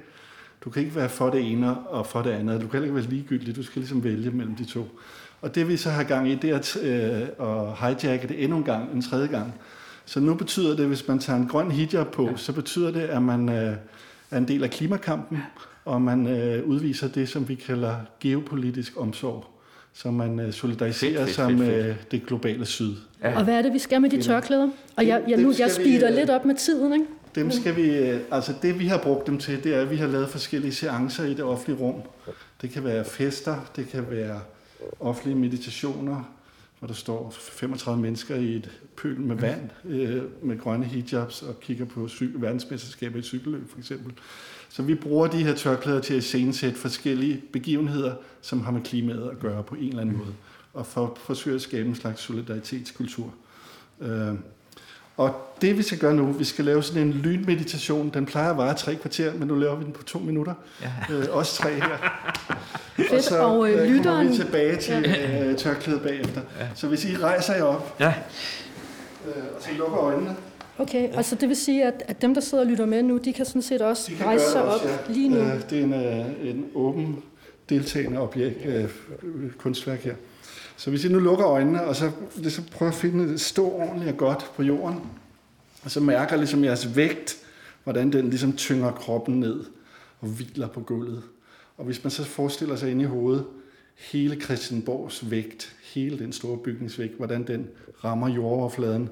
du 0.64 0.70
kan 0.70 0.82
ikke 0.82 0.96
være 0.96 1.08
for 1.08 1.30
det 1.30 1.52
ene 1.52 1.78
og 1.78 2.06
for 2.06 2.22
det 2.22 2.30
andet. 2.30 2.60
Du 2.60 2.66
kan 2.66 2.72
heller 2.72 2.84
ikke 2.84 2.94
være 2.94 3.04
ligegyldig, 3.04 3.56
du 3.56 3.62
skal 3.62 3.80
ligesom 3.80 4.04
vælge 4.04 4.30
mellem 4.30 4.54
de 4.54 4.64
to. 4.64 4.88
Og 5.40 5.54
det 5.54 5.68
vi 5.68 5.76
så 5.76 5.90
har 5.90 6.02
gang 6.02 6.28
i, 6.28 6.34
det 6.34 6.50
er 6.50 6.56
at, 6.56 6.76
øh, 6.82 7.20
at 7.20 7.76
hijacke 7.78 8.28
det 8.28 8.44
endnu 8.44 8.56
en 8.58 8.64
gang, 8.64 8.92
en 8.94 9.02
tredje 9.02 9.26
gang. 9.26 9.54
Så 10.04 10.20
nu 10.20 10.34
betyder 10.34 10.76
det, 10.76 10.86
hvis 10.86 11.08
man 11.08 11.18
tager 11.18 11.38
en 11.38 11.46
grøn 11.46 11.70
hijab 11.70 12.06
på, 12.06 12.24
ja. 12.24 12.36
så 12.36 12.52
betyder 12.52 12.90
det, 12.90 13.00
at 13.00 13.22
man 13.22 13.48
øh, 13.48 13.76
er 14.30 14.38
en 14.38 14.48
del 14.48 14.64
af 14.64 14.70
klimakampen, 14.70 15.38
og 15.84 16.02
man 16.02 16.26
øh, 16.26 16.64
udviser 16.64 17.08
det, 17.08 17.28
som 17.28 17.48
vi 17.48 17.54
kalder 17.54 17.94
geopolitisk 18.20 19.00
omsorg. 19.00 19.44
Så 19.94 20.10
man 20.10 20.40
øh, 20.40 20.52
solidariserer 20.52 21.12
Fedt, 21.12 21.24
fedt, 21.24 21.34
sig 21.34 21.46
fedt, 21.46 21.58
med 21.58 21.94
det 22.10 22.26
globale 22.26 22.66
syd. 22.66 22.94
Ja. 23.22 23.38
Og 23.38 23.44
hvad 23.44 23.54
er 23.54 23.62
det, 23.62 23.72
vi 23.72 23.78
skal 23.78 24.00
med 24.00 24.10
de 24.10 24.22
tørklæder? 24.22 24.68
Og 24.96 25.06
jeg, 25.06 25.22
jeg, 25.28 25.38
nu, 25.38 25.54
jeg 25.58 25.66
vi, 25.66 25.72
speeder 25.72 26.10
øh, 26.10 26.14
lidt 26.14 26.30
op 26.30 26.44
med 26.44 26.54
tiden, 26.54 26.92
ikke? 26.92 27.06
Dem 27.34 27.50
skal 27.50 27.76
vi, 27.76 27.96
øh, 27.96 28.20
altså 28.30 28.54
det 28.62 28.78
vi 28.78 28.86
har 28.86 28.98
brugt 28.98 29.26
dem 29.26 29.38
til, 29.38 29.64
det 29.64 29.74
er, 29.74 29.80
at 29.80 29.90
vi 29.90 29.96
har 29.96 30.06
lavet 30.06 30.28
forskellige 30.28 30.74
seancer 30.74 31.24
i 31.24 31.34
det 31.34 31.44
offentlige 31.44 31.78
rum. 31.78 32.02
Det 32.62 32.70
kan 32.70 32.84
være 32.84 33.04
fester, 33.04 33.70
det 33.76 33.88
kan 33.88 34.10
være 34.10 34.40
offentlige 35.00 35.38
meditationer, 35.38 36.34
hvor 36.78 36.86
der 36.86 36.94
står 36.94 37.34
35 37.38 38.02
mennesker 38.02 38.34
i 38.34 38.56
et 38.56 38.70
pøl 38.96 39.20
med 39.20 39.36
vand, 39.36 39.70
øh, 39.84 40.22
med 40.42 40.58
grønne 40.58 40.86
hijabs 40.86 41.42
og 41.42 41.60
kigger 41.60 41.84
på 41.84 42.06
cy- 42.06 42.32
verdensmesterskaber 42.34 43.18
i 43.18 43.22
cykelløb 43.22 43.70
for 43.70 43.78
eksempel. 43.78 44.12
Så 44.68 44.82
vi 44.82 44.94
bruger 44.94 45.26
de 45.26 45.44
her 45.44 45.54
tørklæder 45.54 46.00
til 46.00 46.14
at 46.14 46.18
iscenesætte 46.18 46.78
forskellige 46.78 47.42
begivenheder, 47.52 48.14
som 48.40 48.60
har 48.60 48.72
med 48.72 48.80
klimaet 48.82 49.30
at 49.30 49.38
gøre 49.38 49.62
på 49.62 49.74
en 49.74 49.88
eller 49.88 50.00
anden 50.00 50.16
måde, 50.16 50.34
og 50.74 50.86
for 50.86 51.06
at 51.06 51.18
forsøge 51.18 51.54
at 51.56 51.62
skabe 51.62 51.88
en 51.88 51.94
slags 51.94 52.20
solidaritetskultur. 52.20 53.34
Øh, 54.00 54.34
og 55.18 55.34
det 55.60 55.78
vi 55.78 55.82
skal 55.82 55.98
gøre 55.98 56.14
nu, 56.14 56.32
vi 56.32 56.44
skal 56.44 56.64
lave 56.64 56.82
sådan 56.82 57.02
en 57.02 57.12
lynmeditation. 57.12 58.10
Den 58.14 58.26
plejer 58.26 58.50
at 58.50 58.56
vare 58.56 58.74
tre 58.74 58.94
kvarter, 58.94 59.32
men 59.34 59.48
nu 59.48 59.54
laver 59.54 59.76
vi 59.76 59.84
den 59.84 59.92
på 59.92 60.02
to 60.04 60.18
minutter. 60.18 60.54
Ja. 60.82 61.14
Øh, 61.14 61.24
os 61.30 61.54
tre 61.56 61.70
her. 61.74 62.22
Fedt, 63.10 63.24
så 63.24 63.38
og, 63.38 63.70
øh, 63.70 63.72
øh, 63.72 63.78
kommer 63.78 63.96
lytteren- 63.98 64.28
vi 64.30 64.36
tilbage 64.36 64.76
til 64.76 65.16
øh, 65.50 65.56
tørklædet 65.56 66.02
bagefter. 66.02 66.40
Så 66.74 66.86
hvis 66.88 67.04
I 67.04 67.16
rejser 67.16 67.54
jer 67.54 67.62
op, 67.62 67.96
Ja, 68.00 68.14
øh, 69.26 69.42
og 69.56 69.62
så 69.62 69.68
lukker 69.78 69.98
øjnene, 69.98 70.36
Okay, 70.80 71.12
og 71.14 71.24
så 71.24 71.34
det 71.34 71.48
vil 71.48 71.56
sige, 71.56 71.84
at, 71.84 72.02
at 72.08 72.22
dem, 72.22 72.34
der 72.34 72.40
sidder 72.40 72.64
og 72.64 72.70
lytter 72.70 72.86
med 72.86 73.02
nu, 73.02 73.16
de 73.16 73.32
kan 73.32 73.44
sådan 73.46 73.62
set 73.62 73.82
også 73.82 74.12
rejse 74.24 74.44
sig 74.44 74.54
det 74.60 74.68
op 74.68 74.74
også, 74.74 74.88
ja. 74.88 75.12
lige 75.12 75.28
nu. 75.28 75.36
Øh, 75.40 75.60
det 75.70 75.78
er 75.78 75.82
en, 75.84 75.92
øh, 75.94 76.50
en 76.50 76.64
åben, 76.74 77.22
deltagende 77.68 78.18
objekt, 78.20 78.66
øh, 78.66 78.84
kunstværk 79.58 80.04
her. 80.04 80.14
Så 80.78 80.90
hvis 80.90 81.04
I 81.04 81.08
nu 81.08 81.18
lukker 81.18 81.46
øjnene, 81.46 81.84
og 81.84 81.96
så 81.96 82.10
så 82.48 82.62
prøver 82.72 82.92
at 82.92 82.98
finde 82.98 83.38
stå 83.38 83.70
ordentligt 83.70 84.10
og 84.10 84.16
godt 84.16 84.50
på 84.56 84.62
jorden, 84.62 85.00
og 85.82 85.90
så 85.90 86.00
mærker 86.00 86.36
ligesom 86.36 86.64
jeres 86.64 86.96
vægt, 86.96 87.36
hvordan 87.84 88.12
den 88.12 88.30
ligesom 88.30 88.56
tynger 88.56 88.92
kroppen 88.92 89.40
ned 89.40 89.64
og 90.20 90.28
hviler 90.28 90.68
på 90.68 90.80
gulvet. 90.80 91.22
Og 91.76 91.84
hvis 91.84 92.04
man 92.04 92.10
så 92.10 92.24
forestiller 92.24 92.76
sig 92.76 92.90
ind 92.90 93.02
i 93.02 93.04
hovedet, 93.04 93.46
hele 93.94 94.40
Christianborgs 94.40 95.30
vægt, 95.30 95.76
hele 95.82 96.18
den 96.18 96.32
store 96.32 96.58
bygningsvægt, 96.58 97.16
hvordan 97.16 97.46
den 97.46 97.68
rammer 98.04 98.28
jordoverfladen 98.28 99.08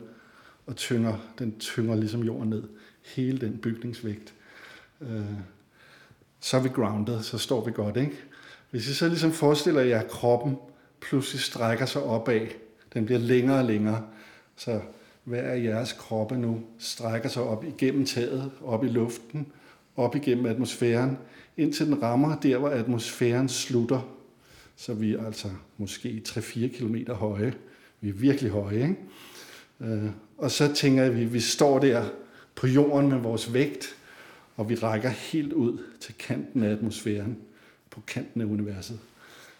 og 0.66 0.76
tynger, 0.76 1.14
den 1.38 1.59
tynger 1.59 1.94
ligesom 1.94 2.22
jorden 2.22 2.50
ned. 2.50 2.62
Hele 3.02 3.38
den 3.38 3.59
bygningsvægt. 3.59 4.35
Øh, 5.00 5.20
så 6.40 6.57
er 6.57 6.61
vi 6.61 6.68
grounded, 6.68 7.22
så 7.22 7.38
står 7.38 7.64
vi 7.64 7.72
godt, 7.72 7.96
ikke? 7.96 8.16
Hvis 8.70 8.88
I 8.88 8.94
så 8.94 9.09
ligesom 9.09 9.33
forestiller 9.33 9.81
jer, 9.81 10.02
kroppen 10.02 10.57
pludselig 11.09 11.40
strækker 11.40 11.87
sig 11.87 12.03
opad, 12.03 12.47
den 12.95 13.07
bliver 13.07 13.19
længere 13.19 13.59
og 13.59 13.64
længere, 13.64 14.03
så 14.57 14.81
hver 15.25 15.42
af 15.42 15.62
jeres 15.62 15.92
kroppe 15.92 16.38
nu 16.38 16.61
strækker 16.79 17.29
sig 17.29 17.42
op 17.42 17.64
igennem 17.64 18.07
taget, 18.07 18.51
op 18.64 18.85
i 18.85 18.88
luften, 18.88 19.47
op 19.97 20.16
igennem 20.16 20.47
atmosfæren, 20.47 21.19
indtil 21.57 21.87
den 21.87 22.03
rammer 22.03 22.37
der, 22.37 22.59
hvor 22.59 22.69
atmosfæren 22.69 23.49
slutter. 23.49 24.01
Så 24.77 24.95
vi 24.95 25.14
er 25.14 25.27
altså 25.27 25.49
måske 25.79 26.23
3-4 26.29 26.79
km 26.79 26.97
høje. 27.12 27.55
Vi 28.01 28.09
er 28.09 28.12
virkelig 28.12 28.51
høje, 28.51 28.83
ikke? 28.83 28.97
Øh, 29.81 30.11
og 30.38 30.51
så 30.51 30.75
tænker 30.75 31.03
jeg, 31.03 31.12
at 31.12 31.19
vi, 31.19 31.25
vi 31.25 31.40
står 31.40 31.79
der 31.79 32.05
på 32.55 32.66
jorden 32.66 33.09
med 33.09 33.19
vores 33.19 33.53
vægt, 33.53 33.97
og 34.57 34.69
vi 34.69 34.75
rækker 34.75 35.09
helt 35.09 35.53
ud 35.53 35.79
til 36.01 36.14
kanten 36.19 36.62
af 36.62 36.73
atmosfæren, 36.73 37.38
på 37.90 38.01
kanten 38.07 38.40
af 38.40 38.45
universet. 38.45 38.99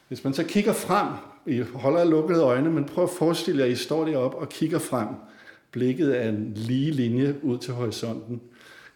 Hvis 0.09 0.25
man 0.25 0.35
så 0.35 0.45
kigger 0.45 0.73
frem, 0.73 1.09
i 1.47 1.61
holder 1.75 2.05
lukkede 2.05 2.43
øjne, 2.43 2.71
men 2.71 2.85
prøv 2.85 3.05
at 3.05 3.11
forestille 3.11 3.61
jer, 3.61 3.67
at 3.67 3.73
I 3.73 3.77
står 3.77 4.05
deroppe 4.05 4.39
og 4.39 4.49
kigger 4.49 4.79
frem. 4.79 5.09
Blikket 5.71 6.23
er 6.23 6.29
en 6.29 6.53
lige 6.55 6.91
linje 6.91 7.35
ud 7.43 7.59
til 7.59 7.75
horisonten. 7.75 8.41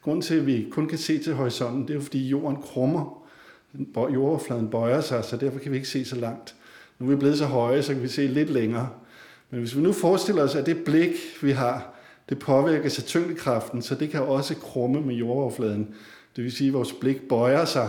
Grunden 0.02 0.22
til, 0.22 0.34
at 0.34 0.46
vi 0.46 0.66
kun 0.70 0.88
kan 0.88 0.98
se 0.98 1.18
til 1.18 1.34
horisonten, 1.34 1.88
det 1.88 1.96
er 1.96 2.00
fordi 2.00 2.28
jorden 2.28 2.56
krummer. 2.62 3.26
Jordoverfladen 3.96 4.68
bøjer 4.68 5.00
sig, 5.00 5.24
så 5.24 5.36
derfor 5.36 5.58
kan 5.58 5.72
vi 5.72 5.76
ikke 5.76 5.88
se 5.88 6.04
så 6.04 6.16
langt. 6.16 6.54
Nu 6.98 7.06
er 7.06 7.10
vi 7.10 7.16
blevet 7.16 7.38
så 7.38 7.46
høje, 7.46 7.82
så 7.82 7.92
kan 7.92 8.02
vi 8.02 8.08
se 8.08 8.26
lidt 8.26 8.50
længere. 8.50 8.88
Men 9.50 9.60
hvis 9.60 9.76
vi 9.76 9.82
nu 9.82 9.92
forestiller 9.92 10.42
os, 10.42 10.54
at 10.54 10.66
det 10.66 10.84
blik, 10.84 11.12
vi 11.42 11.50
har, 11.50 11.94
det 12.28 12.38
påvirker 12.38 12.88
sig 12.88 13.04
tyngdekraften, 13.04 13.82
så 13.82 13.94
det 13.94 14.10
kan 14.10 14.22
også 14.22 14.54
krumme 14.54 15.00
med 15.00 15.14
jordoverfladen. 15.14 15.94
Det 16.36 16.44
vil 16.44 16.52
sige, 16.52 16.68
at 16.68 16.74
vores 16.74 16.92
blik 16.92 17.28
bøjer 17.28 17.64
sig. 17.64 17.88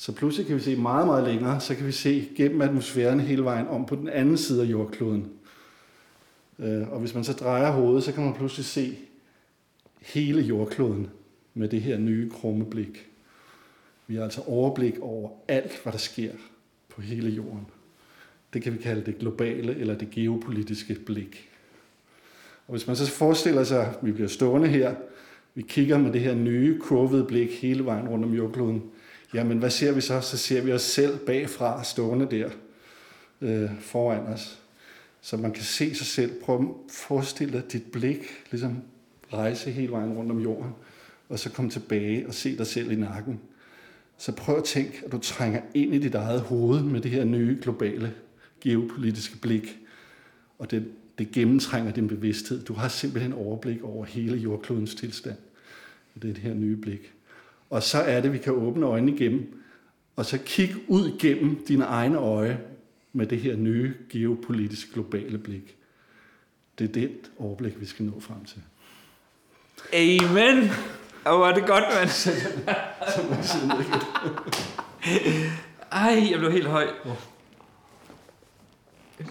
Så 0.00 0.12
pludselig 0.12 0.46
kan 0.46 0.56
vi 0.56 0.60
se 0.60 0.76
meget, 0.76 1.06
meget 1.06 1.24
længere, 1.24 1.60
så 1.60 1.74
kan 1.74 1.86
vi 1.86 1.92
se 1.92 2.28
gennem 2.36 2.60
atmosfæren 2.60 3.20
hele 3.20 3.44
vejen 3.44 3.68
om 3.68 3.86
på 3.86 3.96
den 3.96 4.08
anden 4.08 4.36
side 4.36 4.62
af 4.62 4.66
jordkloden. 4.66 5.30
Øh, 6.58 6.92
og 6.92 7.00
hvis 7.00 7.14
man 7.14 7.24
så 7.24 7.32
drejer 7.32 7.70
hovedet, 7.70 8.04
så 8.04 8.12
kan 8.12 8.24
man 8.24 8.34
pludselig 8.34 8.64
se 8.64 8.98
hele 10.00 10.42
jordkloden 10.42 11.10
med 11.54 11.68
det 11.68 11.82
her 11.82 11.98
nye 11.98 12.30
krumme 12.30 12.64
blik. 12.64 13.06
Vi 14.06 14.14
har 14.16 14.24
altså 14.24 14.42
overblik 14.46 14.98
over 15.00 15.30
alt, 15.48 15.80
hvad 15.82 15.92
der 15.92 15.98
sker 15.98 16.32
på 16.88 17.00
hele 17.00 17.30
jorden. 17.30 17.66
Det 18.52 18.62
kan 18.62 18.72
vi 18.72 18.78
kalde 18.78 19.06
det 19.06 19.18
globale 19.18 19.76
eller 19.76 19.98
det 19.98 20.10
geopolitiske 20.10 20.94
blik. 20.94 21.48
Og 22.66 22.72
hvis 22.72 22.86
man 22.86 22.96
så 22.96 23.10
forestiller 23.10 23.64
sig, 23.64 23.86
at 23.86 23.98
vi 24.02 24.12
bliver 24.12 24.28
stående 24.28 24.68
her, 24.68 24.94
vi 25.54 25.62
kigger 25.62 25.98
med 25.98 26.12
det 26.12 26.20
her 26.20 26.34
nye 26.34 26.78
kurvede 26.80 27.24
blik 27.24 27.62
hele 27.62 27.84
vejen 27.84 28.08
rundt 28.08 28.24
om 28.24 28.34
jordkloden, 28.34 28.82
jamen 29.34 29.58
hvad 29.58 29.70
ser 29.70 29.92
vi 29.92 30.00
så? 30.00 30.20
Så 30.20 30.38
ser 30.38 30.62
vi 30.62 30.72
os 30.72 30.82
selv 30.82 31.18
bagfra 31.18 31.84
stående 31.84 32.28
der 32.30 32.50
øh, 33.40 33.70
foran 33.80 34.20
os. 34.20 34.58
Så 35.20 35.36
man 35.36 35.52
kan 35.52 35.64
se 35.64 35.94
sig 35.94 36.06
selv. 36.06 36.42
Prøv 36.42 36.60
at 36.60 36.92
forestille 36.92 37.52
dig 37.52 37.72
dit 37.72 37.92
blik 37.92 38.18
ligesom 38.50 38.82
rejse 39.32 39.70
hele 39.70 39.92
vejen 39.92 40.12
rundt 40.12 40.30
om 40.30 40.40
jorden, 40.40 40.72
og 41.28 41.38
så 41.38 41.50
komme 41.50 41.70
tilbage 41.70 42.26
og 42.26 42.34
se 42.34 42.58
dig 42.58 42.66
selv 42.66 42.92
i 42.92 42.96
nakken. 42.96 43.40
Så 44.18 44.32
prøv 44.32 44.56
at 44.56 44.64
tænke, 44.64 45.02
at 45.06 45.12
du 45.12 45.18
trænger 45.18 45.60
ind 45.74 45.94
i 45.94 45.98
dit 45.98 46.14
eget 46.14 46.40
hoved 46.40 46.82
med 46.82 47.00
det 47.00 47.10
her 47.10 47.24
nye 47.24 47.58
globale 47.62 48.14
geopolitiske 48.60 49.36
blik, 49.36 49.78
og 50.58 50.70
det, 50.70 50.88
det 51.18 51.30
gennemtrænger 51.30 51.92
din 51.92 52.08
bevidsthed. 52.08 52.62
Du 52.62 52.72
har 52.72 52.88
simpelthen 52.88 53.32
overblik 53.32 53.82
over 53.82 54.04
hele 54.04 54.36
jordklodens 54.36 54.94
tilstand. 54.94 55.36
Det 56.14 56.30
er 56.30 56.34
det 56.34 56.42
her 56.42 56.54
nye 56.54 56.76
blik. 56.76 57.12
Og 57.70 57.82
så 57.82 57.98
er 57.98 58.20
det, 58.20 58.32
vi 58.32 58.38
kan 58.38 58.52
åbne 58.52 58.86
øjnene 58.86 59.12
igennem, 59.12 59.62
og 60.16 60.24
så 60.24 60.38
kigge 60.44 60.74
ud 60.88 61.18
gennem 61.18 61.64
dine 61.68 61.84
egne 61.84 62.18
øje 62.18 62.60
med 63.12 63.26
det 63.26 63.40
her 63.40 63.56
nye 63.56 63.94
geopolitiske 64.10 64.92
globale 64.92 65.38
blik. 65.38 65.76
Det 66.78 66.88
er 66.88 66.92
det 66.92 67.10
overblik, 67.38 67.80
vi 67.80 67.86
skal 67.86 68.04
nå 68.04 68.20
frem 68.20 68.44
til. 68.44 68.62
Amen! 69.92 70.70
Og 71.24 71.40
var 71.40 71.54
det 71.54 71.66
godt, 71.66 71.84
mand. 71.94 72.08
Ej, 75.92 76.28
jeg 76.30 76.38
blev 76.38 76.52
helt 76.52 76.66
høj. 76.66 76.88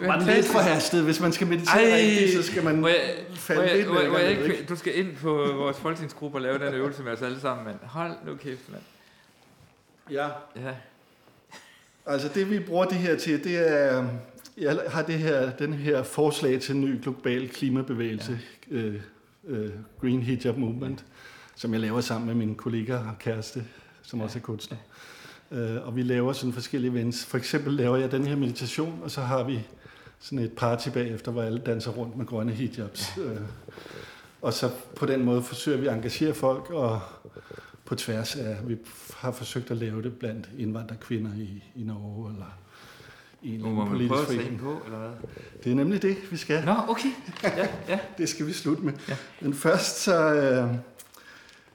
Man 0.01 0.09
er 0.09 0.35
lidt 0.35 0.45
forhastet. 0.45 1.03
Hvis 1.03 1.19
man 1.19 1.31
skal 1.31 1.47
meditere 1.47 1.89
Ej, 1.89 1.95
rigtigt, 1.97 2.45
så 2.45 2.51
skal 2.51 2.63
man 2.63 2.85
jeg, 2.87 2.95
falde 3.35 3.61
må 3.61 3.67
jeg, 3.67 3.77
lidt 3.77 3.87
må, 3.87 3.99
jeg, 3.99 4.11
må 4.11 4.17
jeg 4.17 4.29
ikke, 4.31 4.65
Du 4.69 4.75
skal 4.75 4.99
ind 4.99 5.15
på 5.15 5.33
vores 5.33 5.77
folketingsgruppe 5.77 6.37
og 6.37 6.41
lave 6.41 6.59
den 6.59 6.73
øvelse 6.73 7.03
med 7.03 7.11
os 7.11 7.21
alle 7.21 7.39
sammen, 7.39 7.65
mand. 7.65 7.77
Hold 7.83 8.11
nu 8.25 8.35
kæft, 8.35 8.71
mand. 8.71 8.81
Ja, 10.11 10.27
Ja. 10.55 10.73
altså 12.05 12.29
det 12.33 12.49
vi 12.51 12.59
bruger 12.59 12.85
det 12.85 12.97
her 12.97 13.17
til, 13.17 13.43
det 13.43 13.71
er, 13.71 14.07
jeg 14.57 14.79
har 14.87 15.01
det 15.01 15.15
her, 15.19 15.51
den 15.51 15.73
her 15.73 16.03
forslag 16.03 16.61
til 16.61 16.75
en 16.75 16.81
ny 16.81 17.01
global 17.03 17.49
klimabevægelse, 17.49 18.39
ja. 18.71 18.75
øh, 18.75 19.01
øh, 19.47 19.69
Green 20.01 20.21
Hijab 20.21 20.57
Movement, 20.57 21.05
som 21.55 21.73
jeg 21.73 21.81
laver 21.81 22.01
sammen 22.01 22.27
med 22.27 22.35
min 22.35 22.55
kollega 22.55 22.95
og 22.95 23.15
kæreste, 23.19 23.63
som 24.01 24.21
også 24.21 24.39
er 24.39 24.41
kunstner. 24.41 24.77
Øh, 25.51 25.87
og 25.87 25.95
vi 25.95 26.03
laver 26.03 26.33
sådan 26.33 26.53
forskellige 26.53 26.91
events. 26.91 27.25
For 27.25 27.37
eksempel 27.37 27.73
laver 27.73 27.97
jeg 27.97 28.11
den 28.11 28.25
her 28.25 28.35
meditation, 28.35 28.99
og 29.03 29.11
så 29.11 29.21
har 29.21 29.43
vi 29.43 29.67
sådan 30.19 30.39
et 30.39 30.51
party 30.51 30.89
bagefter, 30.89 31.31
hvor 31.31 31.41
alle 31.41 31.59
danser 31.59 31.91
rundt 31.91 32.17
med 32.17 32.25
grønne 32.25 32.51
hijabs. 32.51 33.17
Øh, 33.17 33.41
og 34.41 34.53
så 34.53 34.69
på 34.95 35.05
den 35.05 35.25
måde 35.25 35.43
forsøger 35.43 35.77
vi 35.77 35.87
at 35.87 35.93
engagere 35.93 36.33
folk, 36.33 36.69
og 36.69 37.01
på 37.85 37.95
tværs 37.95 38.35
af, 38.35 38.57
vi 38.63 38.77
har 39.17 39.31
forsøgt 39.31 39.71
at 39.71 39.77
lave 39.77 40.01
det 40.01 40.13
blandt 40.19 40.49
indvandrerkvinder 40.57 41.31
i, 41.35 41.63
i 41.75 41.83
Norge, 41.83 42.31
eller 42.31 42.57
i 43.41 43.55
en 43.55 43.61
må 43.61 43.85
man 43.85 44.07
prøve 44.07 44.21
at 44.21 44.27
sætte 44.27 44.57
på, 44.61 44.81
eller 44.85 44.99
hvad? 44.99 45.09
Det 45.63 45.71
er 45.71 45.75
nemlig 45.75 46.01
det, 46.01 46.17
vi 46.31 46.37
skal. 46.37 46.65
Nå, 46.65 46.75
okay. 46.87 47.09
Ja, 47.43 47.67
ja. 47.87 47.99
Det 48.17 48.29
skal 48.29 48.47
vi 48.47 48.53
slutte 48.53 48.83
med. 48.83 48.93
Ja. 49.09 49.15
Men 49.41 49.53
først 49.53 50.03
så, 50.03 50.33
øh, 50.33 50.75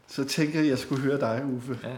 så 0.08 0.24
tænker 0.24 0.54
jeg, 0.54 0.62
at 0.62 0.70
jeg 0.70 0.78
skulle 0.78 1.02
høre 1.02 1.20
dig, 1.20 1.44
Uffe. 1.44 1.78
Ja. 1.82 1.96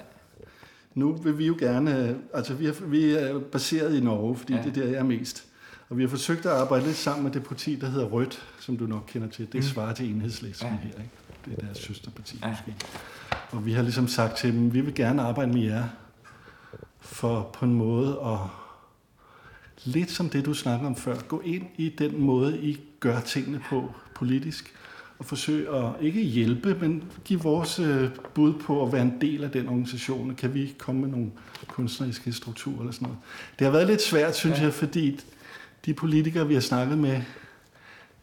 Nu 0.95 1.13
vil 1.13 1.39
vi 1.39 1.47
jo 1.47 1.57
gerne, 1.59 2.09
øh, 2.09 2.17
altså 2.35 2.55
vi 2.55 2.67
er, 2.67 2.73
vi 2.87 3.11
er 3.11 3.39
baseret 3.39 3.97
i 3.97 4.01
Norge, 4.01 4.37
fordi 4.37 4.53
Ja. 4.55 4.63
det 4.63 4.69
er 4.69 4.73
der, 4.83 4.85
jeg 4.85 4.99
er 4.99 5.03
mest. 5.03 5.45
Og 5.89 5.97
vi 5.99 6.03
har 6.03 6.09
forsøgt 6.09 6.47
at 6.47 6.53
arbejde 6.53 6.85
lidt 6.87 6.97
sammen 6.97 7.25
med 7.25 7.33
det 7.33 7.45
parti, 7.45 7.75
der 7.75 7.87
hedder 7.89 8.07
Rødt, 8.07 8.43
som 8.61 8.77
du 8.77 8.87
nok 8.87 9.05
kender 9.09 9.29
til. 9.29 9.47
Det 9.47 9.55
Mm. 9.55 9.63
svarer 9.63 9.95
til 9.95 10.11
enhedslisten 10.11 10.69
Ja. 10.69 10.75
her, 10.77 10.89
ikke? 10.91 11.11
Det 11.45 11.53
er 11.59 11.67
deres 11.67 11.79
søsterparti 11.79 12.39
ja. 12.43 12.49
måske. 12.51 12.75
Og 13.53 13.67
vi 13.67 13.73
har 13.73 13.83
ligesom 13.83 14.09
sagt 14.09 14.37
til 14.37 14.53
dem, 14.53 14.75
vi 14.75 14.81
vil 14.81 14.95
gerne 14.95 15.23
arbejde 15.23 15.53
med 15.53 15.63
jer, 15.63 15.85
for 17.01 17.51
på 17.53 17.65
en 17.65 17.75
måde 17.75 18.19
at, 18.25 18.39
lidt 19.85 20.11
som 20.11 20.29
det 20.29 20.45
du 20.47 20.55
snakker 20.55 20.87
om 20.87 20.97
før, 20.97 21.17
gå 21.29 21.41
ind 21.45 21.67
i 21.77 21.89
den 21.99 22.21
måde, 22.21 22.59
I 22.61 22.81
gør 23.01 23.21
tingene 23.21 23.61
på 23.69 23.93
politisk, 24.15 24.75
og 25.25 25.29
forsøge 25.29 25.77
at 25.77 25.91
ikke 26.01 26.23
hjælpe, 26.23 26.77
men 26.81 27.05
give 27.25 27.41
vores 27.41 27.79
øh, 27.79 28.11
bud 28.35 28.53
på 28.53 28.87
at 28.87 28.93
være 28.93 29.03
en 29.03 29.21
del 29.21 29.45
af 29.45 29.51
den 29.51 29.69
organisation. 29.69 30.35
Kan 30.35 30.55
vi 30.55 30.75
komme 30.79 31.01
med 31.01 31.09
nogle 31.09 31.31
kunstneriske 31.69 32.33
strukturer 32.33 32.79
eller 32.81 32.93
sådan 32.93 33.07
noget? 33.07 33.19
Det 33.59 33.65
har 33.65 33.73
været 33.73 33.87
lidt 33.87 34.03
svært, 34.03 34.37
synes 34.37 34.59
Ja. 34.59 34.65
jeg, 34.65 34.73
fordi 34.73 35.21
de 35.85 35.95
politikere, 35.95 36.49
vi 36.49 36.55
har 36.55 36.61
snakket 36.61 36.99
med, 36.99 37.23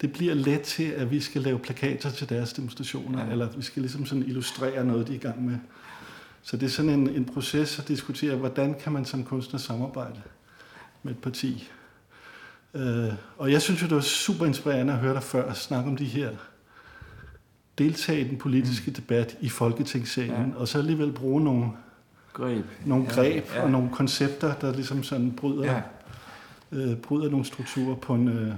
det 0.00 0.12
bliver 0.12 0.34
let 0.34 0.60
til, 0.60 0.84
at 0.84 1.10
vi 1.10 1.20
skal 1.20 1.42
lave 1.42 1.58
plakater 1.58 2.10
til 2.10 2.28
deres 2.28 2.52
demonstrationer, 2.52 3.24
ja. 3.24 3.32
eller 3.32 3.48
vi 3.56 3.62
skal 3.62 3.82
ligesom 3.82 4.06
sådan 4.06 4.24
illustrere 4.24 4.84
noget, 4.84 5.06
de 5.06 5.12
er 5.12 5.16
i 5.16 5.18
gang 5.18 5.44
med. 5.44 5.56
Så 6.42 6.56
det 6.56 6.66
er 6.66 6.70
sådan 6.70 6.90
en, 6.90 7.08
en 7.08 7.24
proces 7.24 7.78
at 7.78 7.88
diskutere, 7.88 8.36
hvordan 8.36 8.74
kan 8.74 8.92
man 8.92 9.04
som 9.04 9.24
kunstner 9.24 9.58
samarbejde 9.60 10.20
med 11.02 11.12
et 11.12 11.18
parti. 11.18 11.70
Øh, 12.74 13.08
og 13.38 13.52
jeg 13.52 13.62
synes 13.62 13.82
jo, 13.82 13.86
det 13.86 13.94
var 13.94 14.00
super 14.02 14.46
inspirerende 14.46 14.92
at 14.92 14.98
høre 14.98 15.14
dig 15.14 15.22
før 15.22 15.52
snakke 15.52 15.90
om 15.90 15.96
de 15.96 16.04
her 16.04 16.30
deltage 17.78 18.20
i 18.20 18.28
den 18.28 18.38
politiske 18.38 18.90
mm. 18.90 18.94
debat 18.94 19.36
i 19.40 19.48
Folketingssalen, 19.48 20.30
Ja. 20.30 20.40
ja. 20.40 20.46
og 20.56 20.68
så 20.68 20.78
alligevel 20.78 21.12
bruge 21.12 21.44
nogle, 21.44 21.66
Greb. 22.32 22.64
nogle 22.86 23.04
Ja, 23.04 23.10
greb 23.10 23.44
ja. 23.54 23.62
og 23.62 23.70
nogle 23.70 23.88
koncepter, 23.92 24.54
der 24.54 24.72
ligesom 24.74 25.02
sådan 25.02 25.32
bryder, 25.32 25.64
Ja. 25.64 25.82
øh, 26.72 26.96
bryder 26.96 27.30
nogle 27.30 27.46
strukturer 27.46 27.94
på 27.96 28.14
en... 28.14 28.28
Øh, 28.28 28.52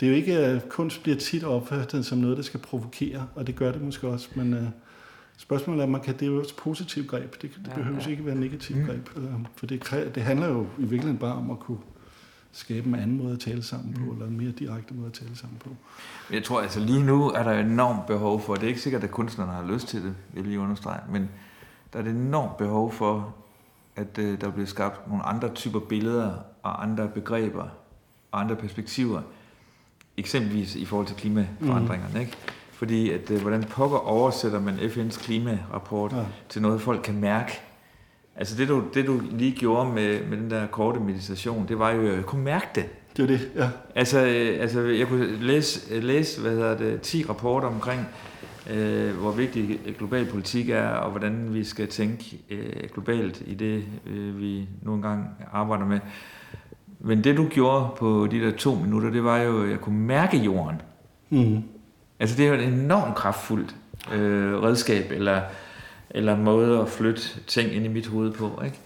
det 0.00 0.06
er 0.06 0.10
jo 0.10 0.16
ikke, 0.16 0.38
at 0.38 0.68
kunst 0.68 1.02
bliver 1.02 1.18
tit 1.18 1.44
opfattet 1.44 2.06
som 2.06 2.18
noget, 2.18 2.36
der 2.36 2.42
skal 2.42 2.60
provokere, 2.60 3.26
og 3.34 3.46
det 3.46 3.56
gør 3.56 3.72
det 3.72 3.82
måske 3.82 4.08
også, 4.08 4.28
men 4.34 4.54
øh, 4.54 4.62
spørgsmålet 5.36 5.82
er, 5.82 5.86
man 5.86 6.00
kan, 6.00 6.14
det 6.14 6.22
er 6.22 6.26
jo 6.26 6.38
også 6.38 6.54
et 6.56 6.62
positivt 6.62 7.08
greb. 7.08 7.32
Det, 7.32 7.42
det 7.42 7.50
Ja, 7.68 7.74
behøver 7.74 8.00
ja. 8.04 8.10
ikke 8.10 8.24
være 8.26 8.34
et 8.34 8.40
negativt 8.40 8.78
Mm. 8.78 8.86
greb, 8.86 9.08
øh, 9.16 9.24
for 9.56 9.66
det, 9.66 10.10
det 10.14 10.22
handler 10.22 10.46
jo 10.48 10.60
i 10.62 10.66
virkeligheden 10.80 11.18
bare 11.18 11.32
om 11.34 11.50
at 11.50 11.58
kunne 11.60 11.78
skabe 12.54 12.88
en 12.88 12.94
anden 12.94 13.18
måde 13.18 13.32
at 13.32 13.40
tale 13.40 13.62
sammen 13.62 13.92
på, 13.94 14.00
Mm. 14.00 14.10
eller 14.12 14.26
en 14.26 14.36
mere 14.36 14.50
direkte 14.50 14.94
måde 14.94 15.06
at 15.06 15.12
tale 15.12 15.36
sammen 15.36 15.58
på. 15.64 15.68
Men 16.28 16.34
Jeg 16.34 16.44
tror, 16.44 16.60
altså 16.60 16.80
lige 16.80 17.02
nu 17.04 17.30
er 17.30 17.42
der 17.42 17.52
enormt 17.52 18.06
behov 18.06 18.40
for, 18.40 18.54
det 18.54 18.64
er 18.64 18.68
ikke 18.68 18.80
sikkert, 18.80 19.04
at 19.04 19.10
kunstnerne 19.10 19.52
har 19.52 19.66
lyst 19.72 19.88
til 19.88 20.02
det, 20.02 20.14
vil 20.32 20.40
jeg 20.40 20.44
lige 20.44 20.60
understrege, 20.60 21.00
men 21.10 21.30
der 21.92 21.98
er 21.98 22.02
et 22.02 22.10
enormt 22.10 22.56
behov 22.56 22.92
for, 22.92 23.34
at 23.96 24.18
øh, 24.18 24.40
der 24.40 24.50
bliver 24.50 24.66
skabt 24.66 25.08
nogle 25.08 25.24
andre 25.24 25.54
typer 25.54 25.80
billeder 25.80 26.32
og 26.62 26.82
andre 26.82 27.08
begreber 27.08 27.66
og 28.32 28.40
andre 28.40 28.56
perspektiver, 28.56 29.22
eksempelvis 30.16 30.76
i 30.76 30.84
forhold 30.84 31.06
til 31.06 31.16
klimaforandringerne, 31.16 32.20
ikke? 32.20 32.32
Fordi, 32.72 33.10
at 33.10 33.30
øh, 33.30 33.40
hvordan 33.40 33.62
pokker 33.64 33.96
oversætter 33.98 34.60
man 34.60 34.74
FN's 34.74 35.22
klimarapport 35.24 36.12
Ja. 36.12 36.24
til 36.48 36.62
noget, 36.62 36.80
folk 36.80 37.00
kan 37.02 37.20
mærke? 37.20 37.60
Altså 38.36 38.56
det 38.56 38.68
du, 38.68 38.84
det, 38.94 39.06
du 39.06 39.20
lige 39.30 39.52
gjorde 39.52 39.92
med, 39.92 40.26
med 40.26 40.38
den 40.38 40.50
der 40.50 40.66
korte 40.66 41.00
meditation, 41.00 41.68
det 41.68 41.78
var 41.78 41.90
jo, 41.90 42.06
at 42.06 42.16
jeg 42.16 42.24
kunne 42.24 42.44
mærke 42.44 42.66
det. 42.74 42.84
Det 43.16 43.22
er 43.22 43.26
det, 43.26 43.50
ja. 43.56 43.68
Altså, 43.94 44.26
øh, 44.26 44.60
altså 44.60 44.80
jeg 44.80 45.08
kunne 45.08 45.36
læse, 45.40 46.00
læse 46.00 46.40
hvad 46.40 46.50
hedder 46.50 46.76
det, 46.76 47.00
10 47.00 47.24
rapporter 47.28 47.68
omkring, 47.68 48.06
øh, 48.70 49.14
hvor 49.14 49.30
vigtig 49.30 49.80
global 49.98 50.26
politik 50.26 50.68
er, 50.68 50.88
og 50.88 51.10
hvordan 51.10 51.54
vi 51.54 51.64
skal 51.64 51.88
tænke 51.88 52.38
øh, 52.50 52.88
globalt 52.92 53.42
i 53.46 53.54
det, 53.54 53.84
øh, 54.06 54.40
vi 54.40 54.68
nogle 54.82 55.02
gange 55.02 55.24
arbejder 55.52 55.86
med. 55.86 56.00
Men 57.00 57.24
det, 57.24 57.36
du 57.36 57.48
gjorde 57.48 57.88
på 57.96 58.28
de 58.30 58.40
der 58.40 58.50
to 58.56 58.74
minutter, 58.74 59.10
det 59.10 59.24
var 59.24 59.38
jo, 59.38 59.62
at 59.62 59.70
jeg 59.70 59.80
kunne 59.80 59.98
mærke 59.98 60.36
jorden. 60.36 60.82
Mm. 61.30 61.62
Altså, 62.20 62.36
det 62.36 62.44
er 62.44 62.48
jo 62.48 62.54
et 62.54 62.64
enormt 62.64 63.14
kraftfuldt 63.14 63.76
øh, 64.12 64.62
redskab, 64.62 65.10
eller 65.10 65.40
eller 66.14 66.36
måde 66.36 66.80
at 66.80 66.88
flytte 66.88 67.22
ting 67.46 67.72
ind 67.72 67.84
i 67.84 67.88
mit 67.88 68.06
hoved 68.06 68.32
på. 68.32 68.62
Ikke? 68.64 68.80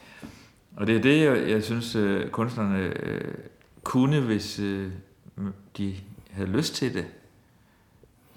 Og 0.77 0.87
det 0.87 0.97
er 0.97 1.01
det, 1.01 1.25
jeg, 1.25 1.49
jeg 1.51 1.63
synes, 1.63 1.97
øh, 1.97 2.31
kunstnerne 2.31 2.93
øh, 3.03 3.35
kunne, 3.83 4.21
hvis 4.21 4.59
øh, 4.59 4.91
de 5.79 5.95
havde 6.31 6.49
lyst 6.51 6.75
til 6.75 6.95
det. 6.95 7.07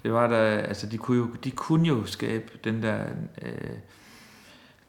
Det 0.02 0.12
var 0.12 0.26
der, 0.26 0.58
altså 0.58 0.86
de 0.86 0.98
kunne 0.98 1.16
jo, 1.16 1.26
de 1.44 1.50
kunne 1.50 1.88
jo 1.88 2.06
skabe 2.06 2.44
den 2.64 2.82
der, 2.82 3.04
øh, 3.42 3.70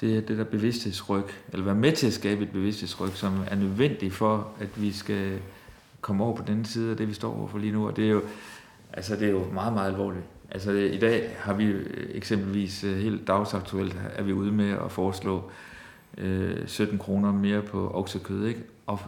det, 0.02 0.28
det 0.28 0.38
der 0.38 0.44
bevidsthedsryg, 0.44 1.26
eller 1.52 1.66
være 1.66 1.76
med 1.76 1.92
til 1.92 2.08
at 2.08 2.14
skabe 2.14 2.44
et 2.44 2.52
bevidsthedsryg, 2.52 3.12
som 3.12 3.44
er 3.48 3.56
nødvendigt 3.56 4.14
for, 4.14 4.52
at 4.60 4.82
vi 4.82 4.92
skal 4.92 5.40
komme 6.02 6.24
over 6.24 6.36
på 6.36 6.44
den 6.48 6.66
side 6.66 6.92
af 6.92 6.98
det, 6.98 7.08
vi 7.08 7.14
står 7.14 7.38
overfor 7.38 7.58
lige 7.58 7.74
nu. 7.74 7.88
Og 7.88 7.96
det 7.96 8.06
er 8.06 8.10
jo, 8.10 8.22
altså 8.94 9.16
det 9.16 9.28
er 9.28 9.32
jo 9.32 9.46
meget, 9.54 9.74
meget 9.74 9.92
alvorligt. 9.92 10.24
Altså 10.54 10.72
i 10.72 10.98
dag 10.98 11.36
har 11.40 11.54
vi 11.54 11.74
eksempelvis 12.14 12.84
øh, 12.84 12.98
helt 12.98 13.28
dagsaktuelt 13.28 13.96
er 14.16 14.24
vi 14.24 14.34
ude 14.34 14.52
med 14.52 14.70
at 14.70 14.92
foreslå 14.92 15.52
øh, 16.18 16.68
17 16.68 16.98
kroner 16.98 17.32
mere 17.32 17.62
på 17.62 17.92
oksekød, 17.94 18.46
ikke? 18.46 18.64
Og 18.88 19.00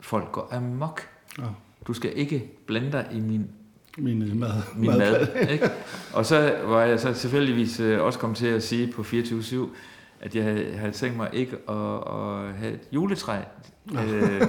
folk 0.00 0.32
går 0.32 0.48
amok. 0.52 1.00
Ja. 1.38 1.44
Du 1.86 1.92
skal 1.92 2.12
ikke 2.14 2.50
blande 2.66 2.92
dig 2.92 3.06
i 3.12 3.20
min 3.20 3.46
min 3.98 4.38
mad. 4.38 4.50
Min 4.76 4.90
mad, 4.90 4.98
mad 4.98 5.48
ikke? 5.50 5.70
Og 6.12 6.26
så 6.26 6.56
var 6.64 6.82
jeg 6.82 7.00
så 7.00 7.12
tilfældigvis 7.12 7.80
øh, 7.80 8.02
også 8.02 8.18
kommet 8.18 8.38
til 8.38 8.46
at 8.46 8.62
sige 8.62 8.92
på 8.92 9.02
24-7, 9.02 9.56
at 10.20 10.34
jeg 10.34 10.44
havde 10.76 10.92
tænkt 10.92 11.16
mig 11.16 11.28
ikke 11.32 11.56
at, 11.68 11.94
at 11.94 12.54
have 12.54 12.72
et 12.72 12.80
juletræ. 12.92 13.38
Øh, 13.92 14.42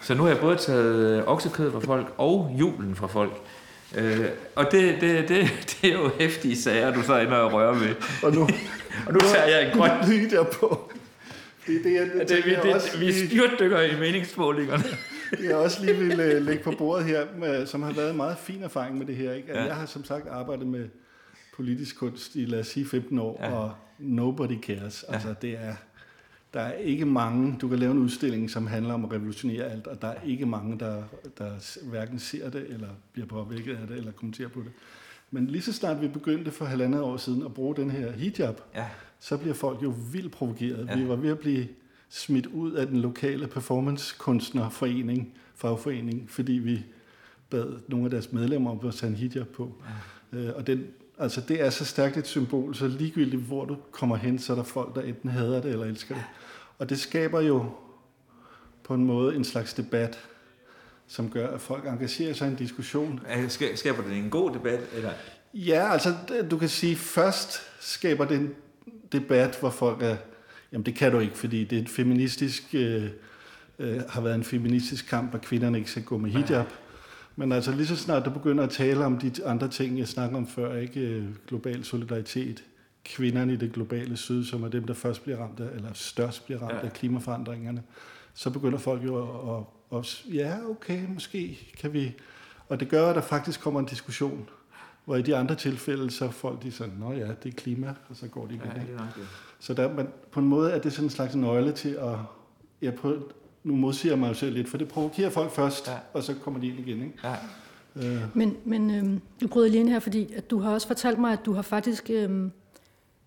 så 0.00 0.14
nu 0.14 0.22
har 0.22 0.30
jeg 0.30 0.38
både 0.40 0.56
taget 0.56 1.26
oksekød 1.26 1.72
fra 1.72 1.80
folk 1.80 2.14
og 2.18 2.56
julen 2.58 2.94
fra 2.94 3.06
folk. 3.06 3.32
Øh, 3.96 4.26
og 4.54 4.72
det, 4.72 5.00
det, 5.00 5.28
det, 5.28 5.50
det 5.70 5.90
er 5.90 5.92
jo 5.92 6.10
hæftige 6.18 6.56
sager, 6.56 6.94
du 6.94 7.02
så 7.02 7.18
ender 7.18 7.36
og 7.36 7.52
rører 7.52 7.74
med. 7.74 7.94
Og 8.22 8.34
nu, 8.34 8.42
og 9.06 9.12
nu 9.12 9.20
tager 9.32 9.46
jeg 9.46 9.70
en 9.70 9.78
grøn 9.78 9.90
lige 10.08 10.30
derpå. 10.30 10.92
Det, 11.66 11.84
det, 11.84 12.10
det, 12.12 12.28
det, 12.28 12.28
det, 12.28 12.44
vi, 12.44 12.50
det, 12.50 13.00
vi 13.00 13.26
styrtdykker 13.26 13.80
i 13.80 14.00
meningsmålingerne. 14.00 14.84
jeg 15.42 15.56
også 15.56 15.84
lige 15.84 15.96
vil 15.96 16.12
uh, 16.12 16.46
lægge 16.46 16.62
på 16.62 16.72
bordet 16.78 17.06
her, 17.06 17.26
med, 17.38 17.66
som 17.66 17.82
har 17.82 17.92
været 17.92 18.10
en 18.10 18.16
meget 18.16 18.36
fin 18.38 18.62
erfaring 18.62 18.98
med 18.98 19.06
det 19.06 19.16
her. 19.16 19.32
Ikke? 19.32 19.52
ja. 19.52 19.64
Jeg 19.64 19.74
har 19.74 19.86
som 19.86 20.04
sagt 20.04 20.28
arbejdet 20.28 20.66
med 20.66 20.88
politisk 21.56 21.98
kunst 21.98 22.34
i, 22.34 22.44
lad 22.44 22.60
os 22.60 22.66
sige, 22.66 22.86
15 22.86 23.18
år, 23.18 23.40
ja. 23.40 23.52
og 23.52 23.72
nobody 23.98 24.60
cares. 24.62 25.04
Ja. 25.08 25.14
Altså, 25.14 25.34
det 25.42 25.50
er, 25.50 25.74
der 26.54 26.60
er 26.60 26.72
ikke 26.72 27.04
mange, 27.04 27.56
du 27.60 27.68
kan 27.68 27.78
lave 27.78 27.92
en 27.92 27.98
udstilling, 27.98 28.50
som 28.50 28.66
handler 28.66 28.94
om 28.94 29.04
at 29.04 29.12
revolutionere 29.12 29.64
alt, 29.64 29.86
og 29.86 30.02
der 30.02 30.08
er 30.08 30.22
ikke 30.22 30.46
mange, 30.46 30.78
der, 30.78 31.02
der 31.38 31.80
hverken 31.90 32.18
ser 32.18 32.50
det, 32.50 32.66
eller 32.68 32.88
bliver 33.12 33.26
påvirket 33.26 33.76
af 33.76 33.86
det, 33.86 33.96
eller 33.96 34.12
kommenterer 34.12 34.48
på 34.48 34.60
det. 34.60 34.70
Men 35.30 35.46
lige 35.46 35.62
så 35.62 35.72
snart 35.72 36.00
vi 36.00 36.08
begyndte 36.08 36.50
for 36.50 36.64
halvandet 36.64 37.00
år 37.00 37.16
siden 37.16 37.42
at 37.42 37.54
bruge 37.54 37.76
den 37.76 37.90
her 37.90 38.12
hijab, 38.12 38.60
ja. 38.74 38.86
så 39.20 39.36
bliver 39.36 39.54
folk 39.54 39.82
jo 39.82 39.94
vildt 40.12 40.32
provokeret. 40.32 40.86
Ja. 40.88 40.96
Vi 40.96 41.08
var 41.08 41.16
ved 41.16 41.30
at 41.30 41.38
blive 41.38 41.68
smidt 42.08 42.46
ud 42.46 42.72
af 42.72 42.86
den 42.86 43.00
lokale 43.00 43.46
performancekunstnerforening, 43.46 45.34
fagforening, 45.54 46.30
fordi 46.30 46.52
vi 46.52 46.84
bad 47.50 47.80
nogle 47.88 48.04
af 48.04 48.10
deres 48.10 48.32
medlemmer 48.32 48.70
om 48.70 48.86
at 48.86 48.94
tage 48.94 49.10
en 49.10 49.16
hijab 49.16 49.48
på. 49.48 49.82
Ja. 50.32 50.38
Øh, 50.38 50.56
og 50.56 50.66
den, 50.66 50.86
altså 51.18 51.40
det 51.40 51.60
er 51.60 51.70
så 51.70 51.84
stærkt 51.84 52.16
et 52.16 52.26
symbol, 52.26 52.74
så 52.74 52.88
ligegyldigt 52.88 53.42
hvor 53.42 53.64
du 53.64 53.76
kommer 53.90 54.16
hen, 54.16 54.38
så 54.38 54.52
er 54.52 54.56
der 54.56 54.62
folk, 54.62 54.94
der 54.94 55.02
enten 55.02 55.30
hader 55.30 55.60
det 55.60 55.70
eller 55.70 55.86
elsker 55.86 56.14
det. 56.14 56.24
Og 56.78 56.90
det 56.90 57.00
skaber 57.00 57.40
jo 57.40 57.64
på 58.84 58.94
en 58.94 59.04
måde 59.04 59.36
en 59.36 59.44
slags 59.44 59.74
debat, 59.74 60.18
som 61.06 61.30
gør, 61.30 61.48
at 61.48 61.60
folk 61.60 61.86
engagerer 61.86 62.34
sig 62.34 62.48
i 62.48 62.50
en 62.50 62.56
diskussion. 62.56 63.20
Skaber 63.74 64.02
det 64.02 64.18
en 64.18 64.30
god 64.30 64.50
debat? 64.50 64.80
Eller? 64.94 65.10
Ja, 65.54 65.92
altså 65.92 66.14
du 66.50 66.58
kan 66.58 66.68
sige, 66.68 66.96
først 66.96 67.62
skaber 67.80 68.24
det 68.24 68.38
en 68.38 68.54
debat, 69.12 69.56
hvor 69.60 69.70
folk 69.70 70.02
er 70.02 70.16
Jamen 70.72 70.86
det 70.86 70.94
kan 70.94 71.12
du 71.12 71.18
ikke, 71.18 71.38
fordi 71.38 71.64
det 71.64 71.78
er 71.78 71.82
et 71.82 71.88
feministisk, 71.88 72.62
øh, 72.74 73.04
øh, 73.78 74.00
har 74.08 74.20
været 74.20 74.34
en 74.34 74.44
feministisk 74.44 75.06
kamp, 75.06 75.34
at 75.34 75.40
kvinderne 75.40 75.78
ikke 75.78 75.90
skal 75.90 76.02
gå 76.02 76.18
med 76.18 76.30
hijab. 76.30 76.66
Men 77.38 77.52
altså 77.52 77.72
lige 77.72 77.86
så 77.86 77.96
snart 77.96 78.24
du 78.24 78.30
begynder 78.30 78.64
at 78.64 78.70
tale 78.70 79.04
om 79.04 79.18
de 79.18 79.46
andre 79.46 79.68
ting, 79.68 79.98
jeg 79.98 80.08
snakker 80.08 80.36
om 80.36 80.46
før, 80.46 80.76
ikke 80.76 81.00
øh, 81.00 81.24
global 81.46 81.84
solidaritet, 81.84 82.64
kvinderne 83.04 83.52
i 83.52 83.56
det 83.56 83.72
globale 83.72 84.16
syd, 84.16 84.44
som 84.44 84.62
er 84.62 84.68
dem, 84.68 84.84
der 84.84 84.94
først 84.94 85.22
bliver 85.22 85.38
ramt 85.38 85.60
af, 85.60 85.76
eller 85.76 85.92
størst 85.92 86.44
bliver 86.44 86.60
ramt 86.60 86.72
ja. 86.72 86.86
af 86.86 86.92
klimaforandringerne, 86.92 87.82
så 88.34 88.50
begynder 88.50 88.78
folk 88.78 89.04
jo 89.04 89.16
at, 89.16 89.56
at, 89.56 89.98
at, 89.98 90.24
ja, 90.34 90.56
okay, 90.70 91.06
måske 91.08 91.72
kan 91.80 91.92
vi... 91.92 92.14
Og 92.68 92.80
det 92.80 92.88
gør, 92.88 93.08
at 93.08 93.14
der 93.14 93.22
faktisk 93.22 93.60
kommer 93.60 93.80
en 93.80 93.86
diskussion, 93.86 94.48
hvor 95.04 95.16
i 95.16 95.22
de 95.22 95.36
andre 95.36 95.54
tilfælde, 95.54 96.10
så 96.10 96.30
folk 96.30 96.62
de 96.62 96.72
sådan, 96.72 96.94
nå 96.94 97.12
ja, 97.12 97.28
det 97.42 97.52
er 97.52 97.56
klima, 97.56 97.94
og 98.08 98.16
så 98.16 98.28
går 98.28 98.46
de 98.46 98.54
igen. 98.54 98.66
Ja, 98.66 98.80
det 98.80 98.94
er 98.94 98.98
nok 98.98 99.26
så 99.58 99.74
der, 99.74 99.94
man, 99.94 100.08
på 100.32 100.40
en 100.40 100.46
måde 100.46 100.72
er 100.72 100.78
det 100.78 100.92
sådan 100.92 101.06
en 101.06 101.10
slags 101.10 101.34
nøgle 101.34 101.72
til 101.72 101.90
at... 101.90 102.16
Ja, 102.82 102.90
på, 102.90 103.32
nu 103.68 103.76
modsiger 103.76 104.12
jeg 104.12 104.18
mig 104.18 104.36
selv 104.36 104.54
lidt, 104.54 104.68
for 104.68 104.78
det 104.78 104.88
provokerer 104.88 105.30
folk 105.30 105.50
først, 105.50 105.88
ja. 105.88 105.92
og 106.12 106.22
så 106.22 106.34
kommer 106.34 106.60
de 106.60 106.66
ind 106.66 106.78
igen. 106.78 107.02
Ikke? 107.02 107.14
Ja. 107.24 107.34
Øh. 107.96 108.20
Men, 108.34 108.56
men 108.64 108.90
øh, 108.90 109.20
du 109.40 109.48
bryder 109.48 109.68
lige 109.68 109.80
ind 109.80 109.88
her, 109.88 110.00
fordi 110.00 110.32
at 110.36 110.50
du 110.50 110.58
har 110.58 110.72
også 110.72 110.86
fortalt 110.86 111.18
mig, 111.18 111.32
at 111.32 111.38
du 111.46 111.52
har 111.52 111.62
faktisk... 111.62 112.10
Øh, 112.10 112.50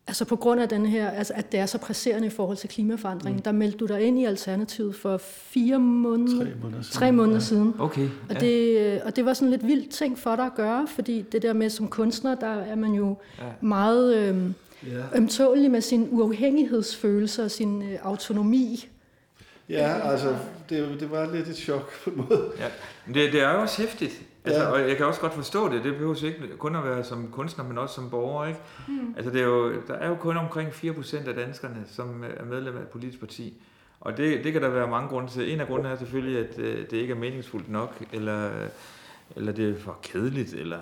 altså 0.07 0.25
på 0.25 0.35
grund 0.35 0.61
af 0.61 0.69
den 0.69 0.85
her, 0.85 1.09
altså 1.09 1.33
at 1.35 1.51
det 1.51 1.59
er 1.59 1.65
så 1.65 1.77
presserende 1.77 2.27
i 2.27 2.29
forhold 2.29 2.57
til 2.57 2.69
klimaforandringen, 2.69 3.37
mm. 3.37 3.43
der 3.43 3.51
meldte 3.51 3.77
du 3.77 3.85
dig 3.85 4.01
ind 4.01 4.19
i 4.19 4.25
Alternativet 4.25 4.95
for 4.95 5.17
fire 5.17 5.79
måneder, 5.79 6.45
tre 6.45 6.51
måneder 6.61 6.81
siden. 6.81 6.99
Tre 6.99 7.11
måneder 7.11 7.35
ja. 7.35 7.39
siden. 7.39 7.73
Okay. 7.79 8.09
Og, 8.29 8.35
ja. 8.35 8.39
det, 8.39 8.77
øh, 8.79 8.99
og 9.05 9.15
det 9.15 9.25
var 9.25 9.33
sådan 9.33 9.49
lidt 9.49 9.67
vildt 9.67 9.89
ting 9.89 10.19
for 10.19 10.35
dig 10.35 10.45
at 10.45 10.55
gøre, 10.55 10.87
fordi 10.87 11.21
det 11.31 11.41
der 11.41 11.53
med 11.53 11.69
som 11.69 11.87
kunstner, 11.87 12.35
der 12.35 12.47
er 12.47 12.75
man 12.75 12.93
jo 12.93 13.17
ja. 13.39 13.43
meget... 13.61 14.15
Øh, 14.15 14.51
ja. 14.87 15.17
ømtålig 15.17 15.71
med 15.71 15.81
sin 15.81 16.07
uafhængighedsfølelse 16.11 17.43
og 17.43 17.51
sin 17.51 17.81
øh, 17.81 17.97
autonomi. 18.03 18.87
Ja, 19.71 20.11
altså, 20.11 20.35
det, 20.69 20.99
det 20.99 21.11
var 21.11 21.31
lidt 21.31 21.47
et 21.47 21.55
chok 21.55 22.03
på 22.03 22.09
en 22.09 22.17
måde. 22.17 22.51
Ja. 22.59 22.67
Det, 23.07 23.33
det 23.33 23.41
er 23.41 23.53
jo 23.53 23.61
også 23.61 23.81
hæftigt. 23.81 24.21
Altså, 24.45 24.61
ja. 24.61 24.67
Og 24.67 24.89
jeg 24.89 24.97
kan 24.97 25.05
også 25.05 25.21
godt 25.21 25.33
forstå 25.33 25.69
det. 25.69 25.83
Det 25.83 25.93
behøver 25.93 26.25
ikke 26.25 26.57
kun 26.57 26.75
at 26.75 26.83
være 26.83 27.03
som 27.03 27.31
kunstner, 27.31 27.65
men 27.65 27.77
også 27.77 27.95
som 27.95 28.09
borger. 28.09 28.45
Ikke? 28.45 28.59
Mm. 28.87 29.13
Altså, 29.17 29.31
det 29.31 29.41
er 29.41 29.45
jo, 29.45 29.73
der 29.87 29.93
er 29.93 30.07
jo 30.07 30.15
kun 30.15 30.37
omkring 30.37 30.69
4% 30.69 31.29
af 31.29 31.35
danskerne, 31.35 31.83
som 31.87 32.23
er 32.39 32.45
medlem 32.45 32.77
af 32.77 32.81
et 32.81 32.87
politisk 32.87 33.19
parti. 33.19 33.61
Og 33.99 34.17
det, 34.17 34.43
det 34.43 34.53
kan 34.53 34.61
der 34.61 34.69
være 34.69 34.87
mange 34.87 35.09
grunde 35.09 35.31
til. 35.31 35.53
En 35.53 35.59
af 35.59 35.67
grundene 35.67 35.89
er 35.89 35.97
selvfølgelig, 35.97 36.39
at 36.39 36.59
øh, 36.59 36.77
det 36.77 36.93
ikke 36.93 37.11
er 37.13 37.17
meningsfuldt 37.17 37.69
nok, 37.69 37.95
eller, 38.13 38.49
eller 39.35 39.51
det 39.51 39.69
er 39.69 39.79
for 39.79 39.99
kedeligt, 40.03 40.53
eller 40.53 40.79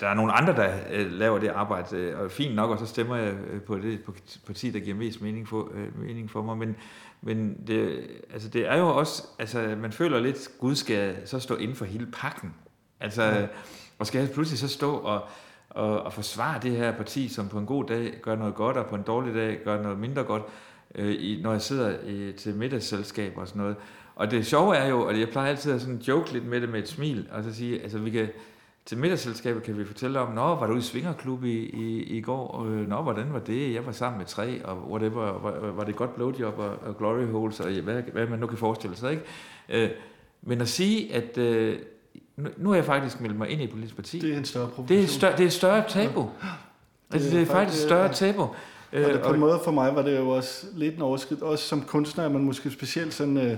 der 0.00 0.08
er 0.08 0.14
nogle 0.14 0.32
andre, 0.32 0.56
der 0.56 0.74
øh, 0.92 1.12
laver 1.12 1.38
det 1.38 1.48
arbejde, 1.48 1.96
øh, 1.96 2.20
og 2.20 2.30
fint 2.30 2.54
nok, 2.54 2.70
og 2.70 2.78
så 2.78 2.86
stemmer 2.86 3.16
jeg 3.16 3.34
øh, 3.50 3.60
på 3.62 3.78
det 3.78 4.00
på 4.04 4.14
parti, 4.46 4.70
der 4.70 4.78
giver 4.80 4.96
mest 4.96 5.22
mening 5.22 5.48
for, 5.48 5.70
øh, 5.74 6.00
mening 6.00 6.30
for 6.30 6.42
mig, 6.42 6.56
men, 6.56 6.76
men 7.22 7.58
det, 7.66 8.06
altså 8.32 8.48
det 8.48 8.68
er 8.68 8.78
jo 8.78 8.88
også, 8.88 9.22
altså 9.38 9.76
man 9.78 9.92
føler 9.92 10.20
lidt, 10.20 10.48
Gud 10.58 10.74
skal 10.74 11.16
så 11.24 11.38
stå 11.38 11.56
inden 11.56 11.76
for 11.76 11.84
hele 11.84 12.06
pakken, 12.06 12.54
altså, 13.00 13.22
ja. 13.22 13.46
og 13.98 14.06
skal 14.06 14.28
pludselig 14.34 14.58
så 14.58 14.68
stå 14.68 14.92
og, 14.96 15.22
og, 15.70 16.02
og 16.02 16.12
forsvare 16.12 16.60
det 16.62 16.70
her 16.70 16.96
parti, 16.96 17.28
som 17.28 17.48
på 17.48 17.58
en 17.58 17.66
god 17.66 17.84
dag 17.84 18.14
gør 18.22 18.36
noget 18.36 18.54
godt, 18.54 18.76
og 18.76 18.86
på 18.86 18.94
en 18.94 19.02
dårlig 19.02 19.34
dag 19.34 19.58
gør 19.64 19.82
noget 19.82 19.98
mindre 19.98 20.22
godt, 20.22 20.42
øh, 20.94 21.14
i, 21.18 21.40
når 21.42 21.52
jeg 21.52 21.62
sidder 21.62 21.96
i, 22.06 22.32
til 22.32 22.54
middagsselskab 22.54 23.32
og 23.38 23.48
sådan 23.48 23.62
noget. 23.62 23.76
Og 24.14 24.30
det 24.30 24.46
sjove 24.46 24.76
er 24.76 24.88
jo, 24.88 25.06
og 25.06 25.20
jeg 25.20 25.28
plejer 25.28 25.50
altid 25.50 25.72
at 25.72 25.80
sådan 25.80 25.96
joke 25.96 26.32
lidt 26.32 26.46
med 26.46 26.60
det 26.60 26.68
med 26.68 26.78
et 26.78 26.88
smil, 26.88 27.28
og 27.32 27.44
så 27.44 27.54
sige, 27.54 27.82
altså 27.82 27.98
vi 27.98 28.10
kan, 28.10 28.28
til 28.88 28.98
middagsselskabet 28.98 29.62
kan 29.62 29.78
vi 29.78 29.84
fortælle 29.84 30.20
om, 30.20 30.32
nå, 30.32 30.54
var 30.54 30.66
du 30.66 30.76
i 30.76 30.80
Svingerklub 30.80 31.44
i, 31.44 31.58
i, 31.58 32.02
i 32.02 32.20
går? 32.20 32.66
Nå, 32.88 33.02
hvordan 33.02 33.32
var 33.32 33.38
det? 33.38 33.74
Jeg 33.74 33.86
var 33.86 33.92
sammen 33.92 34.18
med 34.18 34.26
tre, 34.26 34.64
og 34.64 34.90
whatever, 34.90 35.38
var, 35.38 35.70
var 35.70 35.84
det 35.84 35.96
godt 35.96 36.14
blowjob 36.14 36.58
og, 36.58 36.70
og 36.86 36.98
glory 36.98 37.26
holes, 37.26 37.60
og 37.60 37.70
hvad, 37.70 38.02
hvad 38.02 38.26
man 38.26 38.38
nu 38.38 38.46
kan 38.46 38.58
forestille 38.58 38.96
sig, 38.96 39.10
ikke? 39.10 39.22
Øh, 39.68 39.90
men 40.42 40.60
at 40.60 40.68
sige, 40.68 41.14
at 41.14 41.38
øh, 41.38 41.78
nu 42.56 42.68
har 42.68 42.76
jeg 42.76 42.84
faktisk 42.84 43.20
meldt 43.20 43.38
mig 43.38 43.48
ind 43.48 43.60
i 43.60 43.64
et 43.64 43.70
politisk 43.70 43.96
parti. 43.96 44.18
Det 44.18 44.32
er 44.32 44.38
en 44.38 44.44
større 44.44 44.70
Det 44.88 45.02
er, 45.02 45.06
større, 45.06 45.32
det 45.32 45.40
er 45.40 45.46
et 45.46 45.52
større 45.52 45.84
tabu. 45.88 46.20
Ja. 46.20 46.48
Altså, 47.12 47.30
det 47.30 47.42
er 47.42 47.46
faktisk 47.46 47.82
et 47.82 47.88
større 47.88 48.12
tabu. 48.12 48.42
Og 48.42 48.54
det, 48.92 49.20
på 49.24 49.32
en 49.32 49.40
måde 49.40 49.60
for 49.64 49.70
mig 49.70 49.94
var 49.94 50.02
det 50.02 50.18
jo 50.18 50.28
også 50.28 50.66
lidt 50.74 50.94
en 50.94 51.02
overskridt. 51.02 51.42
Også 51.42 51.64
som 51.64 51.82
kunstner 51.82 52.24
er 52.24 52.28
man 52.28 52.44
måske 52.44 52.70
specielt 52.70 53.14
sådan... 53.14 53.36
Øh, 53.36 53.56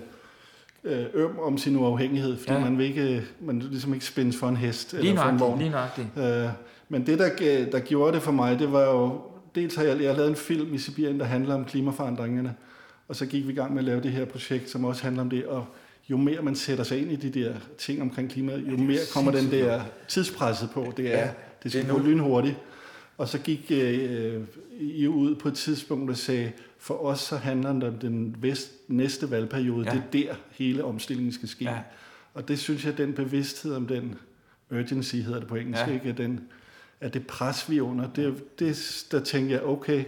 øh, 0.85 1.05
øm 1.15 1.39
om 1.39 1.59
sin 1.59 1.77
uafhængighed, 1.77 2.37
fordi 2.39 2.53
ja. 2.53 2.59
man 2.61 2.79
vil 2.79 2.87
ikke, 2.87 3.23
man 3.41 3.59
ligesom 3.59 3.95
ikke 3.95 4.07
spændes 4.07 4.37
for 4.37 4.49
en 4.49 4.57
hest 4.57 4.93
lige 4.93 5.09
eller 5.09 5.23
for 5.23 5.31
en 5.31 5.41
vogn. 5.41 5.59
Lige 5.59 5.71
nøjagtigt. 5.71 6.09
Øh, 6.19 6.49
men 6.89 7.07
det, 7.07 7.19
der, 7.19 7.29
der 7.73 7.81
gjorde 7.81 8.13
det 8.13 8.23
for 8.23 8.33
mig, 8.33 8.59
det 8.59 8.73
var 8.73 8.85
jo, 8.85 9.21
dels 9.55 9.75
har 9.75 9.83
jeg, 9.83 10.03
jeg 10.03 10.17
lavet 10.17 10.31
en 10.31 10.37
film 10.37 10.75
i 10.75 10.79
Sibirien, 10.79 11.19
der 11.21 11.25
handler 11.25 11.55
om 11.55 11.65
klimaforandringerne, 11.65 12.55
og 13.09 13.17
så 13.17 13.27
gik 13.27 13.47
vi 13.47 13.53
i 13.53 13.57
gang 13.57 13.73
med 13.73 13.79
at 13.79 13.85
lave 13.85 14.01
det 14.01 14.11
her 14.11 14.25
projekt, 14.25 14.71
som 14.71 14.85
også 14.85 15.03
handler 15.03 15.23
om 15.23 15.31
det, 15.31 15.47
og 15.47 15.65
jo 16.11 16.17
mere 16.17 16.43
man 16.43 16.55
sætter 16.55 16.85
sig 16.85 17.01
ind 17.01 17.13
i 17.13 17.17
de 17.17 17.41
der 17.41 17.55
ting 17.79 18.03
omkring 18.03 18.31
klimaet, 18.31 18.65
jo 18.71 18.77
mere 18.77 18.99
kommer 19.15 19.33
den 19.33 19.51
der 19.51 19.81
tidspresset 20.09 20.71
på. 20.71 20.93
Det 20.97 21.15
er, 21.15 21.19
ja, 21.19 21.31
det 21.63 21.73
skal 21.73 21.89
gå 21.89 21.99
lynhurtigt. 21.99 22.57
Og 23.19 23.29
så 23.29 23.39
gik 23.39 23.67
øh, 23.71 24.43
I 24.81 25.07
ud 25.07 25.35
på 25.35 25.49
et 25.49 25.55
tidspunkt 25.55 26.11
og 26.11 26.17
sagde, 26.17 26.53
for 26.81 27.05
os 27.05 27.21
så 27.21 27.37
handler 27.37 27.73
det 27.73 27.85
om 27.85 27.95
den 27.95 28.37
vest, 28.39 28.73
næste 28.89 29.31
valgperiode. 29.31 29.87
Ja. 29.87 30.01
Det 30.13 30.21
er 30.21 30.33
der, 30.33 30.35
hele 30.51 30.85
omstillingen 30.85 31.33
skal 31.33 31.49
ske. 31.49 31.65
Ja. 31.65 31.79
Og 32.35 32.49
det 32.49 32.59
synes 32.59 32.85
jeg, 32.85 32.99
den 32.99 33.13
bevidsthed 33.13 33.75
om 33.75 33.87
den 33.87 34.15
urgency, 34.71 35.17
hedder 35.17 35.39
det 35.39 35.49
på 35.49 35.55
engelsk, 35.55 35.87
ja. 35.87 35.93
ikke? 35.93 36.09
At, 36.09 36.19
den, 36.19 36.41
at 37.01 37.15
det 37.15 37.27
pres, 37.27 37.71
vi 37.71 37.79
er 37.79 37.83
under, 37.83 38.09
det, 38.13 38.59
det, 38.59 39.07
der 39.11 39.21
tænker 39.21 39.51
jeg, 39.51 39.63
okay, 39.63 40.05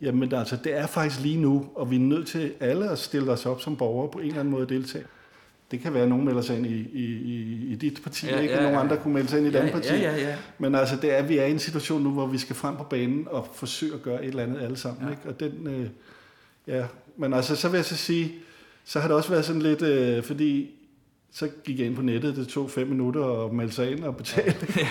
Jamen 0.00 0.34
altså, 0.34 0.56
det 0.64 0.76
er 0.76 0.86
faktisk 0.86 1.20
lige 1.20 1.40
nu, 1.40 1.70
og 1.74 1.90
vi 1.90 1.96
er 1.96 2.00
nødt 2.00 2.28
til 2.28 2.52
alle 2.60 2.90
at 2.90 2.98
stille 2.98 3.32
os 3.32 3.46
op 3.46 3.60
som 3.60 3.76
borgere 3.76 4.10
på 4.10 4.18
en 4.18 4.26
eller 4.26 4.40
anden 4.40 4.52
måde 4.52 4.62
at 4.62 4.68
deltage. 4.68 5.04
Det 5.70 5.80
kan 5.80 5.94
være, 5.94 6.02
at 6.02 6.08
nogen 6.08 6.24
melder 6.24 6.42
sig 6.42 6.56
ind 6.56 6.66
i, 6.66 6.88
i, 6.92 7.04
i, 7.04 7.66
i 7.72 7.74
dit 7.74 8.00
parti, 8.02 8.26
ja, 8.26 8.40
ikke? 8.40 8.54
Ja, 8.54 8.62
ja. 8.62 8.70
Nogen 8.70 8.84
andre 8.86 8.96
kunne 8.96 9.14
melde 9.14 9.28
sig 9.28 9.38
ind 9.38 9.46
i 9.46 9.48
et 9.48 9.54
Ja, 9.54 9.58
andet 9.58 9.72
parti. 9.72 9.88
ja, 9.88 9.98
ja, 10.00 10.16
ja. 10.28 10.36
Men 10.58 10.74
altså, 10.74 10.96
det 10.96 11.18
er, 11.18 11.22
vi 11.22 11.38
er 11.38 11.44
i 11.44 11.50
en 11.50 11.58
situation 11.58 12.02
nu, 12.02 12.10
hvor 12.10 12.26
vi 12.26 12.38
skal 12.38 12.56
frem 12.56 12.76
på 12.76 12.84
banen 12.84 13.28
og 13.30 13.48
forsøge 13.54 13.94
at 13.94 14.02
gøre 14.02 14.22
et 14.24 14.28
eller 14.28 14.42
andet 14.42 14.62
alle 14.62 14.76
sammen. 14.76 15.04
Ja. 15.04 15.10
Ikke? 15.10 15.22
Og 15.28 15.40
den, 15.40 15.66
øh, 15.66 15.86
ja. 16.66 16.84
Men 17.16 17.32
altså, 17.32 17.56
så 17.56 17.68
vil 17.68 17.78
jeg 17.78 17.84
så 17.84 17.96
sige, 17.96 18.32
så 18.84 19.00
har 19.00 19.08
det 19.08 19.16
også 19.16 19.30
været 19.30 19.44
sådan 19.44 19.62
lidt, 19.62 19.82
øh, 19.82 20.22
fordi 20.22 20.70
så 21.32 21.48
gik 21.64 21.78
jeg 21.78 21.86
ind 21.86 21.96
på 21.96 22.02
nettet, 22.02 22.36
det 22.36 22.48
tog 22.48 22.70
fem 22.70 22.86
minutter 22.86 23.44
at 23.44 23.52
melde 23.52 23.72
sig 23.72 23.90
ind 23.92 24.04
og 24.04 24.16
betale. 24.16 24.54
Ja. 24.76 24.88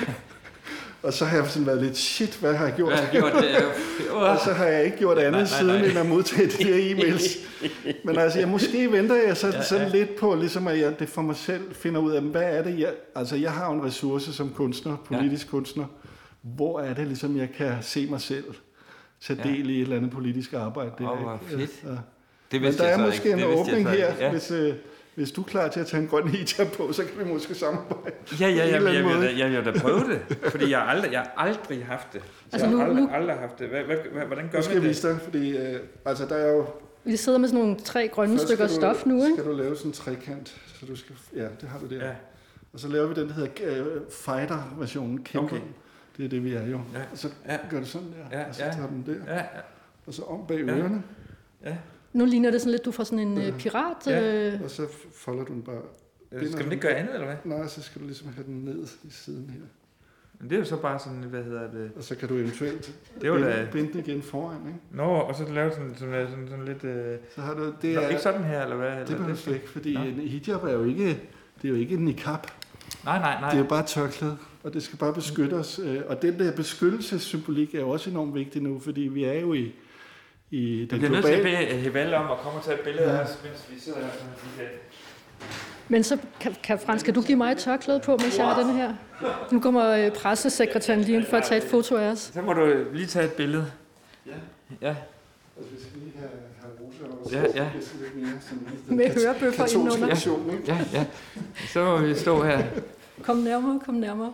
Og 1.04 1.14
så 1.14 1.26
har 1.26 1.38
jeg 1.38 1.48
sådan 1.48 1.66
været 1.68 1.82
lidt, 1.82 1.98
shit, 1.98 2.38
hvad 2.42 2.54
har 2.56 2.66
jeg 2.66 2.76
gjort? 2.76 2.90
Hvad 2.94 2.98
har 2.98 3.04
jeg 3.14 3.22
gjort 3.22 3.34
det? 3.34 4.10
og 4.12 4.38
så 4.46 4.54
har 4.54 4.66
jeg 4.66 4.86
ikke 4.86 4.98
gjort 4.98 5.18
andet 5.18 5.32
Nej, 5.32 5.42
nej, 5.42 5.64
nej, 5.64 5.78
siden, 5.78 5.90
end 5.92 6.00
at 6.00 6.06
modtage 6.06 6.48
de 6.50 6.64
her 6.64 6.96
e-mails. 6.96 7.40
Men 8.06 8.18
altså, 8.18 8.40
jeg, 8.40 8.48
måske 8.48 8.92
venter 8.92 9.16
jeg 9.28 9.38
så, 9.38 9.48
ja, 9.48 9.64
sådan 9.64 9.88
ja. 9.88 9.94
lidt 9.98 10.16
på, 10.16 10.36
ligesom 10.36 10.68
at 10.68 10.80
jeg 10.80 11.00
det 11.00 11.10
for 11.10 11.22
mig 11.22 11.36
selv 11.36 11.76
finder 11.76 12.02
ud 12.02 12.12
af, 12.12 12.22
hvad 12.22 12.42
er 12.44 12.64
det, 12.64 12.80
jeg... 12.80 12.94
Altså, 13.16 13.36
jeg 13.36 13.52
har 13.52 13.70
en 13.72 13.84
ressource 13.86 14.34
som 14.34 14.50
kunstner, 14.50 14.96
politisk 15.06 15.46
ja. 15.46 15.50
kunstner. 15.52 15.86
Hvor 16.42 16.80
er 16.80 16.94
det, 16.94 17.08
ligesom 17.08 17.38
jeg 17.38 17.50
kan 17.58 17.72
se 17.82 18.08
mig 18.10 18.22
selv 18.22 18.44
tage 19.22 19.42
Ja. 19.46 19.50
del 19.54 19.70
i 19.70 19.76
et 19.76 19.82
eller 19.82 19.96
andet 19.96 20.12
politisk 20.12 20.54
arbejde? 20.54 20.92
Det 20.98 21.04
er 21.04 21.16
hvor 21.24 21.40
ikke- 21.52 21.68
fedt. 21.68 21.84
Ja. 21.92 21.98
Det 22.52 22.62
Men 22.62 22.74
der 22.74 22.84
jeg 22.88 22.94
er 22.94 23.06
måske 23.06 23.30
ikke. 23.30 23.44
en 23.44 23.58
åbning 23.60 23.90
her. 23.90 24.14
Ja. 24.20 24.32
hvis, 24.32 24.52
øh, 24.52 24.74
hvis 25.20 25.32
du 25.32 25.42
er 25.42 25.46
klar 25.46 25.68
til 25.68 25.80
at 25.80 25.88
tage 25.88 26.04
en 26.04 26.10
grøn 26.10 26.28
hijab 26.28 26.72
på, 26.78 26.94
så 26.94 27.04
kan 27.04 27.26
vi 27.28 27.32
måske 27.34 27.56
samarbejde. 27.56 28.16
Ja, 28.40 28.48
ja, 28.48 28.56
på 28.56 28.64
en 28.64 28.70
ja, 28.72 28.76
eller 28.76 28.92
jeg, 28.92 29.04
jeg, 29.04 29.06
vil 29.20 29.24
da- 29.24 29.38
jeg 29.38 29.66
vil 29.66 29.74
da 29.74 29.80
prøve 29.80 30.00
det, 30.00 30.38
fordi 30.52 30.70
jeg 30.72 30.80
har 30.80 30.86
aldrig, 30.86 31.12
jeg 31.12 31.20
har 31.20 31.34
aldrig 31.38 31.86
haft 31.86 32.14
det. 32.14 32.22
Altså 32.54 32.68
jeg 32.68 32.78
har 32.78 32.84
nu- 32.86 32.90
aldrig, 32.90 33.04
nu- 33.06 33.10
aldrig 33.14 33.36
haft 33.38 33.60
det. 33.60 33.68
Hvad, 33.70 33.84
hvad, 33.84 33.98
hvad, 34.14 34.26
hvordan 34.26 34.50
gør 34.52 34.58
Nu 34.58 34.64
skal 34.64 34.76
man 34.76 34.76
jeg 34.76 34.82
det? 34.82 34.90
vise 34.90 35.08
dig, 35.08 35.20
fordi 35.22 35.58
øh, 35.58 35.80
altså, 36.06 36.26
der 36.26 36.36
er 36.36 36.52
jo... 36.52 36.66
Vi 37.04 37.16
sidder 37.16 37.38
med 37.40 37.48
sådan 37.50 37.64
nogle 37.66 37.80
tre 37.80 38.08
grønne 38.08 38.34
Først 38.34 38.48
stykker 38.48 38.68
skal 38.68 38.82
du- 38.82 38.94
stof 38.94 39.06
nu, 39.06 39.24
ikke? 39.24 39.36
skal 39.38 39.52
du 39.52 39.58
lave 39.58 39.76
sådan 39.76 39.90
en 39.90 39.94
trekant, 39.94 40.62
så 40.80 40.86
du 40.86 40.96
skal... 40.96 41.16
Ja, 41.36 41.44
det 41.62 41.70
har 41.70 41.80
du 41.80 41.86
der. 41.86 42.06
Ja. 42.06 42.12
Og 42.74 42.80
så 42.80 42.88
laver 42.88 43.08
vi 43.08 43.14
den, 43.22 43.28
der 43.28 43.34
hedder 43.34 43.50
øh, 43.64 44.02
fighter-versionen, 44.12 45.24
kæmpe. 45.24 45.46
Okay. 45.56 45.62
Det 46.18 46.26
er 46.26 46.30
det, 46.30 46.44
vi 46.44 46.54
er 46.54 46.66
jo. 46.68 46.80
Ja. 46.94 47.00
Og 47.12 47.18
så 47.18 47.30
Ja. 47.48 47.58
gør 47.70 47.80
du 47.80 47.86
sådan 47.86 48.08
der, 48.32 48.38
Ja, 48.40 48.48
og 48.50 48.56
så 48.56 48.64
ja. 48.66 48.72
tager 48.72 48.88
den 48.88 49.04
der, 49.08 49.34
Ja, 49.34 49.40
ja, 49.40 49.44
og 50.08 50.14
så 50.14 50.22
om 50.24 50.48
bag 50.48 50.58
Ja. 50.58 50.64
ørerne, 50.78 51.04
ja. 51.66 51.76
Nu 52.14 52.26
ligner 52.26 52.52
det 52.52 52.62
sådan 52.62 52.72
lidt, 52.72 52.86
du 52.86 52.92
får 52.92 53.04
sådan 53.04 53.20
en 53.28 53.38
Ja. 53.38 53.48
øh, 53.48 53.58
pirat. 53.58 54.08
Ja. 54.08 54.48
Øh, 54.54 54.62
og 54.64 54.70
så 54.72 54.88
folder 55.14 55.44
du 55.46 55.54
den 55.54 55.62
bare... 55.62 55.82
Øh, 56.32 56.52
Skal 56.52 56.64
man 56.64 56.72
ikke 56.72 56.88
gøre 56.88 56.96
andet, 56.96 57.14
eller 57.14 57.26
hvad? 57.26 57.36
Nej, 57.58 57.68
så 57.68 57.82
skal 57.82 58.02
du 58.02 58.06
ligesom 58.06 58.28
have 58.36 58.46
den 58.46 58.56
ned 58.66 58.88
i 59.04 59.12
siden 59.12 59.50
her. 59.50 59.62
Men 60.40 60.50
det 60.50 60.56
er 60.56 60.60
jo 60.60 60.66
så 60.66 60.78
bare 60.78 61.00
sådan, 61.00 61.24
hvad 61.24 61.44
hedder 61.44 61.72
det? 61.72 61.92
Og 61.96 62.04
så 62.04 62.16
kan 62.16 62.30
du 62.30 62.36
eventuelt 62.36 62.94
Det 63.22 63.32
var 63.32 63.38
binde, 63.38 63.52
da... 63.52 63.68
binde 63.72 63.94
den 63.94 64.00
igen 64.00 64.22
foran, 64.22 64.58
ikke? 64.68 64.80
Nå, 64.92 65.04
og 65.04 65.36
så 65.36 65.54
lave 65.54 65.72
sådan, 65.72 65.96
sådan, 65.98 66.28
sådan, 66.30 66.48
sådan 66.50 66.66
lidt... 66.66 66.84
Øh... 66.84 67.18
Så 67.36 67.42
har 67.42 67.54
du... 67.54 67.74
Det 67.82 67.94
er, 67.96 68.00
er, 68.00 68.10
ikke 68.10 68.22
sådan 68.22 68.44
her, 68.44 68.64
eller 68.64 68.76
hvad? 68.76 69.06
det 69.06 69.18
behøver 69.18 69.38
du 69.46 69.52
ikke, 69.54 69.70
fordi 69.70 69.94
Nå. 69.94 70.04
en 70.04 70.14
hijab 70.20 70.64
er 70.64 70.72
jo 70.72 70.84
ikke... 70.84 71.08
Det 71.62 71.68
er 71.68 71.70
jo 71.70 71.76
ikke 71.76 71.96
en 71.96 72.06
niqab. 72.06 72.40
Nej, 73.06 73.20
nej, 73.20 73.40
nej. 73.42 73.50
Det 73.50 73.58
er 73.58 73.62
jo 73.64 73.70
bare 73.70 73.86
tørklæde, 73.86 74.38
og 74.64 74.74
det 74.74 74.84
skal 74.84 75.00
bare 75.00 75.14
beskytte 75.14 75.54
os. 75.54 75.80
Og 76.08 76.22
den 76.22 76.40
der 76.40 76.52
beskyttelsessymbolik 76.56 77.76
er 77.76 77.80
jo 77.80 77.90
også 77.90 78.10
enormt 78.10 78.36
vigtig 78.36 78.62
nu, 78.62 78.80
fordi 78.80 79.02
vi 79.02 79.24
er 79.24 79.40
jo 79.40 79.54
i, 79.54 79.72
i 80.52 80.80
Jeg 80.82 80.90
den 80.92 81.00
bliver 81.00 81.12
nødt 81.12 81.26
til 81.26 81.32
at 81.34 81.42
globale... 81.42 81.68
bede 81.68 81.80
Heval 81.80 82.14
om 82.14 82.32
at 82.32 82.38
komme 82.38 82.60
og 82.60 82.66
tage 82.66 82.78
et 82.78 82.84
billede 82.84 83.10
Ja. 83.12 83.18
af 83.18 83.24
os, 83.24 83.40
mens 83.44 83.66
vi 83.76 83.80
sidder 83.80 84.00
her. 84.00 84.66
Men 85.88 86.04
så 86.04 86.18
kan, 86.40 86.56
kan 86.64 86.80
Frans, 86.80 87.04
kan 87.04 87.14
du 87.14 87.22
give 87.22 87.38
mig 87.38 87.52
et 87.52 87.58
tørklæde 87.58 88.00
på, 88.00 88.18
mens 88.18 88.38
jeg 88.38 88.46
har 88.46 88.62
den 88.64 88.76
her? 88.76 88.94
Nu 89.52 89.60
kommer 89.60 89.88
øh, 89.88 90.12
pressesekretæren 90.12 91.02
lige 91.02 91.18
ind 91.18 91.26
for 91.26 91.38
at 91.38 91.44
tage 91.44 91.64
et 91.64 91.70
foto 91.70 91.96
af 91.98 92.12
os. 92.12 92.20
Så 92.20 92.42
må 92.42 92.54
du 92.54 92.86
lige 92.94 93.06
tage 93.06 93.26
et 93.26 93.34
billede. 93.34 93.72
Ja. 94.26 94.32
Ja. 94.82 94.96
Altså, 95.58 95.74
vi 95.76 95.82
skal 95.82 96.00
lige 96.00 96.14
have, 96.20 96.30
have 96.62 96.74
Rosa 96.82 97.24
også. 97.24 97.38
Ja, 97.58 97.64
ja. 97.64 97.70
Med 98.96 99.10
hørebøffer 99.22 99.66
indenunder. 99.66 100.08
ikke? 100.52 100.64
Ja, 100.68 100.78
ja. 100.94 101.06
Så 101.74 101.86
må 101.86 101.98
vi 101.98 102.16
stå 102.16 102.44
her. 102.44 102.64
Kom 103.24 103.38
nærmere, 103.38 103.80
kom 103.86 103.94
nærmere. 103.96 104.34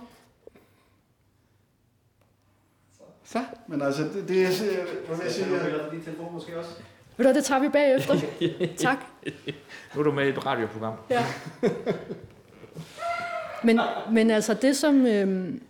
Så. 3.35 3.43
Men 3.67 3.81
altså, 3.81 4.03
det, 4.03 4.27
det 4.27 4.43
er... 4.43 4.47
Hvad 5.07 5.17
vil 5.17 5.23
jeg 5.23 5.33
sige? 5.33 5.49
Ved 5.49 5.59
du, 7.17 7.23
hvad, 7.23 7.33
det 7.33 7.45
tager 7.45 7.61
vi 7.61 7.69
bagefter. 7.69 8.15
tak. 8.87 8.97
Nu 9.95 9.99
er 9.99 10.03
du 10.03 10.11
med 10.11 10.25
i 10.25 10.29
et 10.29 10.45
radioprogram. 10.45 10.93
Ja. 11.09 11.25
Men, 13.63 13.79
men 14.11 14.31
altså 14.31 14.53
det 14.53 14.77
som... 14.77 15.05
Øhm, 15.05 15.61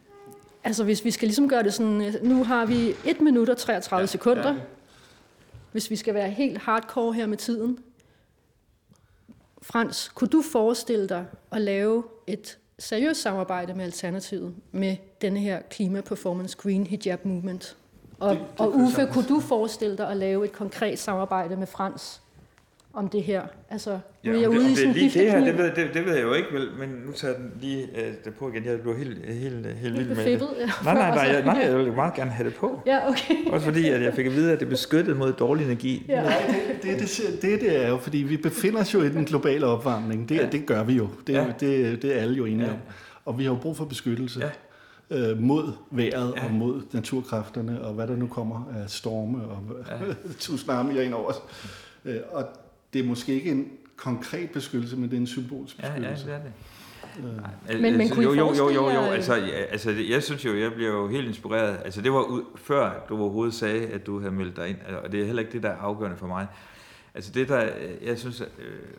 altså 0.63 0.83
hvis 0.83 1.05
vi 1.05 1.11
skal 1.11 1.27
ligesom 1.27 1.49
gøre 1.49 1.63
det 1.63 1.73
sådan... 1.73 2.01
øh, 2.01 2.23
Nu 2.23 2.43
har 2.43 2.65
vi 2.65 2.95
1 3.05 3.21
minut 3.21 3.49
og 3.49 3.57
33 3.57 3.99
ja, 4.01 4.05
sekunder. 4.05 4.53
ja. 4.53 4.59
Hvis 5.71 5.89
vi 5.89 5.95
skal 5.95 6.13
være 6.13 6.29
helt 6.29 6.57
hardcore 6.57 7.13
her 7.13 7.25
med 7.25 7.37
tiden. 7.37 7.79
Frans, 9.61 10.11
kunne 10.15 10.27
du 10.27 10.41
forestille 10.51 11.09
dig 11.09 11.25
at 11.51 11.61
lave 11.61 12.03
et 12.27 12.57
seriøst 12.79 13.21
samarbejde 13.21 13.73
med 13.73 13.85
Alternativet 13.85 14.55
med 14.71 14.95
denne 15.21 15.39
her 15.39 15.59
Klima 15.69 16.01
Performance 16.01 16.57
Green 16.57 16.87
Hijab 16.87 17.25
Movement? 17.25 17.75
Og, 18.19 18.29
Det- 18.29 18.39
det, 18.39 18.47
det 18.49 18.57
det 18.57 18.65
og 18.65 18.75
Uffe, 18.75 18.95
sagtens. 18.95 19.13
kunne 19.13 19.25
du 19.35 19.39
forestille 19.39 19.97
dig 19.97 20.09
at 20.09 20.17
lave 20.17 20.45
et 20.45 20.51
konkret 20.51 20.99
samarbejde 20.99 21.55
med 21.57 21.67
Frans 21.67 22.21
om 22.93 23.07
det 23.09 23.23
her? 23.23 23.41
Altså, 23.69 23.99
nu 24.23 24.31
er 24.31 24.35
jeg 24.39 24.47
om 24.47 24.53
det, 24.53 24.59
ude 24.59 24.65
om 24.67 24.71
i 24.71 24.75
det 24.75 24.87
lige 24.95 25.19
det 25.19 25.31
her, 25.31 25.45
det 25.45 25.57
ved, 25.57 25.71
det, 25.75 25.89
det 25.93 26.05
ved 26.05 26.13
jeg 26.13 26.23
jo 26.23 26.33
ikke, 26.33 26.47
vel, 26.53 26.69
men 26.79 26.89
nu 27.05 27.11
tager 27.11 27.33
jeg 27.33 27.41
den 27.43 27.51
lige 27.61 27.81
øh, 27.95 28.13
der 28.25 28.31
på 28.31 28.49
igen. 28.49 28.65
Jeg 28.65 28.81
blev 28.81 28.97
helt, 28.97 29.25
helt, 29.25 29.65
helt, 29.65 29.81
vild 29.83 29.93
med 29.93 30.01
det. 30.01 30.15
befippet. 30.15 30.47
Ja, 30.59 30.65
Nej, 30.83 30.93
nej, 30.93 31.09
nej, 31.15 31.33
jeg, 31.35 31.43
nej, 31.45 31.57
jeg 31.69 31.77
vil 31.77 31.93
meget 31.93 32.13
gerne 32.13 32.31
have 32.31 32.49
det 32.49 32.55
på. 32.57 32.81
Ja, 32.85 33.09
okay. 33.09 33.45
Også 33.51 33.65
fordi, 33.65 33.89
at 33.89 34.01
jeg 34.01 34.13
fik 34.13 34.25
at 34.25 34.35
vide, 34.35 34.51
at 34.51 34.59
det 34.59 34.65
er 34.65 34.69
beskyttet 34.69 35.17
mod 35.17 35.33
dårlig 35.33 35.65
energi. 35.65 36.05
Ja. 36.07 36.21
Nej, 36.23 36.53
det, 36.83 36.99
det, 36.99 36.99
det, 36.99 37.41
det, 37.41 37.61
det 37.61 37.83
er 37.85 37.89
jo, 37.89 37.97
fordi 37.97 38.17
vi 38.17 38.37
befinder 38.37 38.81
os 38.81 38.93
jo 38.93 39.01
i 39.01 39.09
den 39.09 39.25
globale 39.25 39.65
opvarmning. 39.65 40.29
Det, 40.29 40.35
Ja. 40.35 40.41
ja. 40.43 40.49
det 40.49 40.65
gør 40.65 40.83
vi 40.83 40.93
jo. 40.93 41.07
Det, 41.27 41.33
Ja. 41.33 41.41
ja. 41.43 41.47
det, 41.59 42.01
det 42.01 42.17
er 42.17 42.21
alle 42.21 42.35
jo 42.37 42.45
enige 42.45 42.65
Ja. 42.67 42.71
om. 42.73 42.77
Og 43.25 43.39
vi 43.39 43.43
har 43.43 43.51
jo 43.51 43.57
brug 43.61 43.77
for 43.77 43.85
beskyttelse 43.85 44.39
Ja. 44.39 44.49
Øh, 45.11 45.39
mod 45.39 45.71
vejret 45.91 46.33
Ja. 46.35 46.41
ja. 46.41 46.45
og 46.47 46.53
mod 46.53 46.81
naturkræfterne, 46.93 47.81
og 47.81 47.93
hvad 47.93 48.07
der 48.07 48.15
nu 48.15 48.27
kommer 48.27 48.71
af 48.75 48.89
storme 48.89 49.43
og 49.43 49.63
Ja. 49.89 50.05
ja. 50.05 50.13
tsunamier 50.39 51.01
ind 51.01 51.13
over 51.13 51.29
os. 51.29 51.35
Øh, 52.05 52.17
og 52.31 52.45
det 52.93 53.01
er 53.01 53.05
måske 53.07 53.33
ikke 53.33 53.51
en 53.51 53.71
konkret 53.95 54.49
beskyttelse, 54.49 54.95
men 54.97 55.03
det 55.09 55.13
er 55.13 55.21
en 55.21 55.27
symbolsk 55.27 55.79
Ja, 55.79 55.87
ja, 55.87 55.93
beskyttelse. 55.93 56.25
det 56.25 56.33
er 56.33 56.39
det. 56.39 56.51
Øh, 57.17 57.81
Men- 57.81 57.81
men 57.91 58.01
altså, 58.01 58.15
kunne 58.15 58.23
jo, 58.25 58.33
jo, 58.33 58.53
jo, 58.57 58.69
jo, 58.69 58.89
jo, 58.89 58.99
altså, 59.01 59.35
ja, 59.35 59.51
altså, 59.51 59.91
jeg 60.09 60.23
synes 60.23 60.45
jo, 60.45 60.57
jeg 60.57 60.73
bliver 60.73 60.91
jo 60.91 61.07
helt 61.07 61.27
inspireret. 61.27 61.77
Altså, 61.85 62.01
det 62.01 62.11
var 62.11 62.21
ud, 62.21 62.41
før 62.55 63.05
du 63.09 63.17
overhovedet 63.17 63.53
sagde, 63.53 63.87
at 63.87 64.05
du 64.05 64.19
havde 64.19 64.31
meldt 64.31 64.55
dig 64.55 64.69
ind, 64.69 64.77
og 65.03 65.11
det 65.11 65.21
er 65.21 65.25
heller 65.25 65.39
ikke 65.41 65.51
det, 65.53 65.63
der 65.63 65.69
er 65.69 65.77
afgørende 65.77 66.17
for 66.17 66.27
mig. 66.27 66.47
Altså 67.15 67.31
det 67.31 67.49
der, 67.49 67.69
jeg 68.01 68.19
synes 68.19 68.41
øh, 68.41 68.47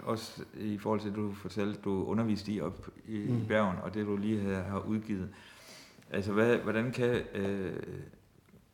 også 0.04 0.32
i 0.60 0.78
forhold 0.78 1.00
til, 1.00 1.08
at 1.08 1.14
du 1.16 1.32
fortalte, 1.34 1.78
du 1.84 2.04
underviste 2.04 2.52
i 2.52 2.60
op 2.60 2.88
i, 3.08 3.16
mm. 3.28 3.36
i. 3.36 3.40
Bergen, 3.48 3.76
og 3.82 3.94
det 3.94 4.06
du 4.06 4.16
lige 4.16 4.40
har, 4.42 4.62
har 4.62 4.78
udgivet. 4.88 5.28
Altså 6.10 6.32
hvad, 6.32 6.56
hvordan 6.56 6.92
kan 6.92 7.20
øh, 7.34 7.72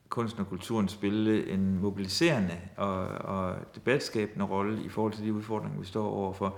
kunsten 0.09 0.41
og 0.41 0.49
kulturen 0.49 0.89
spille 0.89 1.51
en 1.51 1.79
mobiliserende 1.81 2.55
og, 2.77 3.07
og 3.09 3.55
debatskabende 3.75 4.45
rolle 4.45 4.83
i 4.85 4.89
forhold 4.89 5.13
til 5.13 5.25
de 5.25 5.33
udfordringer, 5.33 5.79
vi 5.81 5.87
står 5.87 6.07
overfor? 6.09 6.57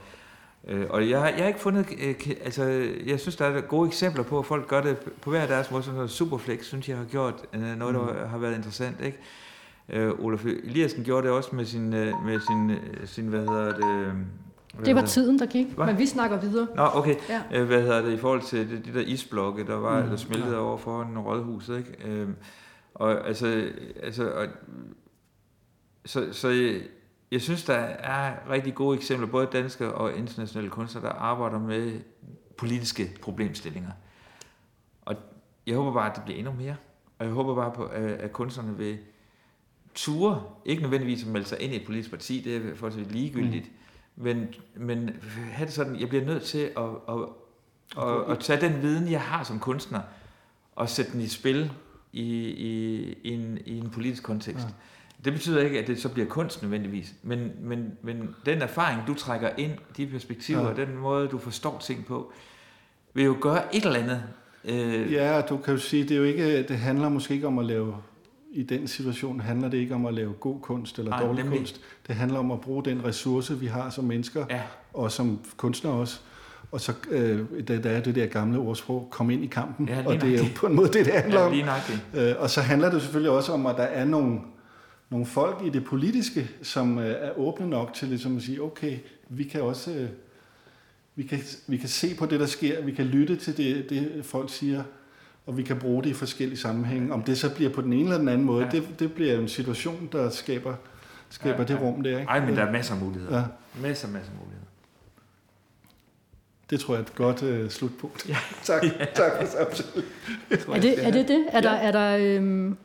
Øh, 0.68 0.87
og 0.91 1.11
jeg, 1.11 1.18
har- 1.20 1.29
jeg 1.29 1.39
har 1.39 1.47
ikke 1.49 1.61
fundet, 1.61 1.87
øh, 2.03 2.14
altså 2.45 2.64
jeg 3.07 3.20
synes, 3.20 3.37
der 3.37 3.45
er 3.47 3.61
gode 3.61 3.87
eksempler 3.89 4.22
på, 4.22 4.39
at 4.39 4.47
folk 4.47 4.68
gør 4.68 4.81
det 4.83 4.99
på 4.99 5.31
hver 5.31 5.47
deres 5.47 5.70
måde. 5.70 5.83
Sådan 5.83 5.95
noget 5.95 6.11
Superflex, 6.11 6.64
synes 6.64 6.89
jeg 6.89 6.97
har 6.99 7.05
gjort 7.05 7.47
øh, 7.53 7.61
noget, 7.79 7.95
der 7.95 8.27
har 8.27 8.39
været 8.39 8.57
interessant, 8.57 9.01
ikke? 9.01 9.18
Øh, 9.89 10.12
Olaf 10.18 10.45
Eliassen 10.45 11.05
gjorde 11.05 11.27
det 11.27 11.37
også 11.37 11.57
med 11.57 11.64
sin, 11.64 11.95
øh, 11.95 12.12
med 12.25 12.41
sin, 12.41 12.70
øh, 12.70 13.07
sin 13.07 13.27
hvad 13.29 13.41
hedder 13.41 13.75
det... 13.77 14.14
Det 14.85 14.95
var 14.95 15.03
tiden, 15.03 15.39
der 15.39 15.47
gik, 15.47 15.66
Hvad? 15.66 15.87
men 15.87 15.99
vi 15.99 16.07
snakker 16.07 16.41
videre. 16.41 16.68
Nå, 16.77 16.89
okay. 16.95 17.16
Ja. 17.29 17.43
Øh, 17.53 17.66
hvad 17.66 17.83
hedder 17.83 18.03
det 18.03 18.12
i 18.12 18.16
forhold 18.16 18.43
til 18.43 18.70
de, 18.70 18.93
de 18.93 18.99
der 18.99 19.05
isblokke, 19.07 19.66
der 19.66 19.75
var, 19.77 19.99
mm, 19.99 20.05
Mm, 20.05 20.11
der 20.11 20.16
smeltede 20.16 20.55
ja. 20.55 20.61
over 20.61 20.77
foran 20.77 21.18
rådhuset, 21.18 21.79
ikke? 21.79 22.09
Øh, 22.09 22.29
og 22.95 23.27
altså, 23.29 23.70
altså 24.03 24.31
og, 24.31 24.47
så, 26.05 26.33
så 26.33 26.49
jeg, 26.49 26.81
jeg 27.31 27.41
synes, 27.41 27.64
der 27.64 27.75
er 27.75 28.51
rigtig 28.51 28.75
gode 28.75 28.97
eksempler, 28.97 29.27
både 29.29 29.49
danske 29.53 29.95
og 29.95 30.16
internationale 30.16 30.70
kunstnere, 30.70 31.05
der 31.05 31.12
arbejder 31.12 31.59
med 31.59 32.01
politiske 32.57 33.18
problemstillinger. 33.22 33.91
Og 35.03 35.14
jeg 35.66 35.77
håber 35.77 35.93
bare, 35.93 36.11
at 36.11 36.16
det 36.16 36.25
bliver 36.25 36.39
endnu 36.39 36.53
mere. 36.53 36.77
Og 37.18 37.25
jeg 37.25 37.35
håber 37.35 37.55
bare 37.55 37.72
på, 37.72 37.85
at, 37.85 38.33
kunstnerne 38.33 38.77
vil 38.77 38.99
ture, 39.95 40.43
ikke 40.64 40.83
nødvendigvis 40.83 41.22
at 41.22 41.29
melde 41.29 41.47
sig 41.47 41.61
ind 41.61 41.72
i 41.72 41.77
et 41.77 41.87
politisk 41.87 42.11
parti, 42.11 42.41
det 42.41 42.57
er 42.57 42.75
for 42.75 42.91
så 42.91 42.97
vidt 42.97 43.12
ligegyldigt, 43.12 43.64
mm. 43.64 43.84
Men, 44.16 44.48
men 44.74 45.10
have 45.52 45.66
det 45.66 45.74
sådan, 45.74 46.00
jeg 46.00 46.08
bliver 46.08 46.24
nødt 46.24 46.42
til 46.42 46.58
at, 46.58 46.84
at, 47.08 47.14
at, 47.98 48.30
at 48.30 48.38
tage 48.38 48.60
den 48.60 48.82
viden, 48.82 49.10
jeg 49.10 49.20
har 49.20 49.44
som 49.44 49.58
kunstner, 49.58 50.00
og 50.76 50.88
sætte 50.88 51.12
den 51.12 51.20
i 51.20 51.28
spil 51.28 51.72
i, 52.12 52.22
i, 52.48 53.02
i, 53.22 53.30
en, 53.30 53.58
i 53.64 53.78
en 53.78 53.90
politisk 53.90 54.22
kontekst. 54.22 54.64
Ja. 54.64 54.72
Det 55.24 55.32
betyder 55.32 55.60
ikke, 55.62 55.78
at 55.78 55.86
det 55.86 56.02
så 56.02 56.08
bliver 56.08 56.28
kunst 56.28 56.62
nødvendigvis, 56.62 57.14
men, 57.22 57.52
men, 57.60 57.92
men 58.02 58.34
den 58.46 58.62
erfaring, 58.62 59.00
du 59.06 59.14
trækker 59.14 59.50
ind, 59.56 59.72
de 59.96 60.06
perspektiver, 60.06 60.60
ja. 60.60 60.68
Ja. 60.68 60.84
den 60.84 60.96
måde, 60.96 61.28
du 61.28 61.38
forstår 61.38 61.78
ting 61.78 62.06
på, 62.06 62.32
vil 63.14 63.24
jo 63.24 63.36
gøre 63.40 63.76
et 63.76 63.84
eller 63.84 64.00
andet. 64.00 64.22
Øh, 64.64 65.12
Ja, 65.12 65.40
du 65.40 65.56
kan 65.56 65.74
jo 65.74 65.80
sige, 65.80 66.02
det 66.02 66.10
er 66.10 66.16
jo 66.16 66.24
ikke, 66.24 66.62
det 66.62 66.78
handler 66.78 67.08
måske 67.08 67.34
ikke 67.34 67.46
om 67.46 67.58
at 67.58 67.64
lave 67.64 67.96
i 68.55 68.62
den 68.62 68.88
situation 68.88 69.40
handler 69.40 69.68
det 69.68 69.78
ikke 69.78 69.94
om 69.94 70.07
at 70.07 70.14
lave 70.14 70.32
god 70.32 70.61
kunst 70.61 70.98
eller 70.98 71.11
Nej, 71.11 71.22
dårlig 71.26 71.42
nemlig. 71.44 71.59
kunst. 71.61 71.80
Det 72.07 72.14
handler 72.14 72.38
om 72.38 72.50
at 72.50 72.61
bruge 72.61 72.84
den 72.84 73.05
ressource, 73.05 73.59
vi 73.59 73.66
har 73.66 73.90
som 73.90 74.05
mennesker, 74.05 74.44
Ja. 74.50 74.61
og 74.92 75.12
som 75.12 75.38
kunstnere 75.57 75.94
også. 75.94 76.20
Og 76.72 76.80
så 76.80 76.92
øh, 77.11 77.40
der, 77.68 77.78
der 77.80 77.90
er 77.90 78.00
det 78.00 78.14
der 78.14 78.26
gamle 78.26 78.59
ordsprog, 78.59 79.09
kom 79.11 79.30
ind 79.30 79.44
i 79.44 79.46
kampen. 79.46 79.88
Ja, 79.88 80.02
og 80.07 80.20
det 80.20 80.34
er 80.34 80.38
jo 80.38 80.44
på 80.57 80.66
en 80.66 80.74
måde 80.74 80.88
det, 80.88 81.07
det 81.07 81.14
handler 81.14 81.40
Ja, 81.40 81.46
om. 81.72 82.20
Øh, 82.20 82.34
og 82.38 82.50
så 82.50 82.61
handler 82.61 82.90
det 82.90 83.00
selvfølgelig 83.02 83.30
også 83.32 83.52
om, 83.52 83.66
at 83.66 83.76
der 83.76 83.82
er 83.82 84.05
nogle, 84.05 84.38
nogle 85.11 85.26
folk 85.26 85.62
i 85.66 85.68
det 85.68 85.84
politiske, 85.84 86.50
som 86.62 86.98
øh, 86.98 87.07
er 87.18 87.38
åbne 87.38 87.70
nok 87.70 87.94
til 87.94 88.09
ligesom 88.09 88.36
at 88.36 88.42
sige, 88.42 88.62
okay, 88.62 88.96
vi 89.28 89.44
kan 89.44 89.62
også 89.62 89.90
øh, 89.90 90.09
vi 91.16 91.22
kan, 91.22 91.38
vi 91.66 91.76
kan 91.76 91.88
se 91.88 92.14
på 92.18 92.26
det, 92.26 92.40
der 92.40 92.46
sker, 92.46 92.82
vi 92.82 92.92
kan 92.92 93.05
lytte 93.05 93.36
til 93.36 93.57
det, 93.57 93.90
det 93.90 94.24
folk 94.24 94.50
siger, 94.50 94.82
og 95.47 95.57
vi 95.57 95.62
kan 95.62 95.78
bruge 95.78 96.03
det 96.03 96.11
i 96.11 96.12
forskellige 96.12 96.59
sammenhænge. 96.59 97.12
Om 97.12 97.22
det 97.22 97.38
så 97.38 97.55
bliver 97.55 97.70
på 97.70 97.80
den 97.80 97.92
ene 97.92 98.03
eller 98.03 98.18
den 98.18 98.28
anden 98.28 98.47
måde, 98.47 98.61
Ja. 98.64 98.70
ja. 98.74 98.80
det, 98.80 99.01
det 99.01 99.12
bliver 99.12 99.38
en 99.38 99.49
situation, 99.49 100.09
der 100.12 100.30
skaber, 100.30 100.74
skaber 101.30 101.55
Ja, 101.55 101.61
ja, 101.62 101.68
det 101.68 101.74
ja. 101.74 101.80
rum 101.80 102.03
der. 102.03 102.18
Ikke? 102.18 102.30
Ej, 102.30 102.47
men 102.47 102.57
der 102.57 102.62
er 102.62 102.72
masser 102.72 102.95
af 102.95 103.01
muligheder. 103.01 103.38
Ja. 103.38 103.45
Masser, 103.82 104.09
masser 104.09 104.30
af 104.32 104.38
muligheder. 104.38 104.64
Det 106.70 106.80
tror 106.80 106.95
jeg 106.95 107.01
er 107.01 107.05
et 107.07 107.14
godt 107.14 107.42
øh, 107.42 107.70
slutpunkt. 107.70 108.28
Ja. 108.28 108.36
tak, 108.62 108.82
tak 109.14 109.32
for 109.40 109.47
samtalen. 109.47 110.05
Er 110.51 110.80
det 110.80 111.07
er 111.07 111.11
det? 111.11 111.28
det? 111.28 111.45
Er, 111.49 111.61
der, 111.61 111.70
er, 111.70 111.92
der, 111.92 112.16
øhm, 112.36 112.76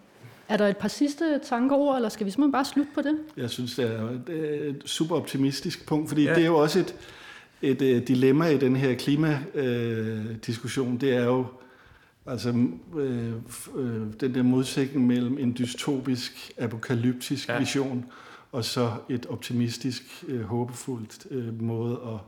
er 0.49 0.57
der 0.57 0.67
et 0.67 0.77
par 0.77 0.87
sidste 0.87 1.39
tanker 1.43 1.75
ord, 1.75 1.95
eller 1.95 2.09
skal 2.09 2.25
vi 2.25 2.31
simpelthen 2.31 2.51
bare 2.51 2.65
slutte 2.65 2.91
på 2.95 3.01
det? 3.01 3.17
Jeg 3.37 3.49
synes, 3.49 3.75
det 3.75 3.85
er 3.85 4.09
det 4.27 4.63
er 4.65 4.69
et 4.69 4.81
super 4.85 5.15
optimistisk 5.15 5.87
punkt, 5.87 6.07
fordi 6.09 6.23
Ja. 6.23 6.29
ja. 6.29 6.35
det 6.35 6.41
er 6.43 6.47
jo 6.47 6.57
også 6.57 6.79
et, 6.79 6.95
et, 7.61 7.81
et 7.81 8.07
dilemma 8.07 8.45
i 8.47 8.57
den 8.57 8.75
her 8.75 8.95
klimadiskussion. 8.95 10.97
Det 10.97 11.13
er 11.15 11.25
jo 11.25 11.45
altså 12.29 12.67
øh, 12.97 13.33
øh, 13.75 14.01
den 14.19 14.35
der 14.35 14.43
modsætning 14.43 15.07
mellem 15.07 15.37
en 15.37 15.55
dystopisk, 15.59 16.51
apokalyptisk 16.57 17.47
Ja. 17.47 17.53
ja. 17.53 17.59
vision 17.59 18.05
og 18.51 18.65
så 18.65 18.91
et 19.09 19.25
optimistisk, 19.25 20.23
øh, 20.27 20.41
håbefuldt 20.41 21.27
øh, 21.31 21.61
måde 21.61 21.99
at, 22.07 22.19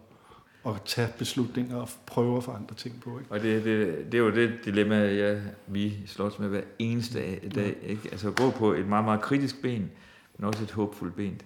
at 0.73 0.81
tage 0.85 1.07
beslutninger 1.17 1.75
og 1.75 1.89
prøve 2.05 2.37
at 2.37 2.43
forandre 2.43 2.75
ting 2.75 3.01
på. 3.03 3.19
Ikke? 3.19 3.31
Og 3.31 3.39
det, 3.41 3.63
det, 3.65 4.05
det 4.11 4.13
er 4.13 4.17
jo 4.21 4.31
det 4.31 4.51
dilemma, 4.65 4.95
jeg, 4.95 5.41
vi 5.67 5.93
slås 6.05 6.39
med 6.39 6.47
hver 6.49 6.61
eneste 6.79 7.19
dag. 7.19 7.51
dag 7.55 7.75
ikke? 7.83 8.01
Altså 8.11 8.27
at 8.27 8.35
gå 8.35 8.49
på 8.51 8.73
et 8.73 8.87
meget, 8.87 9.05
meget 9.05 9.21
kritisk 9.21 9.61
ben, 9.61 9.91
men 10.37 10.47
også 10.47 10.63
et 10.63 10.71
håbfuldt 10.71 11.15
ben. 11.15 11.41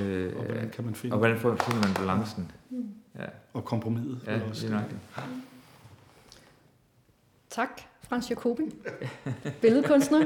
Øh, 0.00 0.32
Og 0.36 0.44
hvordan 0.44 0.70
kan 0.70 0.84
man 0.84 0.94
finde 0.94 1.14
og 1.14 1.18
hvordan 1.18 1.38
får- 1.38 1.56
finder 1.56 1.80
man 1.86 1.94
balancen? 1.96 2.50
Ja, 3.18 3.24
og 3.54 3.64
kompromiset. 3.64 4.20
ja 4.26 4.32
er 4.32 4.42
også 4.48 4.66
lige 4.66 4.78
det. 4.78 4.96
Tak, 7.50 7.80
Frans 8.08 8.30
Jacobi, 8.30 8.62
billedkunstner, 9.60 10.24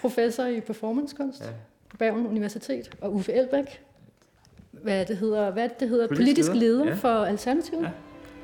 professor 0.00 0.44
i 0.44 0.60
performancekunst 0.60 1.40
Ja. 1.40 1.46
på 1.90 1.96
Bergen 1.96 2.26
Universitet, 2.26 2.90
og 3.00 3.14
Uffe 3.14 3.32
Elbæk, 3.32 3.82
hvad 4.72 5.04
det 5.06 5.16
hedder, 5.16 5.50
hvad 5.50 5.68
det 5.80 5.88
hedder 5.88 6.08
Politisk 6.08 6.26
politisk 6.26 6.48
leder. 6.54 6.60
leder 6.84 6.86
Ja. 6.86 6.94
for 6.94 7.24
Alternativet, 7.24 7.82
Ja. 7.82 7.88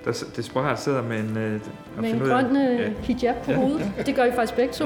Der, 0.04 0.42
sprøjt 0.42 0.80
sidder 0.80 1.02
med 1.02 1.18
en... 1.20 1.36
Øh, 1.36 1.60
med 2.00 2.10
en 2.10 2.18
grøn 2.18 2.56
øh, 2.56 2.80
Ja. 2.80 2.90
hijab 3.00 3.44
på 3.44 3.50
Ja. 3.50 3.56
hovedet. 3.56 3.92
Det 4.06 4.14
gør 4.14 4.24
I 4.24 4.32
faktisk 4.32 4.56
begge 4.56 4.72
to. 4.72 4.84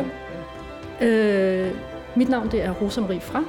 Øh, 1.02 1.70
mit 2.16 2.28
navn 2.28 2.50
det 2.50 2.62
er 2.62 2.72
Rosa 2.72 3.00
Marie 3.00 3.20
Frank. 3.20 3.46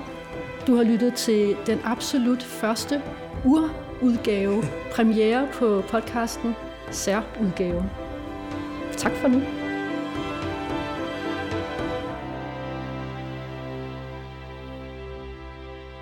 Du 0.67 0.75
har 0.75 0.83
lyttet 0.83 1.13
til 1.13 1.55
den 1.65 1.79
absolut 1.83 2.43
første 2.43 3.01
urudgave, 3.45 4.63
premiere 4.95 5.47
på 5.53 5.83
podcasten 5.89 6.55
Særudgaven. 6.91 7.85
Tak 9.01 9.11
for 9.11 9.27
nu. 9.27 9.39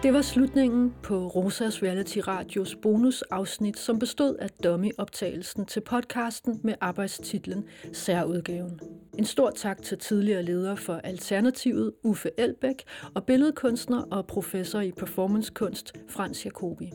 Det 0.04 0.14
var 0.14 0.22
slutningen 0.22 0.94
på 1.04 1.28
Rosas 1.28 1.84
Reality 1.84 2.18
Radios 2.18 2.76
bonusafsnit, 2.76 3.80
som 3.80 4.00
bestod 4.00 4.36
af 4.36 4.50
dummy-optagelsen 4.64 5.66
til 5.66 5.82
podcasten 5.82 6.60
med 6.64 6.74
arbejdstitlen 6.82 7.66
Særudgaven. 7.94 8.80
En 9.18 9.26
stor 9.26 9.50
tak 9.50 9.82
til 9.82 9.98
tidligere 9.98 10.44
leder 10.44 10.76
for 10.76 10.94
Alternativet, 10.94 11.94
Uffe 12.04 12.30
Elbæk, 12.38 12.84
og 13.16 13.26
billedkunstner 13.26 14.02
og 14.12 14.28
professor 14.28 14.80
i 14.80 14.92
performancekunst, 14.92 15.94
Frans 16.10 16.46
Jacobi. 16.46 16.92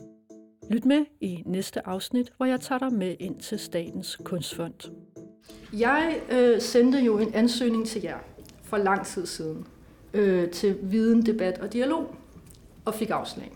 Lyt 0.71 0.85
med 0.85 1.05
i 1.21 1.43
næste 1.45 1.87
afsnit, 1.87 2.33
hvor 2.37 2.45
jeg 2.45 2.59
tager 2.59 2.79
dig 2.79 2.93
med 2.93 3.15
ind 3.19 3.39
til 3.39 3.59
Statens 3.59 4.17
Kunstfond. 4.23 4.91
Jeg 5.73 6.21
øh, 6.31 6.61
sendte 6.61 6.99
jo 6.99 7.17
en 7.17 7.33
ansøgning 7.33 7.87
til 7.87 8.01
jer 8.01 8.17
for 8.63 8.77
lang 8.77 9.05
tid 9.05 9.25
siden 9.25 9.67
øh, 10.13 10.49
til 10.49 10.77
viden, 10.81 11.25
debat 11.25 11.59
og 11.59 11.73
dialog, 11.73 12.15
og 12.85 12.93
fik 12.93 13.09
afslag. 13.09 13.51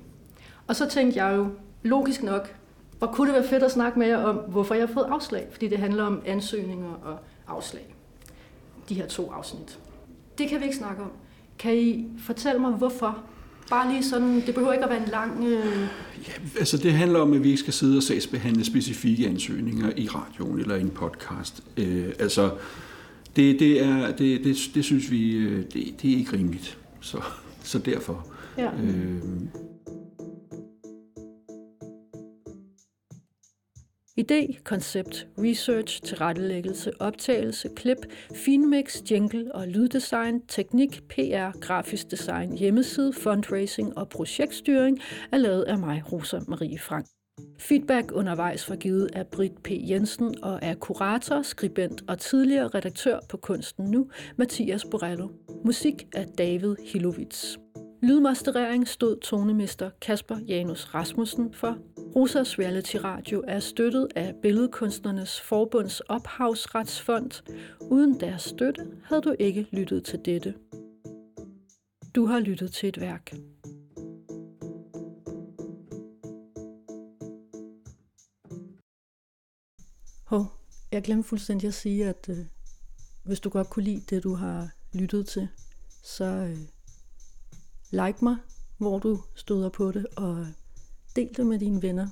Og 0.68 0.76
så 0.76 0.90
tænkte 0.90 1.24
jeg 1.24 1.38
jo, 1.38 1.48
logisk 1.84 2.24
nok, 2.24 2.56
hvor 2.98 3.08
kunne 3.08 3.28
det 3.28 3.42
være 3.42 3.50
fedt 3.50 3.64
at 3.64 3.72
snakke 3.72 4.00
med 4.00 4.08
jer 4.08 4.18
om, 4.18 4.36
hvorfor 4.36 4.76
jeg 4.76 4.88
har 4.88 4.94
fået 4.94 5.06
afslag, 5.10 5.48
fordi 5.52 5.68
det 5.68 5.78
handler 5.78 6.04
om 6.04 6.22
ansøgninger 6.26 6.94
og 6.94 7.20
afslag. 7.48 7.96
De 8.90 8.94
her 8.94 9.08
to 9.08 9.32
afsnit. 9.32 9.80
Det 10.38 10.50
kan 10.50 10.60
vi 10.60 10.66
ikke 10.66 10.78
snakke 10.78 11.02
om. 11.02 11.12
Kan 11.60 11.78
I 11.78 12.08
fortælle 12.20 12.62
mig, 12.62 12.72
hvorfor? 12.72 13.24
Bare 13.70 13.91
lige 13.91 14.03
sådan, 14.03 14.36
det 14.45 14.53
behøver 14.53 14.74
ikke 14.74 14.86
at 14.86 14.89
være 14.89 15.03
en 15.03 15.09
lang... 15.11 15.43
Øh... 15.47 15.88
Altså 16.59 16.78
det 16.78 16.93
handler 16.93 17.20
om, 17.20 17.34
at 17.34 17.43
vi 17.43 17.47
ikke 17.47 17.59
skal 17.59 17.74
sidde 17.74 17.97
og 17.97 18.03
sagsbehandle 18.03 18.65
specifikke 18.65 19.28
ansøgninger 19.28 19.91
i 19.97 20.07
radioen 20.07 20.59
eller 20.59 20.76
i 20.76 20.82
en 20.82 20.89
podcast. 20.89 21.63
Øh, 21.78 22.05
altså 22.20 22.51
det, 23.36 23.59
det, 23.59 23.84
er, 23.84 24.11
det, 24.11 24.43
det, 24.43 24.57
det 24.74 24.86
synes 24.86 25.11
vi, 25.11 25.32
øh, 25.32 25.57
det, 25.74 25.95
det 26.01 26.13
er 26.13 26.17
ikke 26.17 26.34
rimeligt. 26.34 26.78
Så, 27.01 27.22
så 27.63 27.80
derfor. 27.80 28.28
Ja. 28.57 28.65
Øh, 28.65 29.22
Idé, 34.20 34.63
koncept, 34.63 35.28
research, 35.38 36.01
tilrettelæggelse, 36.01 36.91
optagelse, 36.99 37.70
klip, 37.76 37.97
finmix, 38.36 39.01
jingle 39.11 39.55
og 39.55 39.67
lyddesign, 39.67 40.41
teknik, 40.47 41.01
PR, 41.09 41.59
grafisk 41.59 42.11
design, 42.11 42.57
hjemmeside, 42.57 43.13
fundraising 43.13 43.97
og 43.97 44.09
projektstyring 44.09 44.99
er 45.32 45.38
lavet 45.38 45.63
af 45.63 45.78
mig, 45.78 46.03
Rosa 46.11 46.39
Marie 46.47 46.80
Frank. 46.80 47.05
Feedback 47.59 48.11
undervejs 48.11 48.70
var 48.70 48.76
givet 48.76 49.09
af 49.13 49.28
Britt 49.28 49.63
P. 49.63 49.70
Jensen 49.72 50.43
og 50.43 50.59
er 50.61 50.74
kurator, 50.76 51.41
skribent 51.41 52.03
og 52.07 52.20
tidligere 52.20 52.67
redaktør 52.67 53.20
på 53.30 53.38
Kunsten 53.38 53.86
Nu, 53.86 54.09
Mathias 54.38 54.86
Borello. 54.91 55.30
Musik 55.65 56.07
af 56.15 56.26
David 56.38 56.76
Hilovits. 56.86 57.59
Lydmasterering 58.02 58.88
stod 58.88 59.18
tonemester 59.18 59.89
Kasper 60.02 60.38
Janus 60.38 60.93
Rasmussen 60.93 61.54
for. 61.54 61.78
Rosas 62.16 62.60
Reality 62.60 62.95
Radio 62.95 63.43
er 63.47 63.60
støttet 63.60 64.08
af 64.16 64.36
Billedkunstnernes 64.41 65.41
Forbunds 65.41 66.00
Ophavsretsfond. 66.00 67.32
Uden 67.82 68.20
deres 68.20 68.41
støtte 68.41 68.88
havde 69.04 69.22
du 69.22 69.36
ikke 69.39 69.68
lyttet 69.72 70.04
til 70.04 70.20
dette. 70.26 70.54
Du 72.16 72.26
har 72.26 72.39
lyttet 72.39 72.72
til 72.72 72.89
et 72.89 73.00
værk. 73.00 73.34
Hov, 80.26 80.45
jeg 80.91 81.04
glemte 81.04 81.30
fuldstændig 81.30 81.68
at 81.68 81.74
sige, 81.74 82.06
at 82.06 82.30
øh, 82.30 82.45
hvis 83.24 83.39
du 83.39 83.50
godt 83.50 83.70
kunne 83.70 83.86
lide 83.86 84.02
det, 84.10 84.24
du 84.24 84.34
har 84.34 84.70
lyttet 84.93 85.28
til, 85.28 85.47
så 86.04 86.26
øh, 86.26 86.58
like 87.92 88.18
mig, 88.22 88.38
hvor 88.78 89.00
du 89.00 89.22
støder 89.36 89.70
på 89.70 89.92
det, 89.92 90.06
og 90.16 90.48
del 91.16 91.38
det 91.38 91.48
med 91.48 91.60
dine 91.60 91.82
venner. 91.82 92.08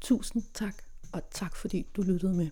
Tusind 0.00 0.42
tak, 0.54 0.74
og 1.12 1.22
tak 1.30 1.56
fordi 1.56 1.86
du 1.96 2.02
lyttede 2.02 2.34
med. 2.34 2.50